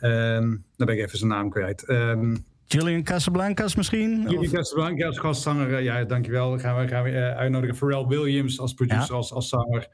um, 0.01 0.63
dan 0.75 0.87
ben 0.87 0.97
ik 0.97 1.05
even 1.05 1.17
zijn 1.17 1.29
naam 1.29 1.49
kwijt. 1.49 1.89
Um, 1.89 2.45
Julian 2.65 3.03
Casablancas 3.03 3.75
misschien? 3.75 4.21
Julian 4.21 4.51
Casablancas 4.51 5.07
als 5.07 5.19
gastzanger, 5.19 5.73
eh, 5.73 5.83
ja, 5.83 6.03
dankjewel. 6.03 6.59
Gaan 6.59 6.81
we, 6.81 6.87
gaan 6.87 7.03
we 7.03 7.09
uh, 7.09 7.35
uitnodigen. 7.35 7.75
Pharrell 7.75 8.05
Williams 8.05 8.59
als 8.59 8.73
producer, 8.73 9.15
als, 9.15 9.33
als 9.33 9.49
zanger. 9.49 9.87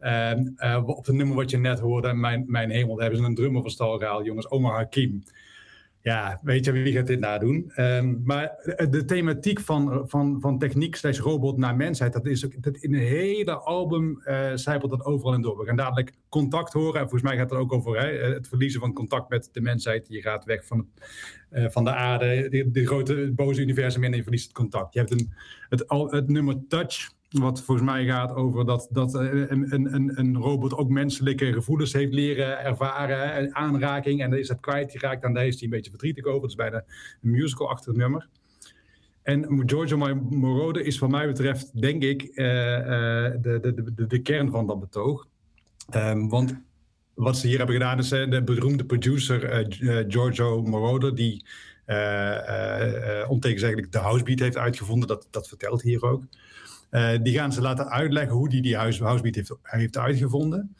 Uh, 0.00 0.82
op 0.86 1.06
het 1.06 1.14
nummer 1.14 1.36
wat 1.36 1.50
je 1.50 1.58
net 1.58 1.78
hoorde, 1.78 2.14
Mijn, 2.14 2.44
mijn 2.46 2.70
Hemel, 2.70 2.94
daar 2.94 3.02
hebben 3.02 3.20
ze 3.20 3.28
een 3.28 3.34
drummer 3.34 3.62
van 3.62 3.70
stal 3.70 3.98
gehaald, 3.98 4.24
jongens. 4.24 4.50
Omar 4.50 4.74
Hakim 4.74 5.22
ja, 6.08 6.40
weet 6.42 6.64
je, 6.64 6.72
wie 6.72 6.92
gaat 6.92 7.06
dit 7.06 7.20
nadoen? 7.20 7.72
Um, 7.76 8.20
maar 8.24 8.52
de 8.90 9.04
thematiek 9.06 9.60
van, 9.60 10.08
van, 10.08 10.40
van 10.40 10.58
techniek 10.58 10.96
slash 10.96 11.18
robot 11.18 11.56
naar 11.56 11.76
mensheid, 11.76 12.12
dat 12.12 12.26
is 12.26 12.44
ook, 12.44 12.62
dat 12.62 12.76
in 12.76 12.94
een 12.94 13.00
hele 13.00 13.52
album 13.52 14.22
uh, 14.24 14.50
zijpelt 14.54 14.90
dat 14.90 15.04
overal 15.04 15.34
in 15.34 15.42
door. 15.42 15.58
We 15.58 15.64
gaan 15.64 15.76
dadelijk 15.76 16.12
contact 16.28 16.72
horen. 16.72 16.94
En 16.94 17.08
volgens 17.08 17.22
mij 17.22 17.36
gaat 17.36 17.50
het 17.50 17.58
ook 17.58 17.72
over 17.72 18.00
hè, 18.00 18.34
het 18.34 18.48
verliezen 18.48 18.80
van 18.80 18.92
contact 18.92 19.28
met 19.28 19.48
de 19.52 19.60
mensheid. 19.60 20.08
Je 20.08 20.20
gaat 20.20 20.44
weg 20.44 20.66
van, 20.66 20.88
uh, 21.50 21.68
van 21.68 21.84
de 21.84 21.94
aarde, 21.94 22.48
de, 22.70 22.86
grote 22.86 23.32
boze 23.34 23.60
universum 23.60 24.04
in 24.04 24.10
en 24.10 24.16
je 24.16 24.22
verliest 24.22 24.46
het 24.46 24.56
contact. 24.56 24.94
Je 24.94 24.98
hebt 24.98 25.12
een, 25.12 25.32
het, 25.68 25.84
het 26.10 26.28
nummer 26.28 26.56
Touch 26.68 27.10
wat 27.28 27.62
volgens 27.62 27.86
mij 27.90 28.04
gaat 28.04 28.34
over 28.34 28.66
dat, 28.66 28.88
dat 28.90 29.14
eh, 29.14 29.22
een, 29.30 29.94
een, 29.94 30.18
een 30.18 30.36
robot 30.36 30.74
ook 30.74 30.88
menselijke 30.88 31.52
gevoelens 31.52 31.92
heeft 31.92 32.12
leren 32.12 32.64
ervaren, 32.64 33.54
aanraking. 33.54 34.22
En 34.22 34.30
dan 34.30 34.38
is 34.38 34.48
dat 34.48 34.60
kwijtgeraakt 34.60 35.24
en 35.24 35.34
daar 35.34 35.46
is 35.46 35.54
hij 35.54 35.64
een 35.64 35.70
beetje 35.70 35.90
verdrietig 35.90 36.24
over. 36.24 36.40
Dat 36.40 36.50
is 36.50 36.56
bijna 36.56 36.84
een 37.22 37.30
musical-achtig 37.30 37.94
nummer. 37.94 38.28
En 39.22 39.62
Giorgio 39.66 40.14
Moroder 40.30 40.86
is 40.86 40.98
wat 40.98 41.10
mij 41.10 41.26
betreft, 41.26 41.80
denk 41.80 42.02
ik, 42.02 42.22
uh, 42.22 42.46
uh, 42.46 42.84
de, 43.40 43.58
de, 43.60 43.92
de, 43.94 44.06
de, 44.06 44.22
kern 44.22 44.50
van 44.50 44.66
dat 44.66 44.80
betoog. 44.80 45.26
Um, 45.94 46.28
want 46.28 46.60
wat 47.14 47.36
ze 47.36 47.46
hier 47.46 47.56
hebben 47.56 47.76
gedaan 47.76 47.98
is 47.98 48.08
de 48.08 48.42
beroemde 48.44 48.84
producer 48.84 49.66
Giorgio 50.08 50.62
Moroder, 50.62 51.14
die 51.14 51.44
ontegenzeggelijk 53.28 53.92
de 53.92 53.98
housebeat 53.98 54.38
heeft 54.38 54.56
uitgevonden. 54.56 55.08
Dat, 55.08 55.26
dat 55.30 55.48
vertelt 55.48 55.82
hier 55.82 56.02
ook. 56.02 56.22
Uh, 56.90 57.10
die 57.22 57.34
gaan 57.34 57.52
ze 57.52 57.60
laten 57.60 57.88
uitleggen 57.88 58.36
hoe 58.36 58.48
die 58.48 58.62
die 58.62 58.76
house, 58.76 59.04
housebeat 59.04 59.34
heeft, 59.34 59.54
heeft 59.62 59.96
uitgevonden. 59.96 60.76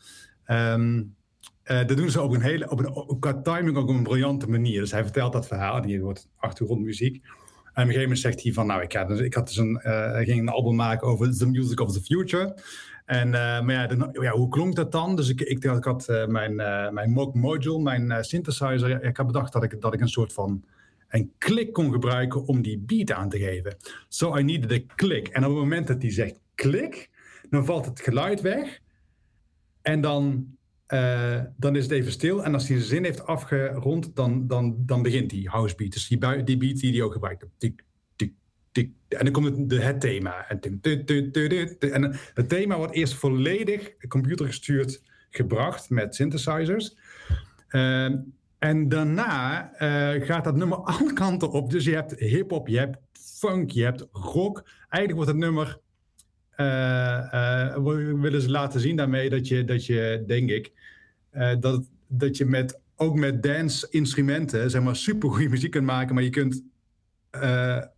Um, 0.47 1.17
uh, 1.65 1.87
dat 1.87 1.97
doen 1.97 2.11
ze 2.11 2.21
op 2.21 2.33
een 2.33 2.41
hele, 2.41 2.71
op 2.71 2.79
een, 2.79 3.19
qua 3.19 3.41
timing 3.43 3.77
ook 3.77 3.89
op 3.89 3.97
een 3.97 4.03
briljante 4.03 4.49
manier. 4.49 4.81
Dus 4.81 4.91
hij 4.91 5.03
vertelt 5.03 5.33
dat 5.33 5.47
verhaal, 5.47 5.81
die 5.81 6.01
wordt 6.01 6.29
achtergrondmuziek. 6.37 7.15
En 7.15 7.21
op 7.23 7.75
een 7.75 7.83
gegeven 7.83 8.01
moment 8.01 8.19
zegt 8.19 8.43
hij 8.43 8.53
van, 8.53 8.67
nou, 8.67 8.83
ik, 8.83 8.93
ga, 8.93 9.05
dus, 9.05 9.21
ik 9.21 9.35
had 9.35 9.47
dus 9.47 9.57
een, 9.57 9.81
uh, 9.85 10.17
ging 10.17 10.41
een 10.41 10.49
album 10.49 10.75
maken 10.75 11.09
over 11.09 11.37
The 11.37 11.47
Music 11.47 11.81
of 11.81 11.93
the 11.93 12.01
Future. 12.01 12.59
En, 13.05 13.31
maar 13.31 13.73
ja, 13.73 14.11
ja, 14.13 14.31
hoe 14.31 14.49
klonk 14.49 14.77
dat 14.77 14.93
dan? 14.93 15.17
Dus 15.17 15.29
ik, 15.29 15.41
ik, 15.41 15.65
ik 15.65 15.85
had 15.85 16.07
mijn, 16.27 16.57
mijn 16.95 17.11
Moog 17.11 17.35
Module, 17.35 17.81
mijn 17.81 18.25
synthesizer. 18.25 19.05
Ik 19.05 19.17
had 19.17 19.27
bedacht 19.27 19.53
dat 19.53 19.65
ik, 19.65 19.81
dat 19.81 19.95
ik 19.95 20.01
een 20.01 20.09
soort 20.09 20.33
van 20.33 20.65
een 21.09 21.33
klik 21.39 21.73
kon 21.73 21.93
gebruiken 21.93 22.45
om 22.45 22.63
die 22.63 22.79
beat 22.79 23.13
aan 23.13 23.29
te 23.29 23.39
geven. 23.39 23.77
So 24.09 24.37
I 24.37 24.43
needed 24.43 24.73
a 24.73 24.95
click. 24.95 25.29
En 25.29 25.45
op 25.45 25.51
het 25.51 25.59
moment 25.59 25.87
dat 25.87 26.03
hij 26.03 26.13
zegt 26.13 26.41
klik, 26.55 27.11
dan 27.51 27.65
valt 27.65 27.87
het 27.87 28.01
geluid 28.01 28.41
weg. 28.41 28.81
En 29.83 30.01
dan, 30.01 30.47
uh, 30.89 31.41
dan 31.57 31.77
is 31.77 31.83
het 31.83 31.93
even 31.93 32.13
stil. 32.13 32.45
En 32.45 32.55
als 32.55 32.69
hij 32.69 32.77
zijn 32.77 32.89
zin 32.89 33.05
heeft 33.05 33.27
afgerond, 33.27 34.17
dan, 34.17 34.47
dan, 34.47 34.77
dan 34.87 35.03
begint 35.03 35.31
die 35.31 35.49
house 35.49 35.75
beat. 35.75 35.93
Dus 35.93 36.09
die, 36.09 36.45
die 36.45 36.57
beat 36.57 36.77
die 36.77 36.93
hij 36.93 37.03
ook 37.03 37.13
gebruikt. 37.13 37.47
En 39.09 39.25
dan 39.25 39.33
komt 39.33 39.71
het, 39.71 39.83
het 39.83 40.01
thema. 40.01 40.49
En, 40.49 40.81
en 41.93 42.17
het 42.35 42.49
thema 42.49 42.77
wordt 42.77 42.95
eerst 42.95 43.15
volledig 43.15 43.97
computergestuurd 44.09 45.03
gebracht 45.31 45.91
met 45.91 46.15
synthesizers. 46.15 46.97
Uh, 47.71 48.15
en 48.59 48.89
daarna 48.89 49.71
uh, 49.73 50.27
gaat 50.27 50.45
dat 50.45 50.57
nummer 50.57 50.79
alle 50.93 51.13
kanten 51.13 51.51
op. 51.51 51.71
Dus 51.71 51.85
je 51.85 51.95
hebt 51.95 52.19
hip-hop, 52.19 52.69
je 52.69 52.79
hebt 52.79 52.99
funk, 53.13 53.71
je 53.71 53.83
hebt 53.85 54.07
rock. 54.13 54.71
Eigenlijk 54.89 55.15
wordt 55.15 55.31
het 55.31 55.37
nummer. 55.37 55.79
Uh, 56.57 57.77
willen 58.21 58.43
ze 58.43 58.51
laten 58.51 58.81
zien 58.81 58.97
daarmee 58.97 59.31
dat 59.31 59.49
je, 59.49 59.65
dat 59.65 59.87
je 59.87 60.25
denk 60.27 60.51
ik, 60.51 60.73
dat, 61.61 61.89
dat 62.07 62.37
je 62.37 62.45
met, 62.45 62.81
ook 62.97 63.15
met 63.17 63.43
dance-instrumenten, 63.43 64.71
zeg 64.71 64.83
maar, 64.83 64.97
supergoeie 64.97 65.49
muziek 65.49 65.71
kunt 65.71 65.85
maken. 65.85 66.15
Maar 66.15 66.25
je 66.25 66.31
kunt 66.31 66.63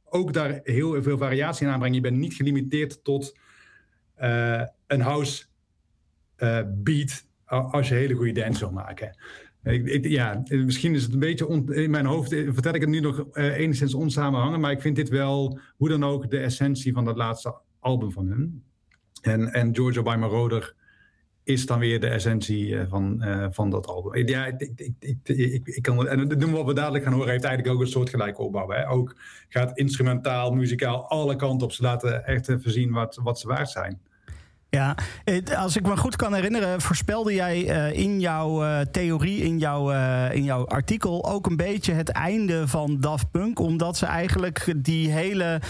ook 0.05 0.32
daar 0.32 0.61
heel 0.62 1.03
veel 1.03 1.19
variatie 1.19 1.66
in 1.66 1.73
aanbrengen. 1.73 1.97
Je 1.97 2.03
bent 2.03 2.16
niet 2.16 2.35
gelimiteerd 2.35 3.05
tot 3.05 3.37
een 4.87 5.01
house 5.01 5.45
beat 6.66 7.27
als 7.47 7.89
je 7.89 7.95
hele 7.95 8.15
goede 8.15 8.41
dance 8.41 8.61
wil 8.61 8.73
maken. 8.73 9.16
Ik, 9.62 10.07
ja, 10.07 10.43
misschien 10.49 10.95
is 10.95 11.03
het 11.03 11.12
een 11.12 11.19
beetje 11.19 11.65
in 11.66 11.91
mijn 11.91 12.07
hoofd, 12.07 12.32
eh, 12.32 12.49
vertel 12.53 12.74
ik 12.74 12.81
het 12.81 12.91
nu 12.91 13.01
nog 13.01 13.27
uh, 13.32 13.59
enigszins 13.59 13.95
onsamenhangen, 13.95 14.61
maar 14.61 14.70
ik 14.70 14.81
vind 14.81 14.97
dit 14.97 15.09
wel, 15.09 15.59
hoe 15.77 15.89
dan 15.89 16.05
ook, 16.05 16.31
de 16.31 16.39
essentie 16.39 16.93
van 16.93 17.05
dat 17.05 17.16
laatste 17.16 17.55
album 17.78 18.12
van 18.12 18.27
hun. 18.27 18.65
En, 19.23 19.53
en 19.53 19.74
Georgia 19.74 20.03
by 20.03 20.16
Roder 20.20 20.74
is 21.43 21.66
dan 21.66 21.78
weer 21.78 22.01
de 22.01 22.09
essentie 22.09 22.69
uh, 22.69 22.82
van, 22.89 23.23
uh, 23.24 23.47
van 23.51 23.70
dat 23.70 23.87
album. 23.87 24.28
Ja, 24.28 24.47
ik, 24.47 24.73
ik, 24.77 25.19
ik, 25.23 25.66
ik, 25.66 25.82
kan, 25.82 26.09
en 26.09 26.19
het 26.19 26.51
wat 26.51 26.66
we 26.66 26.74
dadelijk 26.74 27.05
gaan 27.05 27.12
horen 27.12 27.31
heeft 27.31 27.45
eigenlijk 27.45 27.74
ook 27.74 27.81
een 27.81 27.91
soort 27.91 28.11
gelijke 28.11 28.43
opbouw. 28.43 28.70
Hè? 28.70 28.89
Ook 28.89 29.16
gaat 29.49 29.78
instrumentaal, 29.78 30.51
muzikaal, 30.53 31.09
alle 31.09 31.37
kanten 31.37 31.66
op. 31.66 31.73
Ze 31.73 31.82
laten 31.82 32.27
echt 32.27 32.47
voorzien 32.47 32.91
wat, 32.91 33.20
wat 33.23 33.39
ze 33.39 33.49
waard 33.49 33.70
zijn. 33.70 34.01
Ja, 34.70 34.94
als 35.56 35.76
ik 35.76 35.86
me 35.86 35.97
goed 35.97 36.16
kan 36.16 36.34
herinneren, 36.34 36.80
voorspelde 36.80 37.34
jij 37.34 37.90
uh, 37.92 37.98
in 37.98 38.20
jouw 38.20 38.64
uh, 38.64 38.80
theorie, 38.80 39.42
in, 39.42 39.59
jouw, 39.59 39.92
uh, 39.92 40.34
in 40.34 40.44
jouw 40.44 40.66
artikel 40.66 41.24
ook 41.24 41.47
een 41.47 41.56
beetje 41.56 41.92
het 41.92 42.09
einde 42.09 42.68
van 42.68 43.01
Daft 43.01 43.30
Punk, 43.30 43.59
omdat 43.59 43.97
ze 43.97 44.06
eigenlijk 44.06 44.74
die 44.76 45.10
hele 45.10 45.60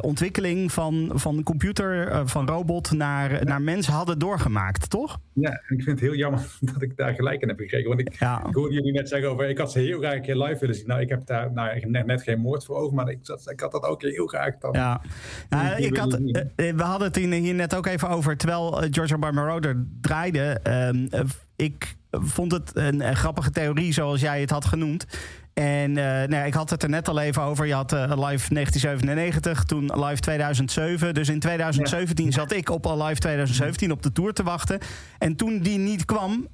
ontwikkeling 0.00 0.72
van, 0.72 1.10
van 1.14 1.42
computer, 1.42 2.08
uh, 2.08 2.20
van 2.24 2.48
robot 2.48 2.92
naar, 2.92 3.32
ja. 3.32 3.42
naar 3.42 3.62
mens 3.62 3.86
hadden 3.86 4.18
doorgemaakt, 4.18 4.90
toch? 4.90 5.18
Ja, 5.32 5.50
en 5.50 5.76
ik 5.76 5.82
vind 5.82 5.86
het 5.86 6.00
heel 6.00 6.14
jammer 6.14 6.40
dat 6.72 6.82
ik 6.82 6.96
daar 6.96 7.14
gelijk 7.14 7.42
in 7.42 7.48
heb 7.48 7.58
gekregen. 7.58 7.88
Want 7.88 8.00
ik, 8.00 8.18
ja. 8.18 8.46
ik 8.48 8.54
hoorde 8.54 8.74
jullie 8.74 8.92
net 8.92 9.08
zeggen 9.08 9.30
over, 9.30 9.48
ik 9.48 9.58
had 9.58 9.72
ze 9.72 9.78
heel 9.78 9.98
graag 9.98 10.14
een 10.14 10.22
keer 10.22 10.36
live 10.36 10.60
willen 10.60 10.74
zien. 10.74 10.86
Nou, 10.86 11.00
ik 11.00 11.08
heb 11.08 11.26
daar 11.26 11.52
nou, 11.52 11.86
net, 11.86 12.06
net 12.06 12.22
geen 12.22 12.40
moord 12.40 12.64
voor 12.64 12.76
over, 12.76 12.94
maar 12.94 13.08
ik, 13.08 13.18
ik 13.44 13.60
had 13.60 13.72
dat 13.72 13.82
ook 13.82 14.02
heel 14.02 14.26
graag 14.26 14.58
dan. 14.58 14.72
Ja, 14.72 15.00
nou, 15.48 15.82
ik 15.82 15.96
had, 15.96 16.18
we 16.56 16.82
hadden 16.82 17.08
het 17.08 17.16
hier 17.16 17.54
net 17.54 17.74
ook 17.74 17.86
even 17.86 18.08
over, 18.08 18.36
terwijl 18.36 18.82
George 18.90 19.18
Barbaroder 19.18 19.86
draaide. 20.00 20.60
Um, 20.64 21.08
ik 21.56 21.96
vond 22.10 22.52
het 22.52 22.70
een, 22.74 23.08
een 23.08 23.16
grappige 23.16 23.50
theorie, 23.50 23.92
zoals 23.92 24.20
jij 24.20 24.40
het 24.40 24.50
had 24.50 24.64
genoemd. 24.64 25.06
En 25.54 25.90
uh, 25.90 25.96
nou 26.04 26.34
ja, 26.34 26.42
ik 26.44 26.54
had 26.54 26.70
het 26.70 26.82
er 26.82 26.88
net 26.88 27.08
al 27.08 27.20
even 27.20 27.42
over. 27.42 27.66
Je 27.66 27.74
had 27.74 27.92
uh, 27.92 27.98
Live 28.00 28.54
1997, 28.54 29.64
toen 29.64 29.84
Live 30.04 30.20
2007. 30.20 31.14
Dus 31.14 31.28
in 31.28 31.40
2017 31.40 32.24
ja. 32.24 32.30
zat 32.30 32.52
ik 32.52 32.70
op 32.70 32.84
Live 32.84 33.20
2017 33.20 33.92
op 33.92 34.02
de 34.02 34.12
tour 34.12 34.32
te 34.32 34.42
wachten. 34.42 34.78
En 35.18 35.36
toen 35.36 35.58
die 35.58 35.78
niet 35.78 36.04
kwam, 36.04 36.48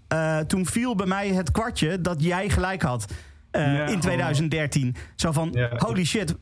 toen 0.46 0.66
viel 0.66 0.94
bij 0.94 1.06
mij 1.06 1.28
het 1.28 1.50
kwartje 1.50 2.00
dat 2.00 2.22
jij 2.22 2.48
gelijk 2.48 2.82
had. 2.82 3.12
eh, 3.50 3.74
Ja, 3.74 3.86
in 3.86 4.00
2013. 4.00 4.96
Zo 5.16 5.32
van, 5.32 5.50
Ja. 5.52 5.70
holy 5.76 6.04
shit, 6.04 6.34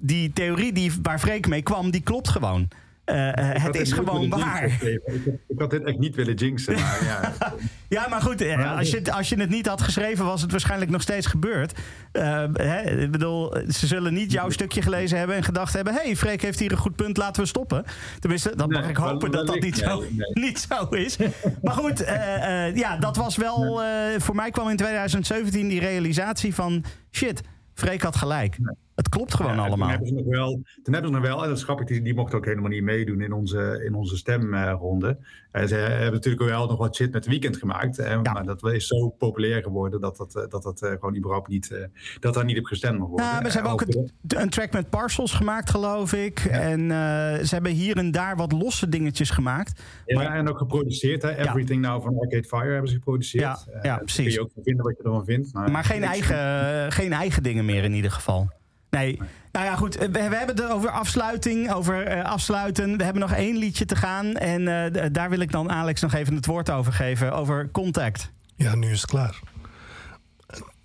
die 0.00 0.32
theorie 0.32 0.72
die, 0.72 0.92
waar 1.02 1.18
Freek 1.18 1.48
mee 1.48 1.62
kwam, 1.62 1.90
die 1.90 2.00
klopt 2.00 2.28
gewoon. 2.28 2.68
Eh, 3.08 3.28
eh, 3.54 3.62
het 3.62 3.74
is 3.76 3.92
gewoon 3.92 4.28
waar. 4.28 4.64
Ik, 4.64 5.00
had- 5.06 5.14
ik 5.48 5.58
had 5.58 5.70
dit 5.70 5.84
echt 5.84 5.98
niet 5.98 6.14
willen 6.14 6.34
jinxen, 6.34 6.74
maar 6.74 7.04
ja. 7.04 7.32
Ja, 7.88 8.08
maar 8.08 8.20
goed, 8.22 8.40
eh, 8.40 8.76
als, 8.76 8.90
je, 8.90 8.96
het- 8.96 9.10
als 9.10 9.28
je 9.28 9.40
het 9.40 9.50
niet 9.50 9.66
had 9.66 9.80
geschreven, 9.82 10.24
was 10.24 10.42
het 10.42 10.50
waarschijnlijk 10.50 10.90
nog 10.90 11.02
steeds 11.02 11.26
gebeurd. 11.26 11.78
Hè, 12.52 12.80
ik 13.02 13.10
bedoel, 13.10 13.54
ze 13.68 13.86
zullen 13.86 14.14
niet 14.14 14.32
jouw 14.32 14.50
stukje 14.50 14.82
gelezen 14.82 15.18
hebben 15.18 15.36
en 15.36 15.42
gedacht 15.42 15.72
hebben: 15.72 15.94
hé, 15.94 16.00
hey, 16.02 16.16
Freek 16.16 16.42
heeft 16.42 16.58
hier 16.58 16.70
een 16.72 16.78
goed 16.78 16.96
punt, 16.96 17.16
laten 17.16 17.42
we 17.42 17.48
stoppen. 17.48 17.84
Tenminste, 18.20 18.52
dan 18.56 18.70
mag 18.70 18.88
ik 18.88 18.96
hopen 18.96 19.30
dat 19.30 19.46
dat 19.46 19.60
niet, 19.60 19.76
zo, 19.76 20.00
nee, 20.10 20.30
niet 20.46 20.66
zo 20.70 20.84
is. 20.88 21.16
Maar 21.62 21.74
goed, 21.74 21.98
ja, 22.74 22.96
dat 23.00 23.16
was 23.16 23.36
wel. 23.36 23.80
voor 24.18 24.34
mij 24.34 24.50
kwam 24.50 24.68
in 24.68 24.76
2017 24.76 25.68
die 25.68 25.80
realisatie 25.80 26.54
van: 26.54 26.84
shit, 27.10 27.40
Freek 27.74 28.02
had 28.02 28.16
gelijk. 28.16 28.58
Het 28.98 29.08
klopt 29.08 29.34
gewoon 29.34 29.54
Ja, 29.54 29.58
allemaal. 29.66 29.78
Toen 29.78 29.88
hebben 29.88 30.06
ze 30.08 30.14
nog 30.14 30.24
wel, 30.24 30.50
toen 30.82 30.94
hebben 30.94 31.10
ze 31.12 31.18
nog 31.18 31.26
wel 31.26 31.42
en 31.42 31.48
dat 31.48 31.56
is 31.56 31.62
grappig, 31.64 31.86
die, 31.86 32.02
die 32.02 32.14
mochten 32.14 32.38
ook 32.38 32.44
helemaal 32.44 32.70
niet 32.70 32.82
meedoen 32.82 33.20
in 33.20 33.32
onze, 33.32 33.82
in 33.84 33.94
onze 33.94 34.16
stemronde. 34.16 35.18
Eh, 35.50 35.66
ze 35.66 35.74
hebben 35.74 36.12
natuurlijk 36.12 36.44
wel 36.44 36.66
nog 36.66 36.78
wat 36.78 36.96
shit 36.96 37.06
met 37.12 37.14
het 37.24 37.26
weekend 37.32 37.56
gemaakt. 37.56 38.22
Maar 38.22 38.44
dat 38.44 38.64
is 38.66 38.86
zo 38.86 39.08
populair 39.08 39.62
geworden 39.62 40.00
dat 40.00 40.16
dat, 40.16 40.36
eh, 40.36 40.42
dat, 40.48 40.62
dat 40.62 40.82
eh, 40.82 40.90
gewoon 40.90 41.16
überhaupt 41.16 41.48
niet, 41.48 41.88
dat 42.20 42.34
daar 42.34 42.44
niet 42.44 42.58
op 42.58 42.64
gestemd 42.64 42.98
mag 42.98 43.08
worden. 43.08 43.26
Ja, 43.26 43.40
maar 43.40 43.50
ze 43.50 43.54
hebben 43.54 43.72
ook 43.72 43.84
een 44.28 44.48
track 44.48 44.72
met 44.72 44.90
parcels 44.90 45.32
gemaakt, 45.32 45.70
geloof 45.70 46.12
ik. 46.12 46.38
En 46.44 46.88
ze 47.46 47.54
hebben 47.54 47.72
hier 47.72 47.96
en 47.96 48.10
daar 48.10 48.36
wat 48.36 48.52
losse 48.52 48.88
dingetjes 48.88 49.30
gemaakt. 49.30 49.82
Ja, 50.06 50.34
en 50.34 50.48
ook 50.48 50.58
geproduceerd. 50.58 51.22
Hè? 51.22 51.36
Everything 51.36 51.80
Now 51.82 52.02
van 52.02 52.18
Arcade 52.18 52.44
Fire 52.44 52.70
hebben 52.72 52.88
ze 52.90 52.94
geproduceerd. 52.94 53.66
Ja, 53.82 53.96
precies. 53.96 54.24
kun 54.24 54.32
je 54.32 54.40
ook 54.40 54.50
vinden 54.62 54.84
wat 54.84 54.96
je 54.96 55.02
ervan 55.02 55.24
vindt. 55.24 55.52
Maar 55.52 55.84
geen 55.84 56.02
ik- 56.02 56.08
eigen, 56.08 56.92
geen 56.92 57.12
eigen 57.12 57.42
dingen 57.42 57.64
meer 57.64 57.84
in 57.84 57.92
ieder 57.92 58.10
geval. 58.10 58.48
Nee. 58.90 59.18
Nou 59.52 59.66
ja, 59.66 59.76
goed. 59.76 59.94
We, 59.94 60.18
hebben 60.18 60.46
het 60.46 60.68
over 60.68 60.90
afsluiting, 60.90 61.72
over 61.72 62.06
eh, 62.06 62.24
afsluiten. 62.24 62.96
We 62.96 63.04
hebben 63.04 63.22
nog 63.22 63.32
één 63.32 63.56
liedje 63.56 63.84
te 63.84 63.96
gaan. 63.96 64.34
En 64.34 64.92
eh, 64.92 65.06
daar 65.12 65.30
wil 65.30 65.40
ik 65.40 65.52
dan 65.52 65.70
Alex 65.70 66.00
nog 66.00 66.14
even 66.14 66.34
het 66.34 66.46
woord 66.46 66.70
over 66.70 66.92
geven. 66.92 67.32
Over 67.32 67.70
Contact. 67.70 68.30
Ja, 68.56 68.74
nu 68.74 68.90
is 68.90 69.00
het 69.00 69.10
klaar. 69.10 69.40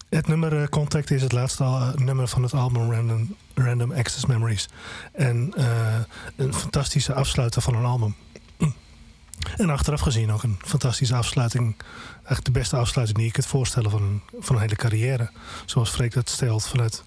Het 0.10 0.28
nummer 0.28 0.62
eh, 0.62 0.68
Contact 0.68 1.12
is 1.12 1.22
het 1.22 1.32
laatste 1.32 1.94
nummer 1.96 2.28
van 2.28 2.44
het 2.44 2.54
album 2.54 2.92
Random, 2.92 3.36
Random 3.54 3.92
Access 3.92 4.26
Memories. 4.26 4.70
En 5.12 5.54
een 6.36 6.54
fantastische 6.54 7.14
afsluiter 7.14 7.62
van 7.62 7.76
een 7.76 7.86
album. 7.86 8.16
En 9.58 9.70
achteraf 9.70 10.00
gezien 10.00 10.32
ook 10.32 10.44
een 10.44 10.60
fantastische 10.66 11.16
afsluiting. 11.16 11.76
Eigenlijk 12.14 12.46
de 12.46 12.52
beste 12.52 12.76
afsluiting 12.76 13.18
die 13.18 13.28
ik 13.28 13.34
kunt 13.34 13.46
voorstellen 13.46 13.92
van 13.92 14.22
van 14.40 14.56
een 14.56 14.62
hele 14.62 14.76
carrière. 14.76 15.30
Zoals 15.66 15.90
Freek 15.90 16.14
dat 16.14 16.30
stelt. 16.30 16.68
Vanuit 16.68 17.04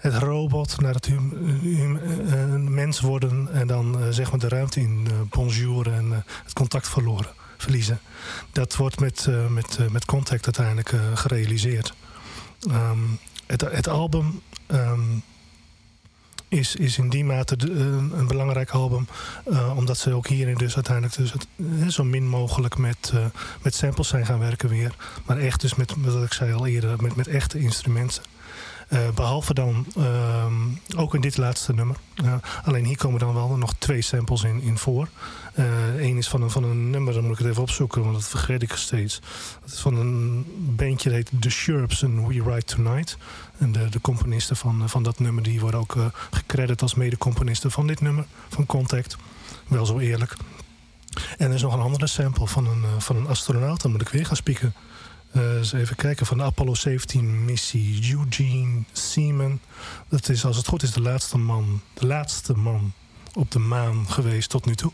het 0.00 0.14
robot 0.14 0.80
naar 0.80 0.94
het 0.94 1.10
mens 2.70 3.00
worden. 3.00 3.48
En 3.52 3.66
dan 3.66 4.00
eh, 4.00 4.06
zeg 4.10 4.30
maar 4.30 4.40
de 4.40 4.48
ruimte 4.48 4.80
in 4.80 5.06
eh, 5.06 5.12
bonjour 5.28 5.92
en 5.92 6.12
eh, 6.12 6.18
het 6.44 6.52
contact 6.52 6.88
verloren, 6.88 7.32
verliezen. 7.56 8.00
Dat 8.52 8.76
wordt 8.76 9.00
met, 9.00 9.26
met, 9.48 9.78
met 9.90 10.04
Contact 10.04 10.44
uiteindelijk 10.44 10.94
gerealiseerd. 11.14 11.94
Ehm, 12.70 12.98
het, 13.46 13.60
het 13.60 13.88
album 13.88 14.40
ehm, 14.66 15.00
is, 16.48 16.76
is 16.76 16.98
in 16.98 17.08
die 17.08 17.24
mate 17.24 17.56
een, 17.58 18.12
een 18.18 18.26
belangrijk 18.26 18.70
album. 18.70 19.06
omdat 19.76 19.98
ze 19.98 20.12
ook 20.12 20.26
hierin 20.26 20.54
dus 20.54 20.74
uiteindelijk 20.74 21.16
dus 21.16 21.32
het, 21.32 21.46
zo 21.92 22.04
min 22.04 22.28
mogelijk 22.28 22.76
met, 22.78 23.12
met 23.62 23.74
samples 23.74 24.08
zijn 24.08 24.26
gaan 24.26 24.38
werken 24.38 24.68
weer. 24.68 24.94
Maar 25.24 25.38
echt 25.38 25.60
dus 25.60 25.74
met, 25.74 25.94
wat 25.98 26.24
ik 26.24 26.32
zei 26.32 26.52
al 26.52 26.66
eerder, 26.66 27.02
met, 27.02 27.16
met 27.16 27.28
echte 27.28 27.58
instrumenten. 27.58 28.22
Eh, 28.90 29.08
behalve 29.14 29.54
dan 29.54 29.86
ehm, 29.96 30.54
ook 30.96 31.14
in 31.14 31.20
dit 31.20 31.36
laatste 31.36 31.72
nummer. 31.72 31.96
Eh, 32.14 32.34
alleen 32.64 32.84
hier 32.84 32.96
komen 32.96 33.20
dan 33.20 33.34
wel 33.34 33.56
nog 33.56 33.74
twee 33.78 34.02
samples 34.02 34.42
in, 34.42 34.62
in 34.62 34.78
voor. 34.78 35.08
Eén 35.98 36.16
is 36.16 36.28
van 36.28 36.42
een, 36.42 36.50
van 36.50 36.64
een 36.64 36.90
nummer, 36.90 37.14
dan 37.14 37.22
moet 37.22 37.32
ik 37.32 37.38
het 37.38 37.48
even 37.48 37.62
opzoeken, 37.62 38.02
want 38.02 38.14
dat 38.14 38.28
vergeet 38.28 38.62
ik 38.62 38.72
steeds. 38.72 39.20
Dat 39.60 39.72
is 39.72 39.80
van 39.80 39.96
een 39.96 40.46
bandje 40.76 41.08
dat 41.08 41.18
heet 41.18 41.42
The 41.42 41.50
Sherps 41.50 42.02
en 42.02 42.26
We 42.26 42.42
Ride 42.42 42.62
Tonight. 42.64 43.16
En 43.58 43.72
de, 43.72 44.00
componisten 44.00 44.56
van, 44.56 44.88
van 44.88 45.02
dat 45.02 45.18
nummer 45.18 45.42
die 45.42 45.60
worden 45.60 45.80
ook 45.80 45.96
eh 45.96 46.04
gecrediteerd 46.30 46.82
als 46.82 46.94
mede-componisten 46.94 47.70
van 47.70 47.86
dit 47.86 48.00
nummer, 48.00 48.24
van 48.48 48.66
Contact. 48.66 49.16
Wel 49.68 49.86
zo 49.86 49.98
eerlijk. 49.98 50.36
En 51.38 51.48
er 51.48 51.54
is 51.54 51.62
nog 51.62 51.74
een 51.74 51.80
andere 51.80 52.06
sample 52.06 52.46
van 52.46 52.66
een, 52.66 52.82
eh, 52.84 52.90
van 52.98 53.16
een 53.16 53.26
astronaut, 53.26 53.82
dan 53.82 53.90
moet 53.90 54.00
ik 54.00 54.08
weer 54.08 54.26
gaan 54.26 54.36
spieken. 54.36 54.74
Eh, 55.32 55.56
eens 55.56 55.72
even 55.72 55.96
kijken, 55.96 56.26
van 56.26 56.38
de 56.38 56.44
Apollo 56.44 56.74
17 56.74 57.44
missie. 57.44 58.14
Eugene 58.14 58.82
Seaman. 58.92 59.60
Dat 60.08 60.28
is, 60.28 60.44
als 60.44 60.56
het 60.56 60.66
goed 60.66 60.82
is, 60.82 60.92
de 60.92 61.00
laatste 61.00 61.38
man. 61.38 61.80
De 61.94 62.06
laatste 62.06 62.54
man 62.54 62.92
op 63.34 63.50
de 63.50 63.58
maan 63.58 64.06
geweest 64.08 64.50
tot 64.50 64.66
nu 64.66 64.74
toe. 64.74 64.92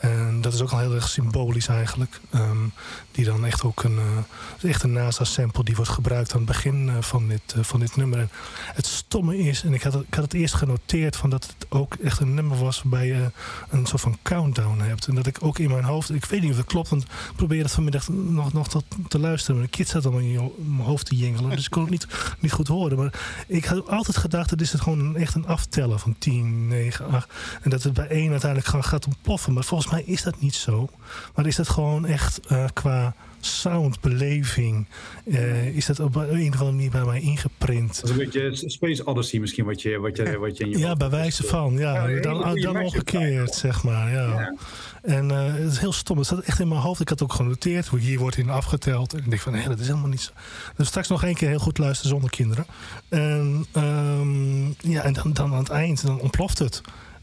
En 0.00 0.40
dat 0.40 0.52
is 0.52 0.60
ook 0.60 0.70
al 0.70 0.78
heel 0.78 0.94
erg 0.94 1.08
symbolisch 1.08 1.68
eigenlijk. 1.68 2.20
Ehm, 2.30 2.66
die 3.10 3.24
dan 3.24 3.46
echt 3.46 3.62
ook 3.62 3.82
een, 3.82 3.98
eh, 3.98 4.70
echt 4.70 4.82
een 4.82 4.92
NASA-sample 4.92 5.64
die 5.64 5.76
wordt 5.76 5.90
gebruikt 5.90 6.32
aan 6.32 6.38
het 6.38 6.46
begin 6.46 6.88
eh, 6.88 6.94
van, 7.00 7.28
dit, 7.28 7.40
eh, 7.56 7.62
van 7.62 7.80
dit 7.80 7.96
nummer. 7.96 8.18
En 8.18 8.30
het 8.74 8.86
stomme 8.86 9.38
is, 9.38 9.62
en 9.62 9.74
ik 9.74 9.82
had, 9.82 9.92
het, 9.92 10.02
ik 10.02 10.14
had 10.14 10.24
het 10.24 10.32
eerst 10.32 10.54
genoteerd 10.54 11.16
van 11.16 11.30
dat 11.30 11.46
het 11.46 11.66
ook 11.68 11.94
echt 11.94 12.20
een 12.20 12.34
nummer 12.34 12.58
was 12.58 12.82
waarbij 12.82 13.06
je 13.06 13.30
een 13.70 13.86
soort 13.86 14.00
van 14.00 14.18
countdown 14.22 14.80
hebt. 14.80 15.06
En 15.06 15.14
dat 15.14 15.26
ik 15.26 15.36
ook 15.40 15.58
in 15.58 15.70
mijn 15.70 15.84
hoofd, 15.84 16.14
ik 16.14 16.24
weet 16.24 16.40
niet 16.40 16.50
of 16.50 16.56
dat 16.56 16.66
klopt, 16.66 16.88
want 16.88 17.02
ik 17.02 17.10
probeerde 17.36 17.64
het 17.64 17.72
vanmiddag 17.72 18.08
nog, 18.08 18.52
nog 18.52 18.68
te 19.08 19.18
luisteren. 19.18 19.62
De 19.62 19.68
kid 19.68 19.88
zat 19.88 20.04
allemaal 20.04 20.22
in, 20.22 20.52
mijn 20.56 20.88
hoofd 20.88 21.06
te 21.06 21.16
jingelen, 21.16 21.50
dus 21.50 21.64
ik 21.64 21.70
kon 21.70 21.82
het 21.82 21.90
niet, 21.90 22.06
niet 22.38 22.52
goed 22.52 22.68
horen. 22.68 22.96
Maar 22.96 23.44
ik 23.46 23.64
had 23.64 23.88
altijd 23.88 24.16
gedacht, 24.16 24.50
dat 24.50 24.60
is 24.60 24.72
het 24.72 24.80
gewoon 24.80 25.16
echt 25.16 25.34
een 25.34 25.46
aftellen 25.46 26.00
van 26.00 26.16
10, 26.18 26.68
9, 26.68 27.06
8. 27.06 27.32
En 27.62 27.70
dat 27.70 27.82
het 27.82 27.92
bij 27.92 28.08
één 28.08 28.30
uiteindelijk 28.30 28.86
gaat 28.86 29.06
ontploffen. 29.06 29.52
Maar 29.52 29.64
volgens 29.64 29.89
mij 29.90 30.02
is 30.06 30.22
dat 30.22 30.40
niet 30.40 30.54
zo. 30.54 30.88
Maar 31.34 31.46
is 31.46 31.56
dat 31.56 31.68
gewoon 31.68 32.06
echt 32.06 32.40
eh, 32.46 32.64
qua 32.72 33.14
soundbeleving, 33.40 34.86
eh, 35.24 35.66
is 35.66 35.86
dat 35.86 36.00
op 36.00 36.14
een 36.14 36.24
of 36.24 36.34
andere 36.36 36.64
manier 36.64 36.90
bij 36.90 37.04
mij 37.04 37.20
ingeprint. 37.20 37.94
Dat 38.00 38.04
is 38.04 38.10
een 38.10 38.16
beetje 38.16 38.68
Space 38.68 39.04
Odyssey 39.04 39.40
misschien 39.40 39.64
wat 39.64 39.82
je, 39.82 39.98
wat 39.98 40.16
je, 40.16 40.38
wat 40.38 40.56
je 40.56 40.64
in 40.64 40.70
je 40.70 40.78
Ja, 40.78 40.96
bij 40.96 41.10
wijze 41.10 41.42
van. 41.42 41.78
Ja, 41.78 42.06
dan, 42.06 42.60
dan 42.60 42.76
omgekeerd, 42.76 43.54
zeg 43.54 43.82
maar. 43.82 44.10
Ja. 44.10 44.26
Ja. 44.26 44.54
En 45.02 45.30
eh, 45.30 45.54
het 45.54 45.72
is 45.72 45.78
heel 45.78 45.92
stom. 45.92 46.16
Het 46.16 46.26
staat 46.26 46.40
echt 46.40 46.60
in 46.60 46.68
mijn 46.68 46.80
hoofd. 46.80 47.00
Ik 47.00 47.08
had 47.08 47.22
ook 47.22 47.32
genoteerd 47.32 47.86
hoe 47.86 47.98
hier 47.98 48.18
wordt 48.18 48.36
in 48.36 48.50
afgeteld. 48.50 49.12
En 49.12 49.18
ik 49.18 49.30
denk 49.30 49.40
van, 49.40 49.52
nee, 49.52 49.68
dat 49.68 49.78
is 49.78 49.86
helemaal 49.86 50.08
niet 50.08 50.20
zo. 50.20 50.30
Dus 50.76 50.86
straks 50.86 51.08
nog 51.08 51.24
één 51.24 51.34
keer 51.34 51.48
heel 51.48 51.58
goed 51.58 51.78
luisteren 51.78 52.10
zonder 52.10 52.30
kinderen. 52.30 52.66
En, 53.08 53.66
ehm, 53.72 54.66
ja, 54.66 55.02
en 55.02 55.12
dan, 55.12 55.32
dan 55.32 55.52
aan 55.52 55.58
het 55.58 55.68
eind, 55.68 56.06
dan 56.06 56.20
ontploft 56.20 56.58
het. 56.58 56.80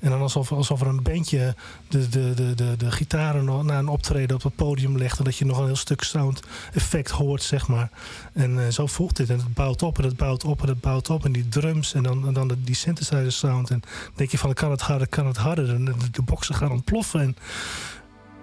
En 0.08 0.14
dan 0.14 0.22
alsof, 0.22 0.52
alsof 0.52 0.82
er 0.82 0.88
een 0.88 1.04
bandje 1.04 1.56
de, 1.88 2.10
de, 2.10 2.34
de, 2.34 2.56
de, 2.56 2.78
de 2.78 2.92
gitaren 2.92 3.66
na 3.66 3.80
een 3.80 3.88
optreden 3.88 4.36
op 4.36 4.44
het 4.44 4.56
podium 4.56 4.98
legt. 4.98 5.18
En 5.18 5.24
dat 5.24 5.38
je 5.38 5.46
nog 5.46 5.58
een 5.58 5.66
heel 5.66 5.76
stuk 5.76 6.04
sound 6.04 6.42
effect 6.74 7.12
hoort, 7.12 7.44
zeg 7.44 7.68
maar. 7.68 7.90
En 8.34 8.66
eh, 8.66 8.72
zo 8.72 8.86
voelt 8.86 9.16
dit. 9.16 9.30
En 9.30 9.38
het 9.38 9.54
bouwt 9.54 9.82
op 9.82 9.98
en 9.98 10.04
het 10.04 10.18
bouwt 10.18 10.44
op 10.44 10.62
en 10.62 10.68
het 10.68 10.82
bouwt 10.82 11.10
op. 11.10 11.26
En 11.26 11.32
die 11.32 11.48
drums 11.50 11.94
en 11.94 12.04
dan, 12.04 12.34
dan 12.34 12.48
de, 12.48 12.64
die 12.64 12.76
synthesizer 12.76 13.32
sound. 13.32 13.70
En 13.70 13.82
denk 14.16 14.32
je 14.32 14.38
van, 14.38 14.54
kan 14.54 14.72
het 14.72 14.82
harder, 14.82 15.08
kan 15.08 15.28
het 15.28 15.38
harder. 15.38 15.70
En 15.70 15.86
de, 15.86 15.94
de 16.12 16.22
boxen 16.22 16.56
gaan 16.56 16.72
ontploffen. 16.72 17.20
En, 17.20 17.36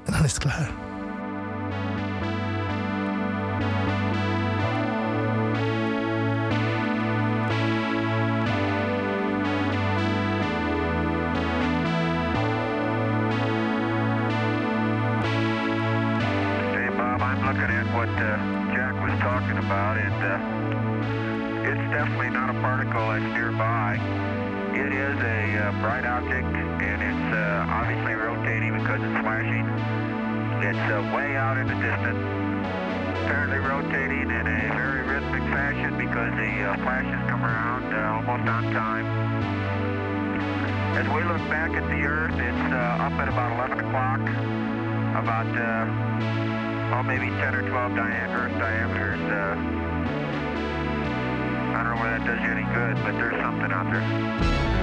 en 0.05 0.13
dan 0.13 0.25
is 0.25 0.33
het 0.33 0.43
klaar. 0.43 0.73
Bob, 17.65 17.73
at 17.73 17.89
what 17.97 18.09
uh, 18.21 18.37
Jack 18.77 18.93
was 19.01 19.17
talking 19.21 19.57
about, 19.57 19.97
and 19.97 20.21
uh, 20.21 21.73
it's 21.73 21.87
definitely 21.93 22.29
not 22.29 22.51
a 22.51 22.59
particle 22.61 23.09
that's 23.09 23.25
nearby. 23.33 23.97
It 24.77 24.93
is 24.93 25.17
a 25.17 25.41
uh, 25.57 25.81
bright 25.81 26.05
object, 26.05 26.45
and 26.45 26.99
it's 27.01 27.29
uh, 27.33 27.73
obviously 27.73 28.13
rotating 28.21 28.77
because 28.77 29.01
it's 29.01 29.19
flashing. 29.25 29.65
It's 30.61 30.87
uh, 30.93 31.09
way 31.17 31.37
out 31.41 31.57
in 31.57 31.69
the 31.69 31.79
distance, 31.81 32.21
apparently 33.25 33.65
rotating 33.65 34.29
in 34.29 34.45
a 34.45 34.61
very 34.77 35.01
rhythmic 35.09 35.45
fashion 35.49 35.97
because 35.97 36.37
the 36.37 36.53
uh, 36.69 36.77
flashes 36.85 37.17
come 37.33 37.45
around 37.45 37.89
uh, 37.95 38.21
almost 38.21 38.45
on 38.45 38.65
time. 38.77 39.07
As 41.01 41.09
we 41.17 41.25
look 41.25 41.41
back 41.49 41.73
at 41.73 41.89
the 41.89 42.01
Earth, 42.05 42.37
it's 42.37 42.67
uh, 42.77 43.09
up 43.09 43.17
at 43.17 43.29
about 43.29 43.57
11 43.57 43.89
o'clock 43.89 44.21
about 45.17 45.49
uh, 45.57 46.54
oh 46.95 47.03
maybe 47.03 47.27
10 47.27 47.55
or 47.57 47.69
12 47.69 47.95
dia- 47.95 48.31
Earth 48.31 48.53
diameters. 48.59 49.19
Uh, 49.21 49.57
I 51.75 51.83
don't 51.83 51.97
know 51.97 52.01
whether 52.01 52.19
that 52.19 52.25
does 52.25 52.39
you 52.39 52.51
any 52.55 52.63
good, 52.73 52.95
but 53.03 53.19
there's 53.19 53.35
something 53.43 53.73
out 53.73 53.91
there. 53.91 54.74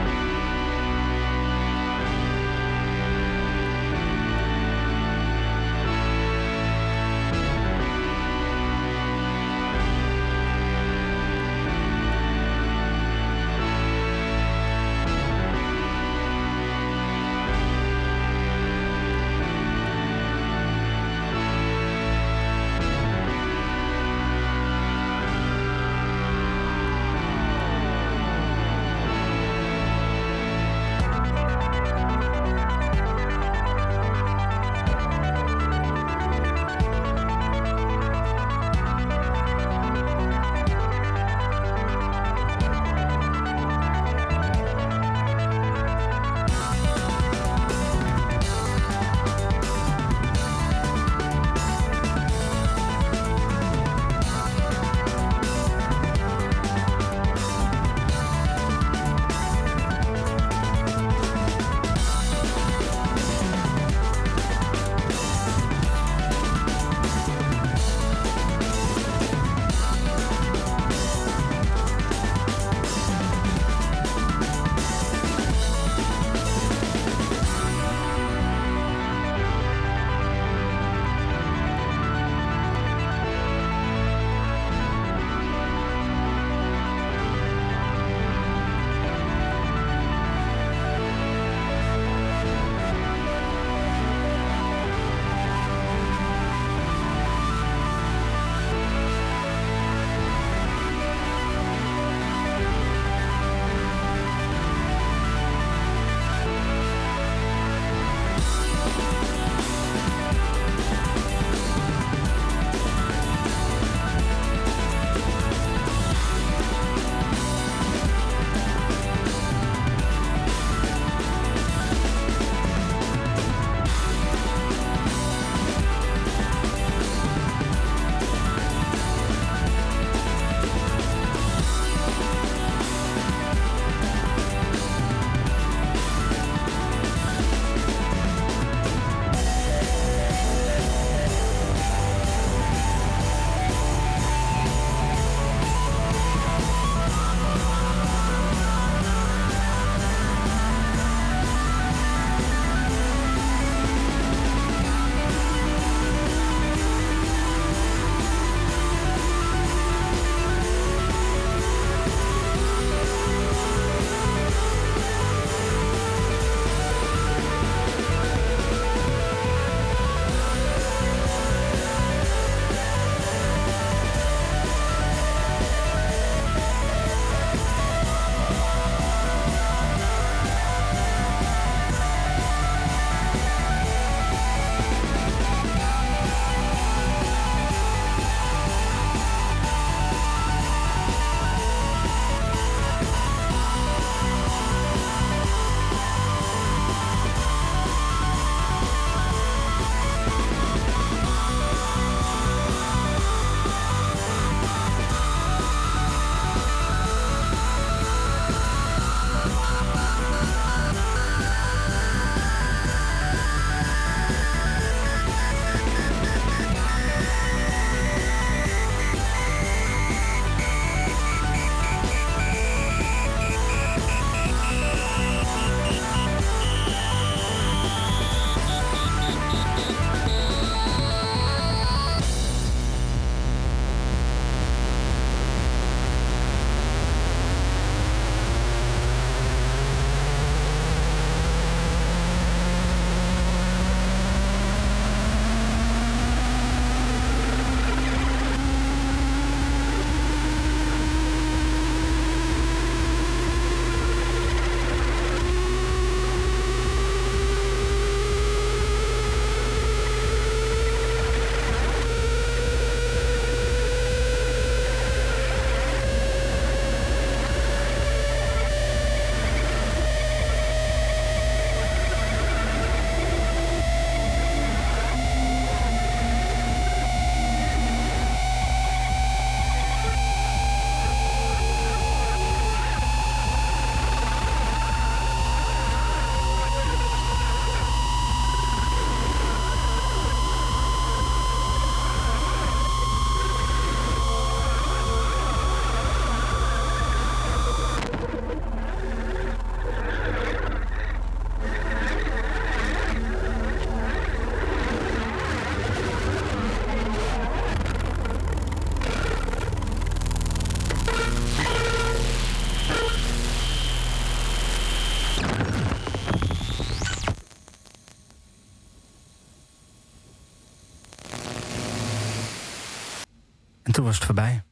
En 323.92 323.98
toen 323.98 324.06
was 324.06 324.16
het 324.16 324.26
voorbij. 324.26 324.64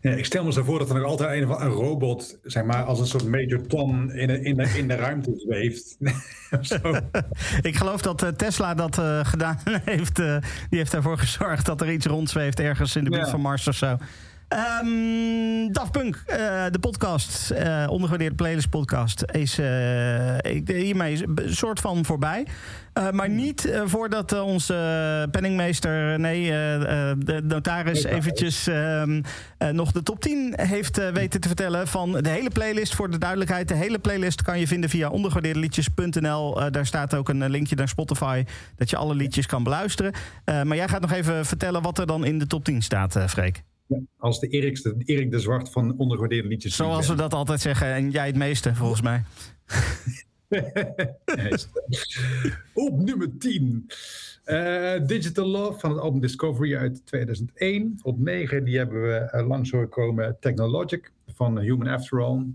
Ja, 0.00 0.10
ik 0.10 0.24
stel 0.24 0.44
me 0.44 0.52
zo 0.52 0.62
voor 0.62 0.78
dat 0.78 0.88
er 0.88 0.94
nog 0.94 1.04
altijd 1.04 1.42
een, 1.42 1.48
een 1.50 1.70
robot, 1.70 2.38
zeg 2.42 2.64
maar, 2.64 2.84
als 2.84 3.00
een 3.00 3.06
soort 3.06 3.26
Major 3.26 3.66
Tom 3.66 4.10
in 4.10 4.26
de, 4.26 4.42
in 4.42 4.56
de, 4.56 4.62
in 4.62 4.88
de 4.88 4.94
ruimte 4.94 5.32
zweeft. 5.36 5.96
ik 7.70 7.76
geloof 7.76 8.02
dat 8.02 8.22
uh, 8.22 8.28
Tesla 8.28 8.74
dat 8.74 8.98
uh, 8.98 9.24
gedaan 9.24 9.58
heeft. 9.84 10.18
Uh, 10.18 10.36
die 10.68 10.78
heeft 10.78 10.94
ervoor 10.94 11.18
gezorgd 11.18 11.66
dat 11.66 11.80
er 11.80 11.92
iets 11.92 12.06
rondzweeft 12.06 12.60
ergens 12.60 12.96
in 12.96 13.04
de 13.04 13.10
buurt 13.10 13.24
ja. 13.24 13.30
van 13.30 13.40
Mars 13.40 13.68
of 13.68 13.74
zo. 13.74 13.96
Um, 14.48 15.72
Daft 15.72 15.92
Punk, 15.92 16.22
uh, 16.26 16.36
de 16.70 16.78
podcast, 16.80 17.50
uh, 17.50 17.84
ondergewaardeerde 17.88 18.34
playlist 18.34 18.68
podcast, 18.68 19.24
is 19.32 19.58
uh, 19.58 19.66
hiermee 20.66 21.22
een 21.24 21.54
soort 21.54 21.80
van 21.80 22.04
voorbij. 22.04 22.46
maar 23.12 23.28
niet 23.28 23.82
voordat 23.84 24.40
onze 24.40 25.28
penningmeester, 25.30 26.20
nee, 26.20 26.50
de 27.18 27.42
notaris 27.44 28.04
eventjes 28.04 28.66
um, 28.66 29.22
nog 29.72 29.92
de 29.92 30.02
top 30.02 30.20
10 30.20 30.52
heeft 30.56 31.12
weten 31.12 31.40
te 31.40 31.48
vertellen 31.48 31.88
van 31.88 32.12
de 32.12 32.28
hele 32.28 32.50
playlist. 32.50 32.94
Voor 32.94 33.10
de 33.10 33.18
duidelijkheid, 33.18 33.68
de 33.68 33.74
hele 33.74 33.98
playlist 33.98 34.42
kan 34.42 34.58
je 34.58 34.66
vinden 34.66 34.90
via 34.90 35.08
ondergewaardeerdeliedjes.nl. 35.08 36.70
daar 36.70 36.86
staat 36.86 37.14
ook 37.14 37.28
een 37.28 37.50
linkje 37.50 37.76
naar 37.76 37.88
Spotify, 37.88 38.44
dat 38.76 38.90
je 38.90 38.96
alle 38.96 39.14
liedjes 39.14 39.46
kan 39.46 39.62
beluisteren. 39.62 40.12
maar 40.44 40.76
jij 40.76 40.88
gaat 40.88 41.00
nog 41.00 41.12
even 41.12 41.46
vertellen 41.46 41.82
wat 41.82 41.98
er 41.98 42.06
dan 42.06 42.24
in 42.24 42.38
de 42.38 42.46
top 42.46 42.64
10 42.64 42.82
staat, 42.82 43.18
Freek. 43.26 43.62
Als 44.18 44.40
de 44.40 44.48
Erik 44.48 44.82
de, 44.82 44.94
Erik 44.98 45.30
de 45.30 45.38
Zwart 45.38 45.70
van 45.70 45.96
ondergewaardeerde 45.96 46.48
liedjes. 46.48 46.76
Zoals 46.76 47.08
we 47.08 47.14
dat 47.14 47.34
altijd 47.34 47.60
zeggen. 47.60 47.86
En 47.86 48.10
jij 48.10 48.26
het 48.26 48.36
meeste, 48.36 48.74
volgens 48.74 49.02
mij. 49.02 49.22
Op 52.74 52.98
nummer 52.98 53.38
10. 53.38 53.86
Uh, 54.46 54.92
Digital 55.06 55.46
Love 55.46 55.78
van 55.78 55.90
het 55.90 56.00
album 56.00 56.20
Discovery 56.20 56.76
uit 56.76 57.06
2001. 57.06 57.98
Op 58.02 58.18
9 58.18 58.64
die 58.64 58.76
hebben 58.76 59.02
we 59.02 59.30
uh, 59.34 59.46
langs 59.46 59.70
horen 59.70 59.88
komen 59.88 60.36
Technologic 60.40 61.12
van 61.26 61.58
Human 61.58 61.86
After 61.86 62.22
All. 62.22 62.46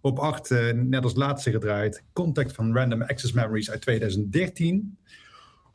Op 0.00 0.18
8, 0.18 0.50
uh, 0.50 0.72
net 0.72 1.02
als 1.02 1.14
laatste 1.14 1.50
gedraaid, 1.50 2.02
Contact 2.12 2.52
van 2.52 2.74
Random 2.74 3.02
Access 3.02 3.32
Memories 3.32 3.70
uit 3.70 3.80
2013. 3.80 4.96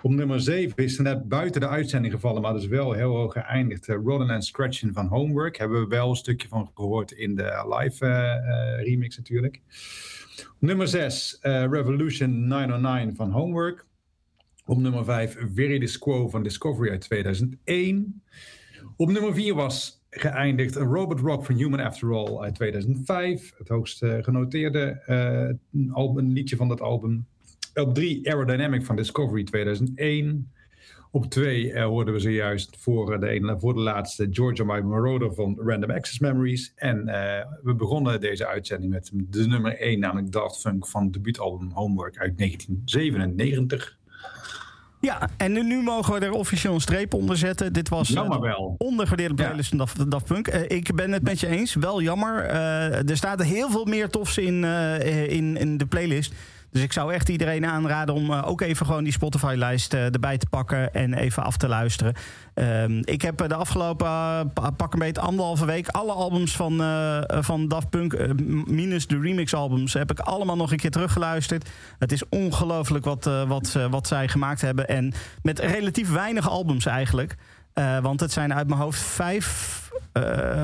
Op 0.04 0.12
nummer 0.12 0.42
7 0.42 0.84
is 0.84 1.00
net 1.00 1.30
buiten 1.30 1.62
de 1.62 1.68
uitzending 1.68 2.14
gevallen, 2.14 2.42
maar 2.42 2.54
dus 2.54 2.68
wel 2.68 2.92
heel 2.92 3.16
hoog 3.16 3.34
geëindigd. 3.34 3.88
Uh, 3.88 3.96
Rolling 4.04 4.32
and 4.32 4.46
Scratching 4.46 4.94
van 4.94 5.08
Homework. 5.08 5.58
Hebben 5.58 5.82
we 5.82 5.88
wel 5.88 6.10
een 6.10 6.16
stukje 6.16 6.48
van 6.48 6.72
gehoord 6.74 7.12
in 7.12 7.36
de 7.36 7.76
live 7.80 8.06
uh, 8.06 8.86
remix 8.86 9.18
natuurlijk. 9.18 9.62
Op 10.38 10.56
nummer 10.60 10.88
6, 10.88 11.40
uh, 11.44 11.66
Revolution 11.70 12.48
909 12.48 13.16
van 13.16 13.32
Homework. 13.32 13.86
Op 14.66 14.78
nummer 14.78 15.06
5, 15.06 15.38
Viridis 15.54 15.98
Quo 15.98 16.30
van 16.30 16.44
Discovery 16.44 16.90
uit 16.90 17.02
2001. 17.02 18.24
Op 18.96 19.12
nummer 19.12 19.34
4 19.34 19.56
was 19.56 20.06
geëindigd 20.10 20.76
Robot 20.76 21.20
Rock 21.20 21.46
van 21.46 21.56
Human 21.56 21.80
After 21.80 22.14
All 22.14 22.38
uit 22.38 22.56
2005. 22.56 23.54
Het 23.58 23.68
hoogst 23.68 24.06
genoteerde 24.06 25.02
album, 25.92 26.32
liedje 26.32 26.56
van 26.56 26.68
dat 26.68 26.82
album. 26.82 27.26
Op 27.74 27.94
drie 27.94 28.30
Aerodynamic 28.30 28.86
van 28.86 28.96
Discovery 28.96 29.44
2001. 29.44 30.52
Op 31.12 31.26
twee 31.26 31.72
uh, 31.72 31.84
hoorden 31.84 32.14
we 32.14 32.20
zojuist 32.20 32.78
voor 32.80 33.20
de, 33.20 33.28
ene, 33.28 33.60
voor 33.60 33.74
de 33.74 33.80
laatste 33.80 34.28
Georgia 34.32 34.64
My 34.64 34.80
Marauder 34.80 35.34
van 35.34 35.60
Random 35.66 35.92
Access 35.92 36.20
Memories. 36.20 36.74
En 36.76 36.98
uh, 37.08 37.14
we 37.64 37.76
begonnen 37.76 38.22
deze 38.22 38.48
uitzending 38.48 38.92
met 38.92 39.12
de 39.14 39.48
nummer 39.48 39.80
1, 39.80 40.00
namelijk 40.00 40.32
Daft 40.32 40.60
Funk 40.60 40.88
van 40.88 41.04
het 41.04 41.14
debuutalbum 41.14 41.72
Homework 41.72 42.18
uit 42.18 42.38
1997. 42.38 43.98
Ja, 45.02 45.30
en 45.38 45.52
nu 45.52 45.82
mogen 45.82 46.14
we 46.14 46.26
er 46.26 46.32
officieel 46.32 46.74
een 46.74 46.82
streep 46.82 47.14
onder 47.14 47.38
zetten. 47.38 47.74
Dit 47.74 47.90
was 47.90 48.10
jammer 48.10 48.42
wel. 48.42 48.76
ondergewaardeerde 48.78 49.34
playlist 49.34 49.74
ja. 49.74 49.86
van 49.86 50.10
Daft 50.10 50.26
Punk. 50.26 50.54
Uh, 50.54 50.62
ik 50.68 50.96
ben 50.96 51.12
het 51.12 51.24
met 51.24 51.40
je 51.40 51.48
eens, 51.48 51.74
wel 51.76 52.02
jammer. 52.02 52.46
Uh, 52.46 53.10
er 53.10 53.18
staat 53.18 53.44
heel 53.44 53.70
veel 53.70 53.86
meer 53.86 54.10
tofs 54.10 54.38
in, 54.38 54.64
uh, 54.64 55.30
in, 55.30 55.58
in 55.58 55.78
de 55.78 55.86
playlist. 55.86 56.34
Dus 56.74 56.82
ik 56.82 56.94
zou 56.94 57.14
echt 57.14 57.30
iedereen 57.30 57.66
aanraden 57.66 58.16
om 58.16 58.32
uh, 58.32 58.48
ook 58.48 58.62
even 58.62 58.86
gewoon 58.86 59.04
die 59.04 59.14
Spotify-lijst 59.14 59.94
uh, 59.94 60.14
erbij 60.14 60.38
te 60.38 60.46
pakken 60.50 60.94
en 60.94 61.14
even 61.14 61.44
af 61.44 61.58
te 61.58 61.68
luisteren. 61.68 62.14
Um, 62.54 63.02
ik 63.04 63.22
heb 63.22 63.48
de 63.48 63.56
afgelopen 63.56 64.54
pak 64.78 64.94
een 64.94 65.00
beetje 65.00 65.22
anderhalve 65.22 65.66
week 65.66 65.88
alle 65.88 66.12
albums 66.12 66.56
van, 66.56 66.78
van 67.28 67.68
Daft 67.68 67.90
Punk, 67.90 68.36
minus 68.68 69.08
de 69.08 69.20
remix-albums, 69.20 69.94
heb 69.94 70.12
ik 70.12 70.20
allemaal 70.20 70.56
nog 70.56 70.72
een 70.72 70.78
keer 70.78 70.92
teruggeluisterd. 70.92 71.70
Het 72.00 72.12
is 72.12 72.30
ongelooflijk 72.30 73.06
wat, 73.06 73.30
wat, 73.48 73.78
wat 73.90 74.08
zij 74.08 74.28
gemaakt 74.28 74.62
hebben. 74.62 74.88
En 74.88 75.14
met 75.42 75.60
relatief 75.60 76.12
weinig 76.12 76.50
albums 76.50 76.86
eigenlijk. 76.86 77.36
want 78.02 78.20
het 78.20 78.32
zijn 78.32 78.54
uit 78.54 78.68
mijn 78.68 78.80
hoofd 78.80 79.02
vijf, 79.02 79.90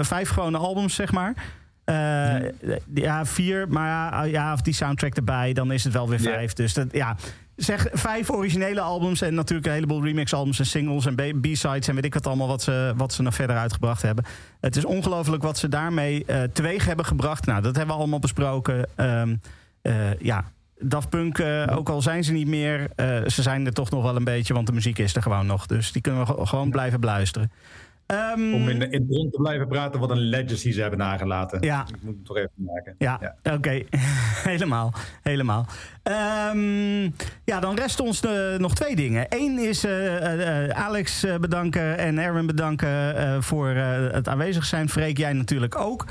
vijf 0.02 0.30
gewone 0.30 0.58
albums, 0.58 0.96
zeg 0.96 1.12
maar. 1.12 1.34
Uh, 1.90 2.36
ja, 2.94 3.26
vier, 3.26 3.68
maar 3.70 4.28
ja, 4.28 4.54
of 4.54 4.62
die 4.62 4.74
soundtrack 4.74 5.16
erbij, 5.16 5.54
dan 5.54 5.72
is 5.72 5.84
het 5.84 5.94
wel 5.94 6.10
weer 6.10 6.20
vijf. 6.20 6.54
Dus 6.54 6.74
dat, 6.74 6.88
ja, 6.92 7.16
zeg 7.56 7.88
vijf 7.92 8.30
originele 8.32 8.82
albums 8.82 9.22
en 9.22 9.34
natuurlijk 9.34 9.68
een 9.68 9.74
heleboel 9.74 10.04
remix-albums 10.04 10.60
en 10.60 10.66
singles 10.66 11.06
en 11.06 11.40
B-sides 11.42 11.88
en 11.88 11.96
weet 11.96 12.06
ik 12.06 12.14
wat 12.14 12.28
allemaal 12.28 12.48
wat 12.48 12.62
ze, 12.62 12.94
wat 12.96 13.14
ze 13.14 13.22
nog 13.22 13.36
verder 13.36 13.58
uitgebracht 13.58 14.02
hebben. 14.02 14.26
Het 14.60 14.76
is 14.76 14.86
ongelooflijk 14.86 15.44
wat 15.44 15.58
ze 15.58 15.68
daarmee 15.68 16.24
uh, 16.28 16.44
teweeg 16.54 16.86
hebben 16.86 17.06
gebracht. 17.06 17.46
Nou, 17.46 17.62
dat 17.62 17.76
hebben 17.76 17.96
we 17.96 18.02
allemaal 18.02 18.20
besproken. 18.20 18.86
Um, 18.96 19.42
uh, 19.84 20.20
ja, 20.20 20.44
Daft 20.82 21.10
Punk, 21.10 21.42
ook 21.72 21.90
al 21.90 22.02
zijn 22.02 22.24
ze 22.24 22.32
niet 22.32 22.48
meer, 22.48 22.90
ze 23.28 23.42
zijn 23.42 23.66
er 23.66 23.74
toch 23.74 23.90
nog 23.90 24.04
wel 24.04 24.16
een 24.16 24.24
beetje, 24.24 24.54
want 24.54 24.68
de 24.68 24.74
muziek 24.74 24.98
is 24.98 25.16
er 25.16 25.22
gewoon 25.22 25.46
nog. 25.46 25.66
Dus 25.66 25.92
die 25.92 26.02
kunnen 26.02 26.26
we 26.26 26.46
gewoon 26.46 26.72
blijven 26.72 27.00
beluisteren. 27.00 27.52
Um, 28.12 28.54
Om 28.54 28.70
in, 28.70 28.92
in 28.92 29.02
het 29.02 29.16
rond 29.16 29.32
te 29.34 29.38
blijven 29.38 29.68
praten 29.68 30.00
wat 30.00 30.10
een 30.10 30.18
legacy 30.18 30.72
ze 30.72 30.82
hebben 30.82 31.00
nagelaten. 31.00 31.62
Ja. 31.62 31.86
Ik 31.88 32.02
moet 32.02 32.16
het 32.16 32.26
toch 32.26 32.38
even 32.38 32.52
maken. 32.56 32.96
Ja, 32.98 33.18
ja. 33.22 33.36
oké. 33.44 33.56
Okay. 33.56 33.88
helemaal. 34.52 34.94
Helemaal. 35.22 35.66
Um, 36.54 37.14
ja, 37.46 37.60
dan 37.60 37.76
rest 37.76 38.00
ons 38.00 38.24
uh, 38.24 38.56
nog 38.58 38.76
twee 38.76 38.96
dingen. 38.96 39.26
Eén 39.30 39.60
is 39.60 39.86
uh, 39.86 40.38
uh, 40.38 40.70
Alex 40.70 41.26
bedanken 41.42 41.98
en 41.98 42.18
Erwin 42.18 42.46
bedanken 42.46 43.44
voor 43.44 43.68
het 43.68 44.28
aanwezig 44.28 44.66
zijn. 44.66 44.90
Freek, 44.90 45.18
jij 45.18 45.34
natuurlijk 45.34 45.76
ook. 45.76 46.06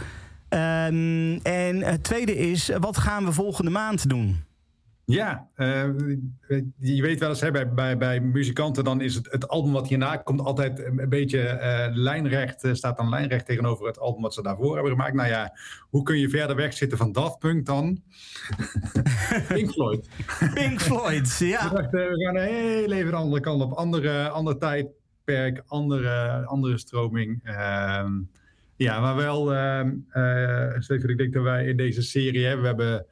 Um, 0.48 1.38
en 1.42 1.82
het 1.82 2.04
tweede 2.04 2.36
is, 2.36 2.70
wat 2.78 2.98
gaan 2.98 3.24
we 3.24 3.32
volgende 3.32 3.70
maand 3.70 4.08
doen? 4.08 4.46
Ja, 5.10 5.48
uh, 5.56 5.84
je 6.78 7.02
weet 7.02 7.20
wel 7.20 7.28
eens 7.28 7.40
hè, 7.40 7.50
bij, 7.50 7.72
bij, 7.72 7.96
bij 7.96 8.20
muzikanten, 8.20 8.84
dan 8.84 9.00
is 9.00 9.14
het, 9.14 9.30
het 9.30 9.48
album 9.48 9.72
wat 9.72 9.88
hierna 9.88 10.16
komt 10.16 10.40
altijd 10.40 10.84
een 10.84 11.08
beetje 11.08 11.38
uh, 11.38 11.96
lijnrecht, 11.96 12.64
uh, 12.64 12.74
staat 12.74 12.96
dan 12.96 13.08
lijnrecht 13.08 13.46
tegenover 13.46 13.86
het 13.86 13.98
album 13.98 14.22
wat 14.22 14.34
ze 14.34 14.42
daarvoor 14.42 14.74
hebben 14.74 14.92
gemaakt. 14.92 15.14
Nou 15.14 15.28
ja, 15.28 15.56
hoe 15.90 16.02
kun 16.02 16.18
je 16.18 16.28
verder 16.28 16.56
weg 16.56 16.72
zitten 16.72 16.98
van 16.98 17.12
Daft 17.12 17.38
Punk 17.38 17.66
dan? 17.66 18.02
Pink 19.54 19.70
Floyd. 19.70 20.08
Pink 20.54 20.80
Floyd, 20.80 21.36
ja. 21.38 21.68
We 21.68 21.74
dachten, 21.74 22.08
we 22.10 22.24
gaan 22.24 22.36
een 22.36 22.48
heel 22.48 22.92
even 22.92 23.10
de 23.10 23.16
andere 23.16 23.42
kant 23.42 23.62
op, 23.62 23.72
andere, 23.72 24.28
ander 24.28 24.58
tijdperk, 24.58 25.62
andere, 25.66 26.44
andere 26.44 26.78
stroming. 26.78 27.40
Ehm, 27.42 28.12
ja, 28.76 29.00
maar 29.00 29.16
wel, 29.16 29.46
zeker 30.82 31.10
ik 31.10 31.18
denk 31.18 31.32
dat 31.32 31.42
wij 31.42 31.66
in 31.66 31.76
deze 31.76 32.02
serie 32.02 32.46
hebben, 32.46 32.60
we 32.62 32.66
hebben 32.66 33.06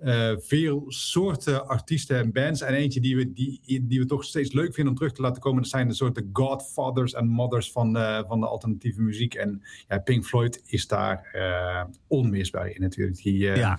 uh, 0.00 0.32
veel 0.38 0.84
soorten 0.86 1.68
artiesten 1.68 2.18
en 2.18 2.32
bands. 2.32 2.60
En 2.60 2.74
eentje 2.74 3.00
die 3.00 3.16
we, 3.16 3.32
die, 3.32 3.60
die 3.86 3.98
we 4.00 4.06
toch 4.06 4.24
steeds 4.24 4.52
leuk 4.52 4.74
vinden 4.74 4.92
om 4.92 4.98
terug 4.98 5.12
te 5.12 5.22
laten 5.22 5.42
komen. 5.42 5.62
Dat 5.62 5.70
zijn 5.70 5.88
de 5.88 5.94
soorten 5.94 6.30
godfathers 6.32 7.12
en 7.12 7.26
mothers 7.26 7.72
van 7.72 7.92
de, 7.92 8.24
van 8.26 8.40
de 8.40 8.46
alternatieve 8.46 9.02
muziek. 9.02 9.34
En 9.34 9.62
ja, 9.88 9.98
Pink 9.98 10.24
Floyd 10.24 10.62
is 10.66 10.86
daar 10.86 11.30
uh, 11.34 11.84
onmisbaar 12.06 12.70
in 12.70 12.80
natuurlijk. 12.80 13.22
Die, 13.22 13.38
ja. 13.38 13.78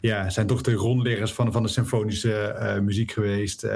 Ja, 0.00 0.30
zijn 0.30 0.46
toch 0.46 0.62
de 0.62 0.78
grondleggers 0.78 1.32
van, 1.32 1.52
van 1.52 1.62
de 1.62 1.68
symfonische 1.68 2.78
muziek 2.82 3.10
geweest. 3.10 3.66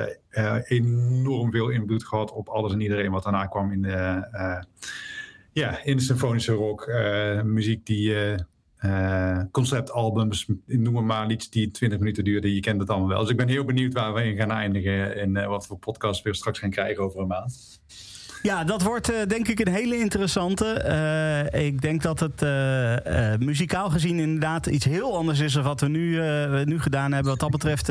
enorm 0.64 1.50
veel 1.50 1.68
invloed 1.68 2.04
gehad 2.04 2.32
op 2.32 2.48
alles 2.48 2.72
en 2.72 2.80
iedereen 2.80 3.10
wat 3.10 3.22
daarna 3.22 3.46
kwam 3.46 3.72
in 3.72 3.82
de, 3.82 4.26
ja, 5.52 5.84
in 5.84 5.96
de 5.96 6.02
symfonische 6.02 6.52
rock. 6.52 6.92
muziek 7.44 7.86
die 7.86 8.14
uh, 8.84 9.38
conceptalbums, 9.50 10.46
noem 10.66 11.06
maar 11.06 11.30
iets 11.30 11.50
die 11.50 11.70
20 11.70 11.98
minuten 11.98 12.24
duurde. 12.24 12.54
Je 12.54 12.60
kent 12.60 12.80
het 12.80 12.90
allemaal 12.90 13.08
wel. 13.08 13.20
Dus 13.20 13.30
ik 13.30 13.36
ben 13.36 13.48
heel 13.48 13.64
benieuwd 13.64 13.92
waar 13.92 14.14
we 14.14 14.24
in 14.24 14.36
gaan 14.36 14.50
eindigen 14.50 15.16
en 15.20 15.36
uh, 15.36 15.46
wat 15.46 15.66
voor 15.66 15.78
podcast 15.78 16.22
we 16.22 16.34
straks 16.34 16.58
gaan 16.58 16.70
krijgen 16.70 17.02
over 17.02 17.20
een 17.20 17.26
maand. 17.26 17.80
Ja, 18.42 18.64
dat 18.64 18.82
wordt 18.82 19.10
uh, 19.10 19.16
denk 19.26 19.48
ik 19.48 19.60
een 19.60 19.72
hele 19.72 19.98
interessante. 19.98 20.66
ik 21.52 21.80
denk 21.80 22.02
dat 22.02 22.20
het 22.20 22.40
muzikaal 23.40 23.90
gezien 23.90 24.18
inderdaad 24.18 24.66
iets 24.66 24.84
heel 24.84 25.16
anders 25.16 25.40
is 25.40 25.52
dan 25.52 25.62
wat 25.62 25.80
we 25.80 25.88
nu, 25.88 26.20
nu 26.64 26.80
gedaan 26.80 27.12
hebben. 27.12 27.30
Wat 27.30 27.40
dat 27.40 27.50
betreft 27.50 27.86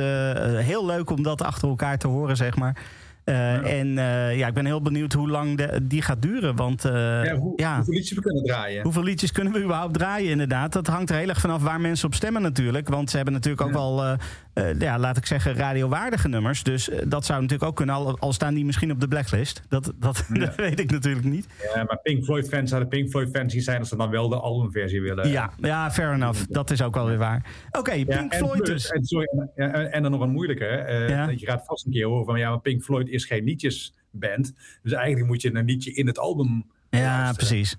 heel 0.66 0.86
leuk 0.86 1.10
om 1.10 1.24
dat 1.24 1.42
achter 1.42 1.70
elkaar 1.70 1.98
te 1.98 2.08
horen, 2.08 2.38
zeg 2.38 2.56
maar. 2.56 2.82
Uh, 3.26 3.36
ja. 3.36 3.62
En 3.62 3.88
uh, 3.88 4.38
ja, 4.38 4.48
ik 4.48 4.54
ben 4.54 4.66
heel 4.66 4.82
benieuwd 4.82 5.14
hoe 5.14 5.30
lang 5.30 5.58
de, 5.58 5.80
die 5.88 6.02
gaat 6.02 6.22
duren. 6.22 6.56
Want, 6.56 6.86
uh, 6.86 6.92
ja, 7.24 7.36
hoe, 7.36 7.54
ja, 7.56 7.76
hoeveel 7.76 7.94
liedjes 7.94 8.18
we 8.18 8.22
kunnen 8.22 8.44
draaien. 8.44 8.84
Hoeveel 8.84 9.04
liedjes 9.04 9.32
kunnen 9.32 9.54
we 9.54 9.64
überhaupt 9.64 9.94
draaien, 9.94 10.30
inderdaad. 10.30 10.74
Dat 10.74 10.88
hangt 10.88 11.10
er 11.10 11.16
heel 11.16 11.30
erg 11.30 11.40
vanaf 11.40 11.62
waar 11.62 11.82
mensen 11.82 12.08
op 12.08 12.14
stemmen 12.16 12.42
natuurlijk. 12.42 12.90
Want 12.90 13.10
ze 13.10 13.16
hebben 13.16 13.34
natuurlijk 13.34 13.62
ook 13.62 13.72
wel 13.72 14.18
eh, 14.54 14.80
ja, 14.80 15.00
laat 15.00 15.18
ik 15.18 15.26
zeggen, 15.26 15.54
radiowaardige 15.56 16.28
nummers. 16.28 16.64
Dus 16.64 16.90
eh, 16.90 17.00
dat 17.08 17.26
zou 17.26 17.42
natuurlijk 17.42 17.70
ook 17.70 17.76
kunnen, 17.76 17.96
al, 17.96 18.20
al 18.20 18.34
staan 18.34 18.54
die 18.54 18.66
misschien 18.66 18.92
op 18.92 19.00
de 19.00 19.08
blacklist. 19.08 19.62
Dat, 19.70 19.94
dat, 19.96 20.26
dat 20.40 20.56
weet 20.56 20.80
ik 20.80 20.92
natuurlijk 20.92 21.26
niet. 21.26 21.48
Ja, 21.74 21.84
maar 21.84 22.00
Pink 22.02 22.24
Floyd 22.24 22.48
fans 22.50 22.70
zouden 22.70 22.90
Pink 22.90 23.10
Floyd 23.10 23.30
fans 23.30 23.54
niet 23.54 23.64
zijn 23.64 23.80
als 23.80 23.90
ze 23.90 23.96
dan 23.96 24.10
wel 24.10 24.30
de 24.30 24.36
albumversie 24.36 25.02
willen. 25.02 25.30
Ja, 25.30 25.54
ja 25.58 25.92
fair 25.92 26.14
enough. 26.14 26.44
Dat 26.50 26.72
is 26.72 26.82
ook 26.82 26.96
wel 26.96 27.06
weer 27.06 27.18
waar. 27.18 27.46
Oké, 27.72 27.92
Pink 27.92 28.32
en 28.32 28.38
Floyd 28.38 28.66
dus. 28.66 28.90
En, 28.90 29.04
sorry, 29.04 29.28
en, 29.56 30.02
dan 30.02 30.12
nog 30.12 30.22
een 30.22 30.32
moeilijke. 30.32 30.66
eh, 30.66 31.28
dat 31.28 31.40
Je 31.40 31.46
gaat 31.46 31.66
vast 31.66 31.86
een 31.86 31.92
keer 31.92 32.06
horen 32.06 32.26
van 32.26 32.40
ja, 32.40 32.50
maar 32.50 32.60
Pink 32.62 32.84
Floyd 32.84 33.10
is 33.10 33.26
geen 33.26 33.44
liedjesband. 33.44 34.54
Dus 34.84 34.92
eigenlijk 34.92 35.28
moet 35.28 35.42
je 35.42 35.56
een 35.56 35.66
liedje 35.66 35.94
in 35.94 36.08
het 36.08 36.20
album. 36.20 36.66
Ja, 36.90 37.00
luisteren. 37.00 37.36
precies. 37.36 37.76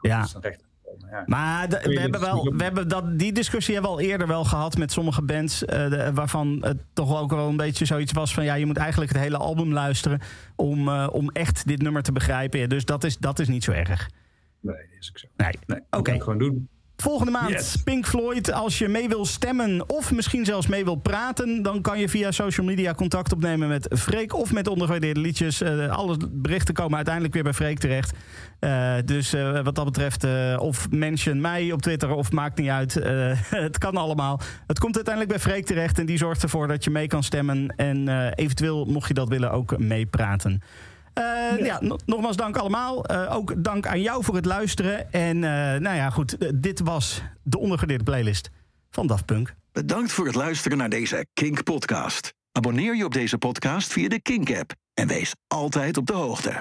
Ja. 0.00 0.16
Dat 0.16 0.26
is 0.26 0.32
dan 0.32 0.42
recht. 0.42 0.69
Ja. 1.10 1.22
Maar 1.26 1.68
de- 1.68 1.80
we 1.82 2.00
hebben 2.00 2.20
wel, 2.20 2.54
we 2.56 2.62
hebben 2.62 2.88
dat, 2.88 3.18
die 3.18 3.32
discussie 3.32 3.74
hebben 3.74 3.92
we 3.92 3.96
al 3.98 4.02
eerder 4.04 4.26
wel 4.26 4.44
gehad 4.44 4.76
met 4.78 4.92
sommige 4.92 5.22
bands. 5.22 5.64
eh, 5.64 5.90
de- 5.90 6.10
waarvan 6.14 6.58
het 6.60 6.84
toch 6.92 7.20
ook 7.20 7.30
wel 7.30 7.48
een 7.48 7.56
beetje 7.56 7.84
zoiets 7.84 8.12
was 8.12 8.34
van 8.34 8.44
ja, 8.44 8.54
je 8.54 8.66
moet 8.66 8.76
eigenlijk 8.76 9.12
het 9.12 9.20
hele 9.22 9.36
album 9.36 9.72
luisteren 9.72 10.20
om, 10.56 10.88
eh, 10.88 11.08
om 11.12 11.30
echt 11.30 11.66
dit 11.66 11.82
nummer 11.82 12.02
te 12.02 12.12
begrijpen. 12.12 12.60
Ja, 12.60 12.66
Dus 12.66 12.84
dat 12.84 13.04
is, 13.04 13.18
dat 13.18 13.38
is 13.38 13.48
niet 13.48 13.64
zo 13.64 13.72
erg. 13.72 14.08
Nee, 14.60 14.74
dat 14.76 14.84
is 15.00 15.08
ook 15.10 15.18
zo. 15.18 15.26
Nee. 15.36 15.52
Nee, 15.66 15.78
Oké. 15.78 15.86
dat 15.90 16.02
kan 16.02 16.14
ik 16.14 16.22
gewoon 16.22 16.38
doen. 16.38 16.68
Volgende 17.00 17.30
maand 17.30 17.50
Yes. 17.50 17.76
Pink 17.76 18.06
Floyd. 18.06 18.52
Als 18.52 18.78
je 18.78 18.88
mee 18.88 19.08
wil 19.08 19.24
stemmen 19.24 19.88
of 19.88 20.12
misschien 20.12 20.44
zelfs 20.44 20.66
mee 20.66 20.84
wil 20.84 20.94
praten... 20.94 21.62
dan 21.62 21.80
kan 21.80 21.98
je 21.98 22.08
via 22.08 22.30
social 22.30 22.66
media 22.66 22.94
contact 22.94 23.32
opnemen 23.32 23.68
met 23.68 23.88
Freek... 23.98 24.34
of 24.34 24.52
met 24.52 24.66
ondergewaardeerde 24.66 25.20
liedjes. 25.20 25.60
Eh, 25.60 25.88
alle 25.88 26.16
berichten 26.30 26.74
komen 26.74 26.96
uiteindelijk 26.96 27.34
weer 27.34 27.42
bij 27.42 27.52
Freek 27.52 27.78
terecht. 27.78 28.12
Eh, 28.58 28.94
dus 29.04 29.32
eh, 29.32 29.60
wat 29.62 29.74
dat 29.74 29.84
betreft... 29.84 30.26
of 30.58 30.90
mention 30.90 31.40
mij 31.40 31.72
op 31.72 31.82
Twitter 31.82 32.10
of 32.10 32.32
maakt 32.32 32.58
niet 32.58 32.68
uit. 32.68 32.94
Het 33.66 33.78
kan 33.78 33.96
allemaal. 33.96 34.40
Het 34.66 34.78
komt 34.78 34.94
uiteindelijk 34.94 35.34
bij 35.34 35.52
Freek 35.52 35.66
terecht... 35.66 35.98
en 35.98 36.06
die 36.06 36.18
zorgt 36.18 36.42
ervoor 36.42 36.68
dat 36.68 36.84
je 36.84 36.90
mee 36.90 37.06
kan 37.06 37.22
stemmen. 37.22 37.74
En 37.76 38.28
eventueel, 38.34 38.84
mocht 38.84 39.08
je 39.08 39.14
dat 39.14 39.28
willen, 39.28 39.50
ook 39.50 39.78
meepraten. 39.78 40.62
Eh, 41.12 41.64
ja, 41.64 41.78
no- 41.80 41.98
nogmaals 42.06 42.36
dank 42.36 42.56
allemaal. 42.56 43.04
Eh, 43.04 43.36
ook 43.36 43.64
dank 43.64 43.86
aan 43.86 44.00
jou 44.00 44.24
voor 44.24 44.34
het 44.34 44.44
luisteren. 44.44 45.12
En 45.12 45.36
eh, 45.44 45.50
nou 45.80 45.96
ja, 45.96 46.10
goed, 46.10 46.36
dit 46.62 46.80
was 46.80 47.22
de 47.42 47.58
ondergewaardeerde 47.58 48.04
playlist 48.04 48.50
van 48.90 49.06
Daft 49.06 49.24
Punk. 49.24 49.54
Bedankt 49.72 50.12
voor 50.12 50.26
het 50.26 50.34
luisteren 50.34 50.78
naar 50.78 50.88
deze 50.88 51.26
Kink 51.32 51.62
podcast. 51.62 52.32
Abonneer 52.52 52.96
je 52.96 53.04
op 53.04 53.12
deze 53.12 53.38
podcast 53.38 53.92
via 53.92 54.08
de 54.08 54.20
Kink 54.22 54.56
app 54.56 54.72
en 54.94 55.06
wees 55.06 55.34
altijd 55.46 55.96
op 55.96 56.06
de 56.06 56.12
hoogte. 56.12 56.58